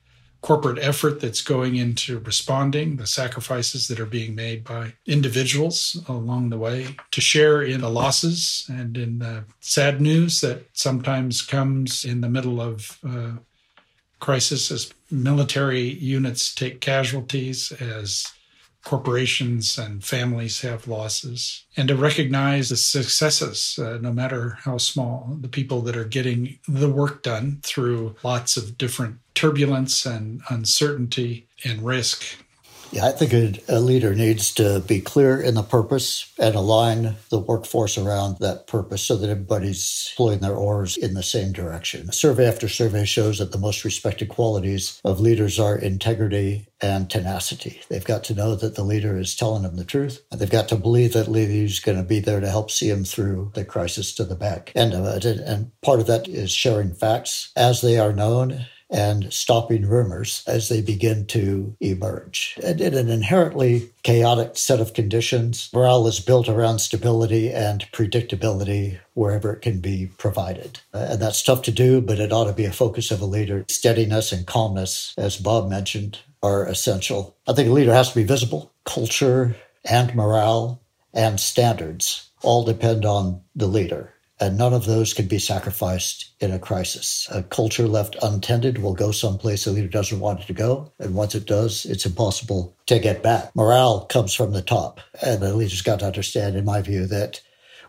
corporate 0.45 0.77
effort 0.77 1.19
that's 1.19 1.41
going 1.41 1.75
into 1.75 2.19
responding, 2.19 2.97
the 2.97 3.07
sacrifices 3.07 3.87
that 3.87 3.99
are 3.99 4.05
being 4.05 4.35
made 4.35 4.63
by 4.63 4.93
individuals 5.07 5.99
along 6.07 6.51
the 6.51 6.57
way, 6.57 6.95
to 7.09 7.19
share 7.19 7.63
in 7.63 7.81
the 7.81 7.89
losses 7.89 8.63
and 8.69 8.95
in 8.95 9.17
the 9.17 9.43
sad 9.59 9.99
news 9.99 10.41
that 10.41 10.63
sometimes 10.73 11.41
comes 11.41 12.05
in 12.05 12.21
the 12.21 12.29
middle 12.29 12.61
of 12.61 12.99
uh, 13.03 13.31
crisis 14.19 14.71
as 14.71 14.93
military 15.11 15.81
units 15.81 16.53
take 16.53 16.81
casualties, 16.81 17.71
as 17.73 18.31
corporations 18.83 19.79
and 19.79 20.03
families 20.03 20.61
have 20.61 20.87
losses, 20.87 21.65
and 21.75 21.87
to 21.87 21.95
recognize 21.95 22.69
the 22.69 22.77
successes, 22.77 23.79
uh, 23.79 23.97
no 23.99 24.13
matter 24.13 24.59
how 24.61 24.77
small, 24.77 25.37
the 25.41 25.47
people 25.47 25.81
that 25.81 25.97
are 25.97 26.05
getting 26.05 26.59
the 26.67 26.89
work 26.89 27.23
done 27.23 27.59
through 27.63 28.15
lots 28.23 28.55
of 28.55 28.77
different 28.77 29.17
turbulence 29.33 30.05
and 30.05 30.41
uncertainty 30.49 31.47
and 31.63 31.83
risk 31.83 32.23
yeah, 32.95 33.07
I 33.07 33.11
think 33.11 33.33
a, 33.33 33.77
a, 33.77 33.79
leader 33.79 34.15
needs 34.15 34.53
to 34.53 34.79
be 34.79 35.01
clear 35.01 35.39
in 35.39 35.55
the 35.55 35.63
purpose 35.63 36.31
and 36.39 36.55
align 36.55 37.17
the 37.29 37.39
workforce 37.39 37.97
around 37.97 38.37
that 38.39 38.67
purpose 38.67 39.01
so 39.03 39.17
that 39.17 39.29
everybody's 39.29 40.13
pulling 40.15 40.39
their 40.39 40.55
oars 40.55 40.95
in 40.95 41.13
the 41.13 41.21
same 41.21 41.51
direction. 41.51 42.09
Survey 42.13 42.47
after 42.47 42.69
survey 42.69 43.03
shows 43.03 43.39
that 43.39 43.51
the 43.51 43.57
most 43.57 43.83
respected 43.83 44.29
qualities 44.29 45.01
of 45.03 45.19
leaders 45.19 45.59
are 45.59 45.77
integrity 45.77 46.67
and 46.81 47.09
tenacity. 47.09 47.81
They've 47.89 48.03
got 48.03 48.23
to 48.25 48.33
know 48.33 48.55
that 48.55 48.75
the 48.75 48.83
leader 48.83 49.17
is 49.17 49.35
telling 49.35 49.63
them 49.63 49.75
the 49.75 49.83
truth, 49.83 50.23
and 50.31 50.39
they've 50.39 50.49
got 50.49 50.69
to 50.69 50.77
believe 50.77 51.13
that 51.13 51.27
leader 51.27 51.51
is 51.51 51.81
going 51.81 51.97
to 51.97 52.03
be 52.03 52.21
there 52.21 52.39
to 52.39 52.49
help 52.49 52.71
see 52.71 52.89
them 52.89 53.03
through 53.03 53.51
the 53.55 53.65
crisis 53.65 54.13
to 54.15 54.23
the 54.23 54.35
back 54.35 54.71
end 54.73 54.93
of 54.93 55.05
it. 55.05 55.25
And 55.25 55.71
part 55.81 55.99
of 55.99 56.07
that 56.07 56.29
is 56.29 56.51
sharing 56.51 56.93
facts 56.93 57.51
as 57.57 57.81
they 57.81 57.99
are 57.99 58.13
known 58.13 58.65
and 58.89 59.31
stopping 59.33 59.87
rumors 59.87 60.43
as 60.47 60.69
they 60.69 60.81
begin 60.81 61.25
to 61.25 61.75
emerge. 61.79 62.57
And 62.63 62.79
in 62.79 62.93
an 62.93 63.09
inherently 63.09 63.89
chaotic 64.03 64.57
set 64.57 64.79
of 64.79 64.93
conditions, 64.93 65.69
morale 65.73 66.07
is 66.07 66.19
built 66.19 66.47
around 66.47 66.79
stability 66.79 67.51
and 67.51 67.89
predictability 67.91 68.99
wherever 69.13 69.53
it 69.53 69.61
can 69.61 69.79
be 69.79 70.11
provided. 70.17 70.79
Uh, 70.93 71.07
and 71.11 71.21
that's 71.21 71.43
tough 71.43 71.63
to 71.63 71.71
do, 71.71 72.01
but 72.01 72.19
it 72.19 72.31
ought 72.31 72.45
to 72.45 72.53
be 72.53 72.65
a 72.65 72.71
focus 72.71 73.11
of 73.11 73.21
a 73.21 73.25
leader. 73.25 73.65
Steadiness 73.69 74.31
and 74.31 74.45
calmness, 74.45 75.13
as 75.17 75.37
Bob 75.37 75.69
mentioned, 75.69 76.19
are 76.43 76.65
essential. 76.67 77.35
I 77.47 77.53
think 77.53 77.69
a 77.69 77.73
leader 77.73 77.93
has 77.93 78.09
to 78.09 78.15
be 78.15 78.23
visible. 78.23 78.71
Culture 78.85 79.55
and 79.83 80.13
morale 80.13 80.81
and 81.13 81.39
standards 81.39 82.29
all 82.41 82.63
depend 82.63 83.05
on 83.05 83.41
the 83.55 83.67
leader. 83.67 84.13
And 84.39 84.57
none 84.57 84.73
of 84.73 84.85
those 84.85 85.13
can 85.13 85.27
be 85.27 85.39
sacrificed 85.39 86.31
in 86.41 86.51
a 86.51 86.59
crisis. 86.59 87.27
A 87.31 87.41
culture 87.41 87.87
left 87.87 88.17
untended 88.21 88.79
will 88.79 88.93
go 88.93 89.11
someplace 89.11 89.63
the 89.63 89.71
leader 89.71 89.87
doesn't 89.87 90.19
want 90.19 90.41
it 90.41 90.47
to 90.47 90.53
go. 90.53 90.91
And 90.99 91.15
once 91.15 91.35
it 91.35 91.45
does, 91.45 91.85
it's 91.85 92.05
impossible 92.05 92.75
to 92.87 92.99
get 92.99 93.23
back. 93.23 93.55
Morale 93.55 94.05
comes 94.05 94.33
from 94.33 94.51
the 94.51 94.61
top. 94.61 94.99
And 95.23 95.41
the 95.41 95.55
leader's 95.55 95.81
got 95.81 95.99
to 95.99 96.05
understand, 96.05 96.57
in 96.57 96.65
my 96.65 96.81
view, 96.81 97.05
that 97.07 97.39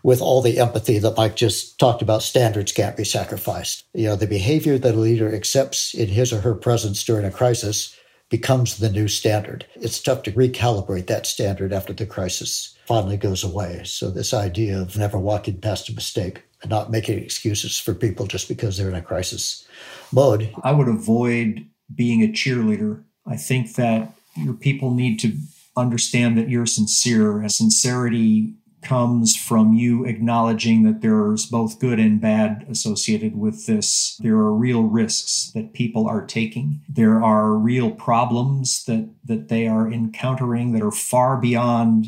with 0.04 0.20
all 0.20 0.40
the 0.40 0.60
empathy 0.60 1.00
that 1.00 1.16
Mike 1.16 1.34
just 1.34 1.80
talked 1.80 2.00
about, 2.00 2.22
standards 2.22 2.70
can't 2.70 2.96
be 2.96 3.02
sacrificed. 3.02 3.84
You 3.92 4.06
know, 4.06 4.16
the 4.16 4.28
behavior 4.28 4.78
that 4.78 4.94
a 4.94 4.98
leader 4.98 5.34
accepts 5.34 5.94
in 5.94 6.08
his 6.08 6.32
or 6.32 6.42
her 6.42 6.54
presence 6.54 7.02
during 7.02 7.24
a 7.24 7.30
crisis 7.32 7.96
becomes 8.30 8.76
the 8.76 8.90
new 8.90 9.08
standard. 9.08 9.66
It's 9.74 10.00
tough 10.00 10.22
to 10.24 10.32
recalibrate 10.32 11.08
that 11.08 11.26
standard 11.26 11.72
after 11.72 11.92
the 11.92 12.06
crisis 12.06 12.75
finally 12.86 13.16
goes 13.16 13.44
away. 13.44 13.82
So, 13.84 14.10
this 14.10 14.32
idea 14.32 14.80
of 14.80 14.96
never 14.96 15.18
walking 15.18 15.60
past 15.60 15.88
a 15.88 15.94
mistake 15.94 16.42
and 16.62 16.70
not 16.70 16.90
making 16.90 17.18
excuses 17.18 17.78
for 17.78 17.94
people 17.94 18.26
just 18.26 18.48
because 18.48 18.76
they're 18.76 18.88
in 18.88 18.94
a 18.94 19.02
crisis 19.02 19.66
mode. 20.12 20.52
I 20.62 20.72
would 20.72 20.88
avoid 20.88 21.66
being 21.94 22.22
a 22.22 22.28
cheerleader. 22.28 23.02
I 23.26 23.36
think 23.36 23.74
that 23.74 24.12
your 24.36 24.54
people 24.54 24.92
need 24.92 25.18
to 25.20 25.32
understand 25.76 26.38
that 26.38 26.48
you're 26.48 26.66
sincere. 26.66 27.42
As 27.42 27.56
sincerity 27.56 28.54
comes 28.82 29.34
from 29.34 29.74
you 29.74 30.04
acknowledging 30.04 30.84
that 30.84 31.00
there's 31.00 31.46
both 31.46 31.80
good 31.80 31.98
and 31.98 32.20
bad 32.20 32.64
associated 32.70 33.36
with 33.36 33.66
this. 33.66 34.16
There 34.20 34.36
are 34.36 34.52
real 34.52 34.82
risks 34.84 35.50
that 35.54 35.72
people 35.72 36.06
are 36.06 36.24
taking. 36.24 36.82
There 36.88 37.22
are 37.22 37.54
real 37.54 37.90
problems 37.90 38.84
that, 38.84 39.10
that 39.24 39.48
they 39.48 39.66
are 39.66 39.90
encountering 39.90 40.72
that 40.72 40.82
are 40.82 40.92
far 40.92 41.36
beyond 41.36 42.06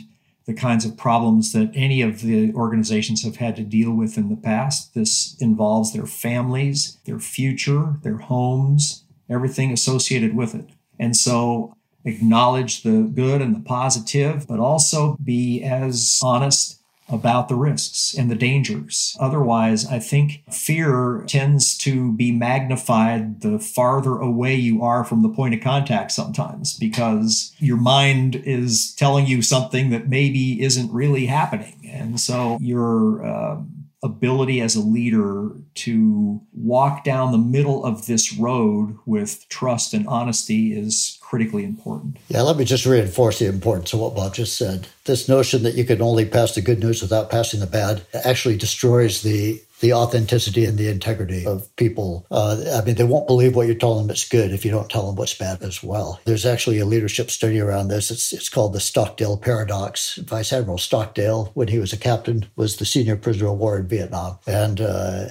the 0.48 0.54
kinds 0.54 0.86
of 0.86 0.96
problems 0.96 1.52
that 1.52 1.70
any 1.74 2.00
of 2.00 2.22
the 2.22 2.50
organizations 2.54 3.22
have 3.22 3.36
had 3.36 3.54
to 3.54 3.62
deal 3.62 3.92
with 3.92 4.16
in 4.16 4.30
the 4.30 4.36
past. 4.36 4.94
This 4.94 5.36
involves 5.40 5.92
their 5.92 6.06
families, 6.06 6.96
their 7.04 7.18
future, 7.18 7.96
their 8.02 8.16
homes, 8.16 9.04
everything 9.28 9.72
associated 9.72 10.34
with 10.34 10.54
it. 10.54 10.70
And 10.98 11.14
so 11.14 11.74
acknowledge 12.06 12.82
the 12.82 13.02
good 13.14 13.42
and 13.42 13.54
the 13.54 13.60
positive, 13.60 14.48
but 14.48 14.58
also 14.58 15.18
be 15.22 15.62
as 15.62 16.18
honest 16.22 16.77
about 17.08 17.48
the 17.48 17.54
risks 17.54 18.14
and 18.14 18.30
the 18.30 18.34
dangers. 18.34 19.16
Otherwise, 19.18 19.86
I 19.86 19.98
think 19.98 20.42
fear 20.50 21.24
tends 21.26 21.76
to 21.78 22.12
be 22.12 22.32
magnified 22.32 23.40
the 23.40 23.58
farther 23.58 24.18
away 24.18 24.54
you 24.54 24.82
are 24.82 25.04
from 25.04 25.22
the 25.22 25.28
point 25.28 25.54
of 25.54 25.60
contact 25.60 26.12
sometimes 26.12 26.76
because 26.78 27.54
your 27.58 27.76
mind 27.76 28.36
is 28.36 28.94
telling 28.94 29.26
you 29.26 29.42
something 29.42 29.90
that 29.90 30.08
maybe 30.08 30.62
isn't 30.62 30.92
really 30.92 31.26
happening. 31.26 31.90
And 31.90 32.20
so 32.20 32.58
your 32.60 33.24
uh, 33.24 33.62
ability 34.02 34.60
as 34.60 34.76
a 34.76 34.80
leader 34.80 35.50
to 35.74 36.40
walk 36.52 37.04
down 37.04 37.32
the 37.32 37.38
middle 37.38 37.84
of 37.84 38.06
this 38.06 38.32
road 38.34 38.96
with 39.06 39.48
trust 39.48 39.92
and 39.92 40.06
honesty 40.06 40.72
is 40.78 41.17
critically 41.28 41.62
important. 41.62 42.16
Yeah, 42.28 42.40
let 42.40 42.56
me 42.56 42.64
just 42.64 42.86
reinforce 42.86 43.38
the 43.38 43.48
importance 43.48 43.92
of 43.92 44.00
what 44.00 44.14
Bob 44.14 44.32
just 44.32 44.56
said. 44.56 44.88
This 45.04 45.28
notion 45.28 45.62
that 45.62 45.74
you 45.74 45.84
can 45.84 46.00
only 46.00 46.24
pass 46.24 46.54
the 46.54 46.62
good 46.62 46.78
news 46.78 47.02
without 47.02 47.28
passing 47.28 47.60
the 47.60 47.66
bad 47.66 48.02
actually 48.24 48.56
destroys 48.56 49.22
the 49.22 49.60
the 49.80 49.92
authenticity 49.92 50.64
and 50.64 50.76
the 50.76 50.88
integrity 50.88 51.46
of 51.46 51.68
people. 51.76 52.26
Uh, 52.32 52.64
I 52.74 52.84
mean, 52.84 52.96
they 52.96 53.04
won't 53.04 53.28
believe 53.28 53.54
what 53.54 53.68
you're 53.68 53.76
telling 53.76 54.06
them 54.06 54.10
it's 54.10 54.28
good 54.28 54.50
if 54.50 54.64
you 54.64 54.72
don't 54.72 54.90
tell 54.90 55.06
them 55.06 55.14
what's 55.14 55.34
bad 55.34 55.62
as 55.62 55.84
well. 55.84 56.20
There's 56.24 56.44
actually 56.44 56.80
a 56.80 56.84
leadership 56.84 57.30
study 57.30 57.60
around 57.60 57.86
this. 57.86 58.10
It's, 58.10 58.32
it's 58.32 58.48
called 58.48 58.72
the 58.72 58.80
Stockdale 58.80 59.36
Paradox. 59.36 60.16
Vice 60.16 60.52
Admiral 60.52 60.78
Stockdale, 60.78 61.52
when 61.54 61.68
he 61.68 61.78
was 61.78 61.92
a 61.92 61.96
captain, 61.96 62.46
was 62.56 62.78
the 62.78 62.84
senior 62.84 63.14
prisoner 63.14 63.50
of 63.50 63.58
war 63.58 63.78
in 63.78 63.86
Vietnam. 63.86 64.38
And, 64.48 64.80
uh, 64.80 65.26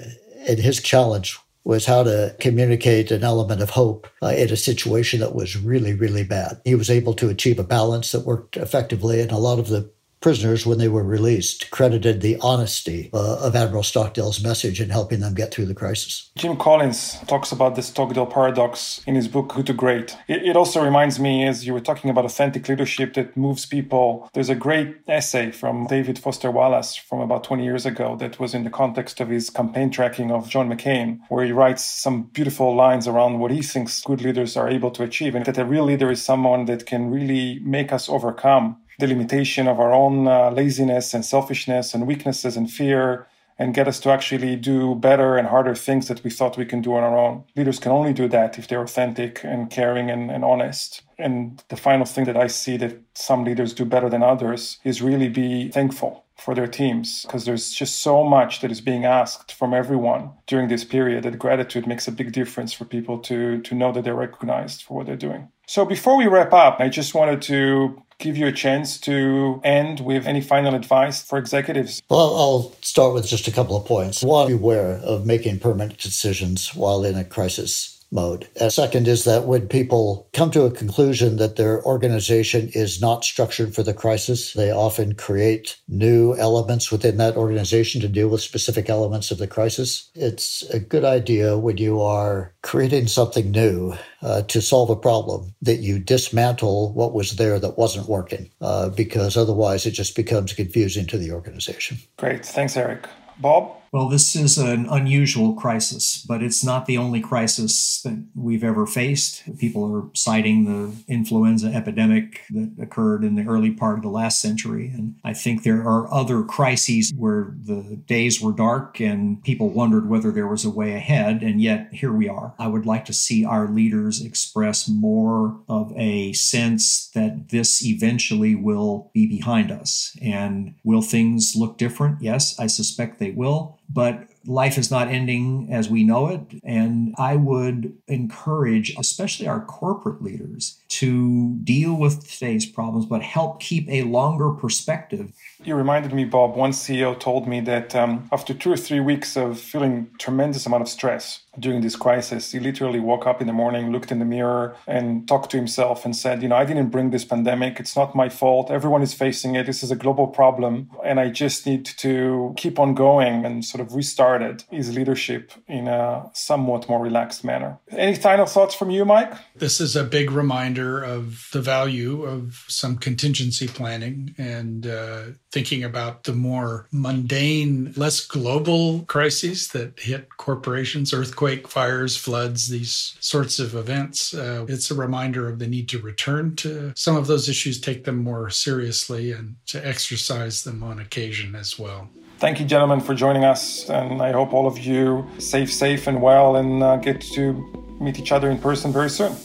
and 0.48 0.60
his 0.60 0.82
challenge 0.82 1.38
was 1.68 1.86
how 1.86 2.02
to 2.02 2.34
communicate 2.40 3.12
an 3.12 3.26
element 3.26 3.62
of 3.62 3.72
hope 3.72 4.08
uh, 4.24 4.28
in 4.28 4.50
a 4.50 4.56
situation 4.56 5.20
that 5.20 5.36
was 5.36 5.58
really, 5.58 5.94
really 5.94 6.24
bad. 6.24 6.62
He 6.64 6.76
was 6.76 6.90
able 6.90 7.14
to 7.16 7.28
achieve 7.28 7.60
a 7.60 7.64
balance 7.64 8.14
that 8.14 8.26
worked 8.26 8.56
effectively, 8.56 9.20
and 9.20 9.34
a 9.34 9.38
lot 9.38 9.60
of 9.60 9.68
the 9.68 9.92
prisoners, 10.20 10.66
when 10.66 10.78
they 10.78 10.88
were 10.88 11.04
released, 11.04 11.70
credited 11.72 12.22
the 12.22 12.38
honesty 12.42 13.10
uh, 13.14 13.40
of 13.40 13.56
Admiral 13.56 13.84
Stockdale's 13.84 14.44
message 14.44 14.82
in 14.82 14.90
helping 14.90 15.20
them 15.20 15.34
get 15.34 15.54
through 15.54 15.66
the 15.66 15.76
crisis. 15.76 16.30
Jim 16.36 16.58
Collins 16.58 17.20
talks 17.28 17.52
about 17.52 17.76
the 17.76 17.82
Stockdale 17.82 18.26
paradox 18.26 19.02
in 19.06 19.16
his 19.16 19.28
book, 19.28 19.50
Good 19.50 19.68
to 19.68 19.74
Great. 19.74 20.18
It, 20.28 20.44
it 20.44 20.58
also 20.58 20.84
reminds 20.84 21.20
me, 21.20 21.46
as 21.46 21.66
you 21.66 21.74
were 21.74 21.80
talking 21.80 22.10
about 22.10 22.26
authentic 22.26 22.68
leadership 22.68 23.14
that 23.14 23.38
moves 23.38 23.66
people, 23.66 24.30
there's 24.34 24.50
a 24.50 24.56
great 24.56 24.98
essay 25.08 25.52
from 25.52 25.88
David 25.88 26.20
Foster 26.20 26.52
Wallace 26.52 26.96
from 26.96 27.20
about 27.20 27.44
20 27.44 27.64
years 27.64 27.86
ago 27.86 28.16
that 28.18 28.40
was 28.40 28.54
in 28.54 28.64
the 28.64 28.70
context 28.70 29.20
of 29.20 29.30
his 29.30 29.50
campaign 29.50 29.90
tracking 29.90 30.32
of 30.32 30.50
John 30.50 30.70
McCain, 30.70 31.20
where 31.30 31.46
he 31.46 31.52
writes 31.52 31.84
some 31.84 32.24
beautiful 32.24 32.76
lines 32.76 33.08
around 33.08 33.40
what 33.40 33.52
he 33.52 33.62
thinks 33.62 34.02
good 34.02 34.22
leaders 34.22 34.58
are 34.58 34.70
able 34.70 34.92
to 34.92 35.04
achieve, 35.04 35.36
and 35.36 35.46
that 35.46 35.58
a 35.58 35.66
real 35.66 35.86
leader 35.86 36.12
is 36.12 36.22
someone 36.22 36.66
that 36.66 36.86
can 36.86 37.10
really 37.10 37.60
make 37.60 37.92
us 37.94 38.10
overcome 38.10 38.78
the 39.00 39.08
limitation 39.08 39.68
of 39.68 39.80
our 39.80 39.94
own 39.94 40.28
uh, 40.28 40.50
laziness 40.52 41.14
and 41.14 41.24
selfishness 41.24 41.94
and 41.94 42.08
weaknesses 42.08 42.58
and 42.58 42.72
fear 42.72 43.28
and 43.60 43.74
get 43.74 43.88
us 43.88 44.00
to 44.00 44.12
actually 44.12 44.56
do 44.56 44.96
better 44.96 45.38
and 45.38 45.48
harder 45.48 45.74
things 45.74 46.08
that 46.08 46.24
we 46.24 46.30
thought 46.30 46.58
we 46.58 46.66
can 46.66 46.82
do 46.82 46.94
on 46.94 47.04
our 47.04 47.18
own. 47.18 47.44
Leaders 47.56 47.80
can 47.80 47.92
only 47.92 48.14
do 48.14 48.28
that 48.28 48.60
if 48.60 48.68
they're 48.68 48.82
authentic 48.82 49.44
and 49.44 49.70
caring 49.70 50.12
and, 50.12 50.30
and 50.30 50.44
honest. 50.44 51.02
And 51.18 51.64
the 51.70 51.78
final 51.78 52.06
thing 52.06 52.26
that 52.26 52.38
I 52.38 52.48
see 52.48 52.78
that 52.78 53.02
some 53.16 53.44
leaders 53.44 53.74
do 53.74 53.86
better 53.86 54.10
than 54.10 54.24
others 54.24 54.78
is 54.84 55.02
really 55.02 55.30
be 55.30 55.70
thankful 55.70 56.26
for 56.38 56.54
their 56.54 56.68
teams 56.68 57.24
because 57.24 57.46
there's 57.46 57.72
just 57.72 58.00
so 58.00 58.24
much 58.24 58.62
that 58.62 58.70
is 58.70 58.80
being 58.80 59.06
asked 59.06 59.52
from 59.52 59.74
everyone 59.74 60.30
during 60.46 60.68
this 60.68 60.84
period 60.84 61.24
that 61.24 61.40
gratitude 61.40 61.88
makes 61.88 62.08
a 62.08 62.12
big 62.12 62.32
difference 62.32 62.72
for 62.72 62.86
people 62.86 63.18
to 63.18 63.60
to 63.62 63.74
know 63.74 63.92
that 63.92 64.04
they're 64.04 64.14
recognized 64.14 64.84
for 64.84 64.98
what 64.98 65.08
they're 65.08 65.16
doing. 65.16 65.50
So 65.66 65.84
before 65.84 66.16
we 66.16 66.28
wrap 66.28 66.54
up, 66.54 66.80
I 66.80 66.90
just 66.90 67.16
wanted 67.16 67.42
to 67.44 68.02
give 68.20 68.38
you 68.38 68.48
a 68.48 68.52
chance 68.52 69.00
to 69.02 69.62
end 69.64 70.00
with 70.00 70.26
any 70.26 70.42
final 70.42 70.76
advice 70.76 71.22
for 71.22 71.38
executives? 71.38 72.02
Well, 72.10 72.36
I'll 72.36 72.76
start 72.82 73.14
with 73.14 73.28
just 73.28 73.48
a 73.48 73.52
couple 73.52 73.76
of 73.76 73.86
points. 73.86 74.24
One, 74.24 74.48
beware 74.48 74.94
of 75.04 75.26
making 75.26 75.60
permanent 75.60 76.00
decisions 76.00 76.74
while 76.76 77.04
in 77.04 77.16
a 77.16 77.24
crisis 77.24 77.97
mode. 78.12 78.48
A 78.62 78.72
second 78.72 79.08
is 79.08 79.24
that 79.26 79.46
when 79.46 79.68
people 79.68 80.30
come 80.34 80.52
to 80.52 80.64
a 80.64 80.72
conclusion 80.72 81.38
that 81.38 81.56
their 81.56 81.84
organization 81.84 82.70
is 82.74 83.02
not 83.02 83.24
structured 83.24 83.76
for 83.76 83.84
the 83.84 83.94
crisis, 83.94 84.54
they 84.54 84.72
often 84.72 85.14
create 85.14 85.78
new 85.88 86.36
elements 86.38 86.92
within 86.92 87.18
that 87.18 87.36
organization 87.36 88.02
to 88.02 88.08
deal 88.08 88.30
with 88.30 88.42
specific 88.42 88.90
elements 88.90 89.32
of 89.32 89.38
the 89.38 89.48
crisis. 89.48 90.10
It's 90.16 90.64
a 90.70 90.80
good 90.80 91.04
idea 91.04 91.58
when 91.58 91.78
you 91.78 92.02
are 92.02 92.54
creating 92.62 93.08
something 93.08 93.52
new 93.52 93.94
uh, 94.22 94.44
to 94.44 94.62
solve 94.62 94.90
a 94.90 94.96
problem 94.96 95.54
that 95.62 95.78
you 95.78 96.00
dismantle 96.00 96.94
what 96.94 97.14
was 97.14 97.36
there 97.36 97.60
that 97.60 97.78
wasn't 97.78 98.08
working, 98.08 98.50
uh, 98.62 98.90
because 98.90 99.38
otherwise 99.38 99.86
it 99.86 99.92
just 99.92 100.16
becomes 100.16 100.54
confusing 100.54 101.06
to 101.08 101.18
the 101.18 101.32
organization. 101.32 101.98
Great. 102.18 102.46
Thanks, 102.46 102.78
Eric. 102.78 103.08
Bob? 103.40 103.77
Well, 103.94 104.10
this 104.10 104.36
is 104.36 104.58
an 104.58 104.86
unusual 104.90 105.54
crisis, 105.54 106.24
but 106.28 106.44
it's 106.44 106.64
not 106.64 106.86
the 106.86 106.98
only 106.98 107.22
crisis 107.22 108.02
that 108.04 108.22
we've 108.36 108.64
ever 108.64 108.86
faced. 108.86 109.44
People 109.58 109.96
are 109.96 110.10
citing 110.14 110.66
the 110.66 110.94
influenza 111.08 111.68
epidemic 111.68 112.42
that 112.50 112.74
occurred 112.82 113.24
in 113.24 113.36
the 113.36 113.46
early 113.46 113.72
part 113.72 113.98
of 113.98 114.04
the 114.04 114.10
last 114.10 114.42
century. 114.42 114.92
And 114.94 115.16
I 115.24 115.34
think 115.34 115.64
there 115.64 115.82
are 115.82 116.14
other 116.14 116.44
crises 116.44 117.14
where 117.16 117.56
the 117.64 118.02
days 118.06 118.42
were 118.42 118.52
dark 118.52 119.00
and 119.00 119.42
people 119.44 119.70
wondered 119.70 120.10
whether 120.10 120.32
there 120.32 120.48
was 120.48 120.66
a 120.66 120.70
way 120.70 120.94
ahead. 120.94 121.42
And 121.42 121.62
yet 121.62 121.94
here 121.94 122.12
we 122.12 122.28
are. 122.28 122.54
I 122.60 122.68
would 122.68 122.86
like 122.86 123.06
to 123.06 123.14
see 123.14 123.46
our 123.46 123.70
leaders 123.70 124.22
express 124.22 124.88
more 124.90 125.60
of 125.70 125.94
a 125.96 126.34
sense 126.34 127.10
that 127.14 127.50
this 127.50 127.86
eventually 127.86 128.54
will 128.54 129.12
be 129.14 129.28
behind 129.28 129.72
us. 129.72 130.16
And 130.22 130.76
will 130.84 131.02
things 131.02 131.56
look 131.56 131.78
different? 131.78 132.22
Yes, 132.22 132.60
I 132.60 132.68
suspect 132.68 133.20
they 133.20 133.32
will. 133.32 133.78
But 133.90 134.28
life 134.46 134.78
is 134.78 134.92
not 134.92 135.08
ending 135.08 135.70
as 135.72 135.90
we 135.90 136.04
know 136.04 136.28
it. 136.28 136.42
And 136.64 137.16
I 137.18 137.36
would 137.36 137.94
encourage, 138.08 138.96
especially 138.98 139.48
our 139.48 139.64
corporate 139.64 140.22
leaders, 140.22 140.82
to 140.90 141.56
deal 141.64 141.96
with 141.96 142.30
today's 142.30 142.66
problems, 142.66 143.06
but 143.06 143.22
help 143.22 143.60
keep 143.60 143.88
a 143.90 144.04
longer 144.04 144.52
perspective. 144.52 145.32
You 145.64 145.76
reminded 145.76 146.14
me, 146.14 146.26
Bob, 146.26 146.56
one 146.56 146.72
CEO 146.72 147.20
told 147.20 147.48
me 147.48 147.62
that 147.62 147.96
um, 147.96 148.30
after 148.32 148.54
two 148.54 148.72
or 148.72 148.78
three 148.78 149.00
weeks 149.00 149.36
of 149.36 149.60
feeling 149.60 150.10
tremendous 150.20 150.66
amount 150.66 150.84
of 150.84 150.90
stress 150.90 151.42
during 151.60 151.82
this 151.82 151.96
crisis, 151.96 152.52
he 152.52 152.60
literally 152.60 153.00
woke 153.00 153.26
up 153.26 153.42
in 153.42 153.48
the 153.48 153.54
morning, 153.54 153.92
looked 153.92 154.12
in 154.12 154.20
the 154.20 154.26
mirror, 154.26 154.76
and 154.86 155.28
talked 155.28 155.50
to 155.52 155.58
himself 155.58 156.06
and 156.06 156.16
said, 156.16 156.44
You 156.44 156.50
know, 156.50 156.56
I 156.56 156.66
didn't 156.66 156.90
bring 156.90 157.10
this 157.10 157.26
pandemic. 157.26 157.80
It's 157.80 157.96
not 157.96 158.16
my 158.16 158.30
fault. 158.30 158.70
Everyone 158.70 159.02
is 159.02 159.14
facing 159.14 159.56
it. 159.56 159.66
This 159.66 159.84
is 159.84 159.90
a 159.90 159.96
global 159.96 160.28
problem. 160.28 160.90
And 161.04 161.20
I 161.20 161.30
just 161.30 161.66
need 161.66 161.86
to 161.86 162.54
keep 162.58 162.78
on 162.78 162.94
going 162.94 163.46
and 163.46 163.66
sort 163.66 163.82
of 163.82 163.96
restarted 163.96 164.64
his 164.70 164.96
leadership 164.96 165.52
in 165.68 165.88
a 165.88 166.30
somewhat 166.34 166.88
more 166.88 167.02
relaxed 167.02 167.44
manner. 167.44 167.80
Any 167.90 168.16
final 168.16 168.46
thoughts 168.46 168.76
from 168.76 168.92
you, 168.92 169.06
Mike? 169.06 169.34
This 169.56 169.82
is 169.82 169.96
a 169.96 170.04
big 170.04 170.30
reminder 170.32 171.02
of 171.02 171.48
the 171.52 171.62
value 171.62 172.24
of 172.24 172.64
some 172.68 172.98
contingency 172.98 173.68
planning 173.68 174.36
and 174.38 174.86
uh, 174.86 175.24
thinking 175.52 175.84
about 175.84 176.24
the 176.24 176.34
more 176.34 176.88
mundane, 176.92 177.94
less 177.96 178.26
global 178.26 179.02
crises 179.08 179.70
that 179.70 180.00
hit 180.00 180.30
corporations, 180.38 181.14
earthquake, 181.14 181.68
fires, 181.68 182.18
floods, 182.18 182.70
these 182.70 183.16
sorts 183.20 183.60
of 183.60 183.76
events. 183.76 184.34
Uh, 184.34 184.66
it's 184.68 184.92
a 184.92 184.96
reminder 184.96 185.48
of 185.48 185.60
the 185.60 185.68
need 185.68 185.88
to 185.90 186.00
return 186.00 186.56
to 186.58 186.94
some 186.96 187.16
of 187.16 187.28
those 187.28 187.48
issues, 187.48 187.80
take 187.80 188.04
them 188.04 188.18
more 188.18 188.50
seriously, 188.50 189.32
and 189.32 189.56
to 189.68 189.86
exercise 189.86 190.64
them 190.64 190.84
on 190.84 191.00
occasion 191.00 191.56
as 191.56 191.80
well. 191.80 192.10
Thank 192.40 192.60
you, 192.60 192.66
gentlemen, 192.66 193.00
for 193.00 193.16
joining 193.16 193.46
us. 193.46 193.90
And 193.90 194.22
I 194.22 194.32
hope 194.32 194.54
all 194.54 194.68
of 194.68 194.78
you 194.78 195.28
safe, 195.40 195.74
safe 195.74 196.08
and 196.08 196.22
well 196.22 196.58
and 196.58 196.84
uh, 196.84 196.98
get 196.98 197.22
to 197.34 197.54
meet 198.00 198.20
each 198.20 198.32
other 198.32 198.52
in 198.52 198.60
person 198.60 198.94
very 198.94 199.10
soon. 199.10 199.36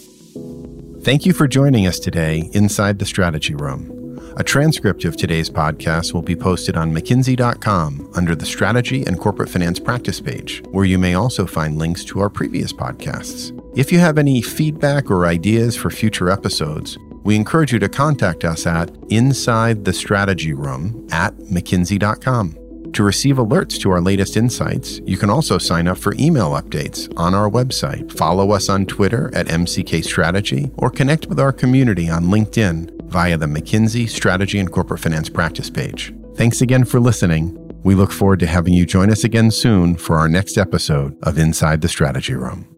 Thank 1.00 1.24
you 1.24 1.32
for 1.32 1.48
joining 1.48 1.86
us 1.86 1.98
today 1.98 2.50
inside 2.52 2.98
the 2.98 3.06
Strategy 3.06 3.54
Room. 3.54 4.01
A 4.36 4.42
transcript 4.42 5.04
of 5.04 5.14
today's 5.14 5.50
podcast 5.50 6.14
will 6.14 6.22
be 6.22 6.34
posted 6.34 6.74
on 6.74 6.90
McKinsey.com 6.92 8.10
under 8.14 8.34
the 8.34 8.46
Strategy 8.46 9.04
and 9.06 9.20
Corporate 9.20 9.50
Finance 9.50 9.78
Practice 9.78 10.20
page, 10.20 10.62
where 10.70 10.86
you 10.86 10.98
may 10.98 11.12
also 11.12 11.44
find 11.44 11.76
links 11.76 12.02
to 12.06 12.20
our 12.20 12.30
previous 12.30 12.72
podcasts. 12.72 13.52
If 13.76 13.92
you 13.92 13.98
have 13.98 14.16
any 14.16 14.40
feedback 14.40 15.10
or 15.10 15.26
ideas 15.26 15.76
for 15.76 15.90
future 15.90 16.30
episodes, 16.30 16.96
we 17.24 17.36
encourage 17.36 17.74
you 17.74 17.78
to 17.80 17.90
contact 17.90 18.42
us 18.44 18.66
at 18.66 18.90
inside 19.10 19.84
the 19.84 19.92
strategy 19.92 20.54
room 20.54 21.06
at 21.10 21.36
mckinsey.com. 21.36 22.56
To 22.94 23.02
receive 23.02 23.36
alerts 23.36 23.78
to 23.80 23.90
our 23.90 24.00
latest 24.00 24.36
insights, 24.38 24.98
you 25.04 25.18
can 25.18 25.30
also 25.30 25.58
sign 25.58 25.88
up 25.88 25.98
for 25.98 26.14
email 26.18 26.50
updates 26.50 27.12
on 27.18 27.34
our 27.34 27.50
website, 27.50 28.10
follow 28.16 28.50
us 28.52 28.70
on 28.70 28.86
Twitter 28.86 29.30
at 29.34 29.46
MCK 29.46 30.02
Strategy, 30.04 30.70
or 30.76 30.90
connect 30.90 31.26
with 31.26 31.38
our 31.38 31.52
community 31.52 32.08
on 32.08 32.24
LinkedIn 32.24 33.01
via 33.12 33.36
the 33.36 33.46
McKinsey 33.46 34.08
Strategy 34.08 34.58
and 34.58 34.72
Corporate 34.72 35.00
Finance 35.00 35.28
Practice 35.28 35.68
page. 35.68 36.14
Thanks 36.34 36.62
again 36.62 36.84
for 36.84 36.98
listening. 36.98 37.58
We 37.84 37.94
look 37.94 38.10
forward 38.10 38.40
to 38.40 38.46
having 38.46 38.72
you 38.72 38.86
join 38.86 39.10
us 39.10 39.22
again 39.22 39.50
soon 39.50 39.96
for 39.96 40.16
our 40.16 40.28
next 40.28 40.56
episode 40.56 41.16
of 41.22 41.38
Inside 41.38 41.82
the 41.82 41.88
Strategy 41.88 42.34
Room. 42.34 42.71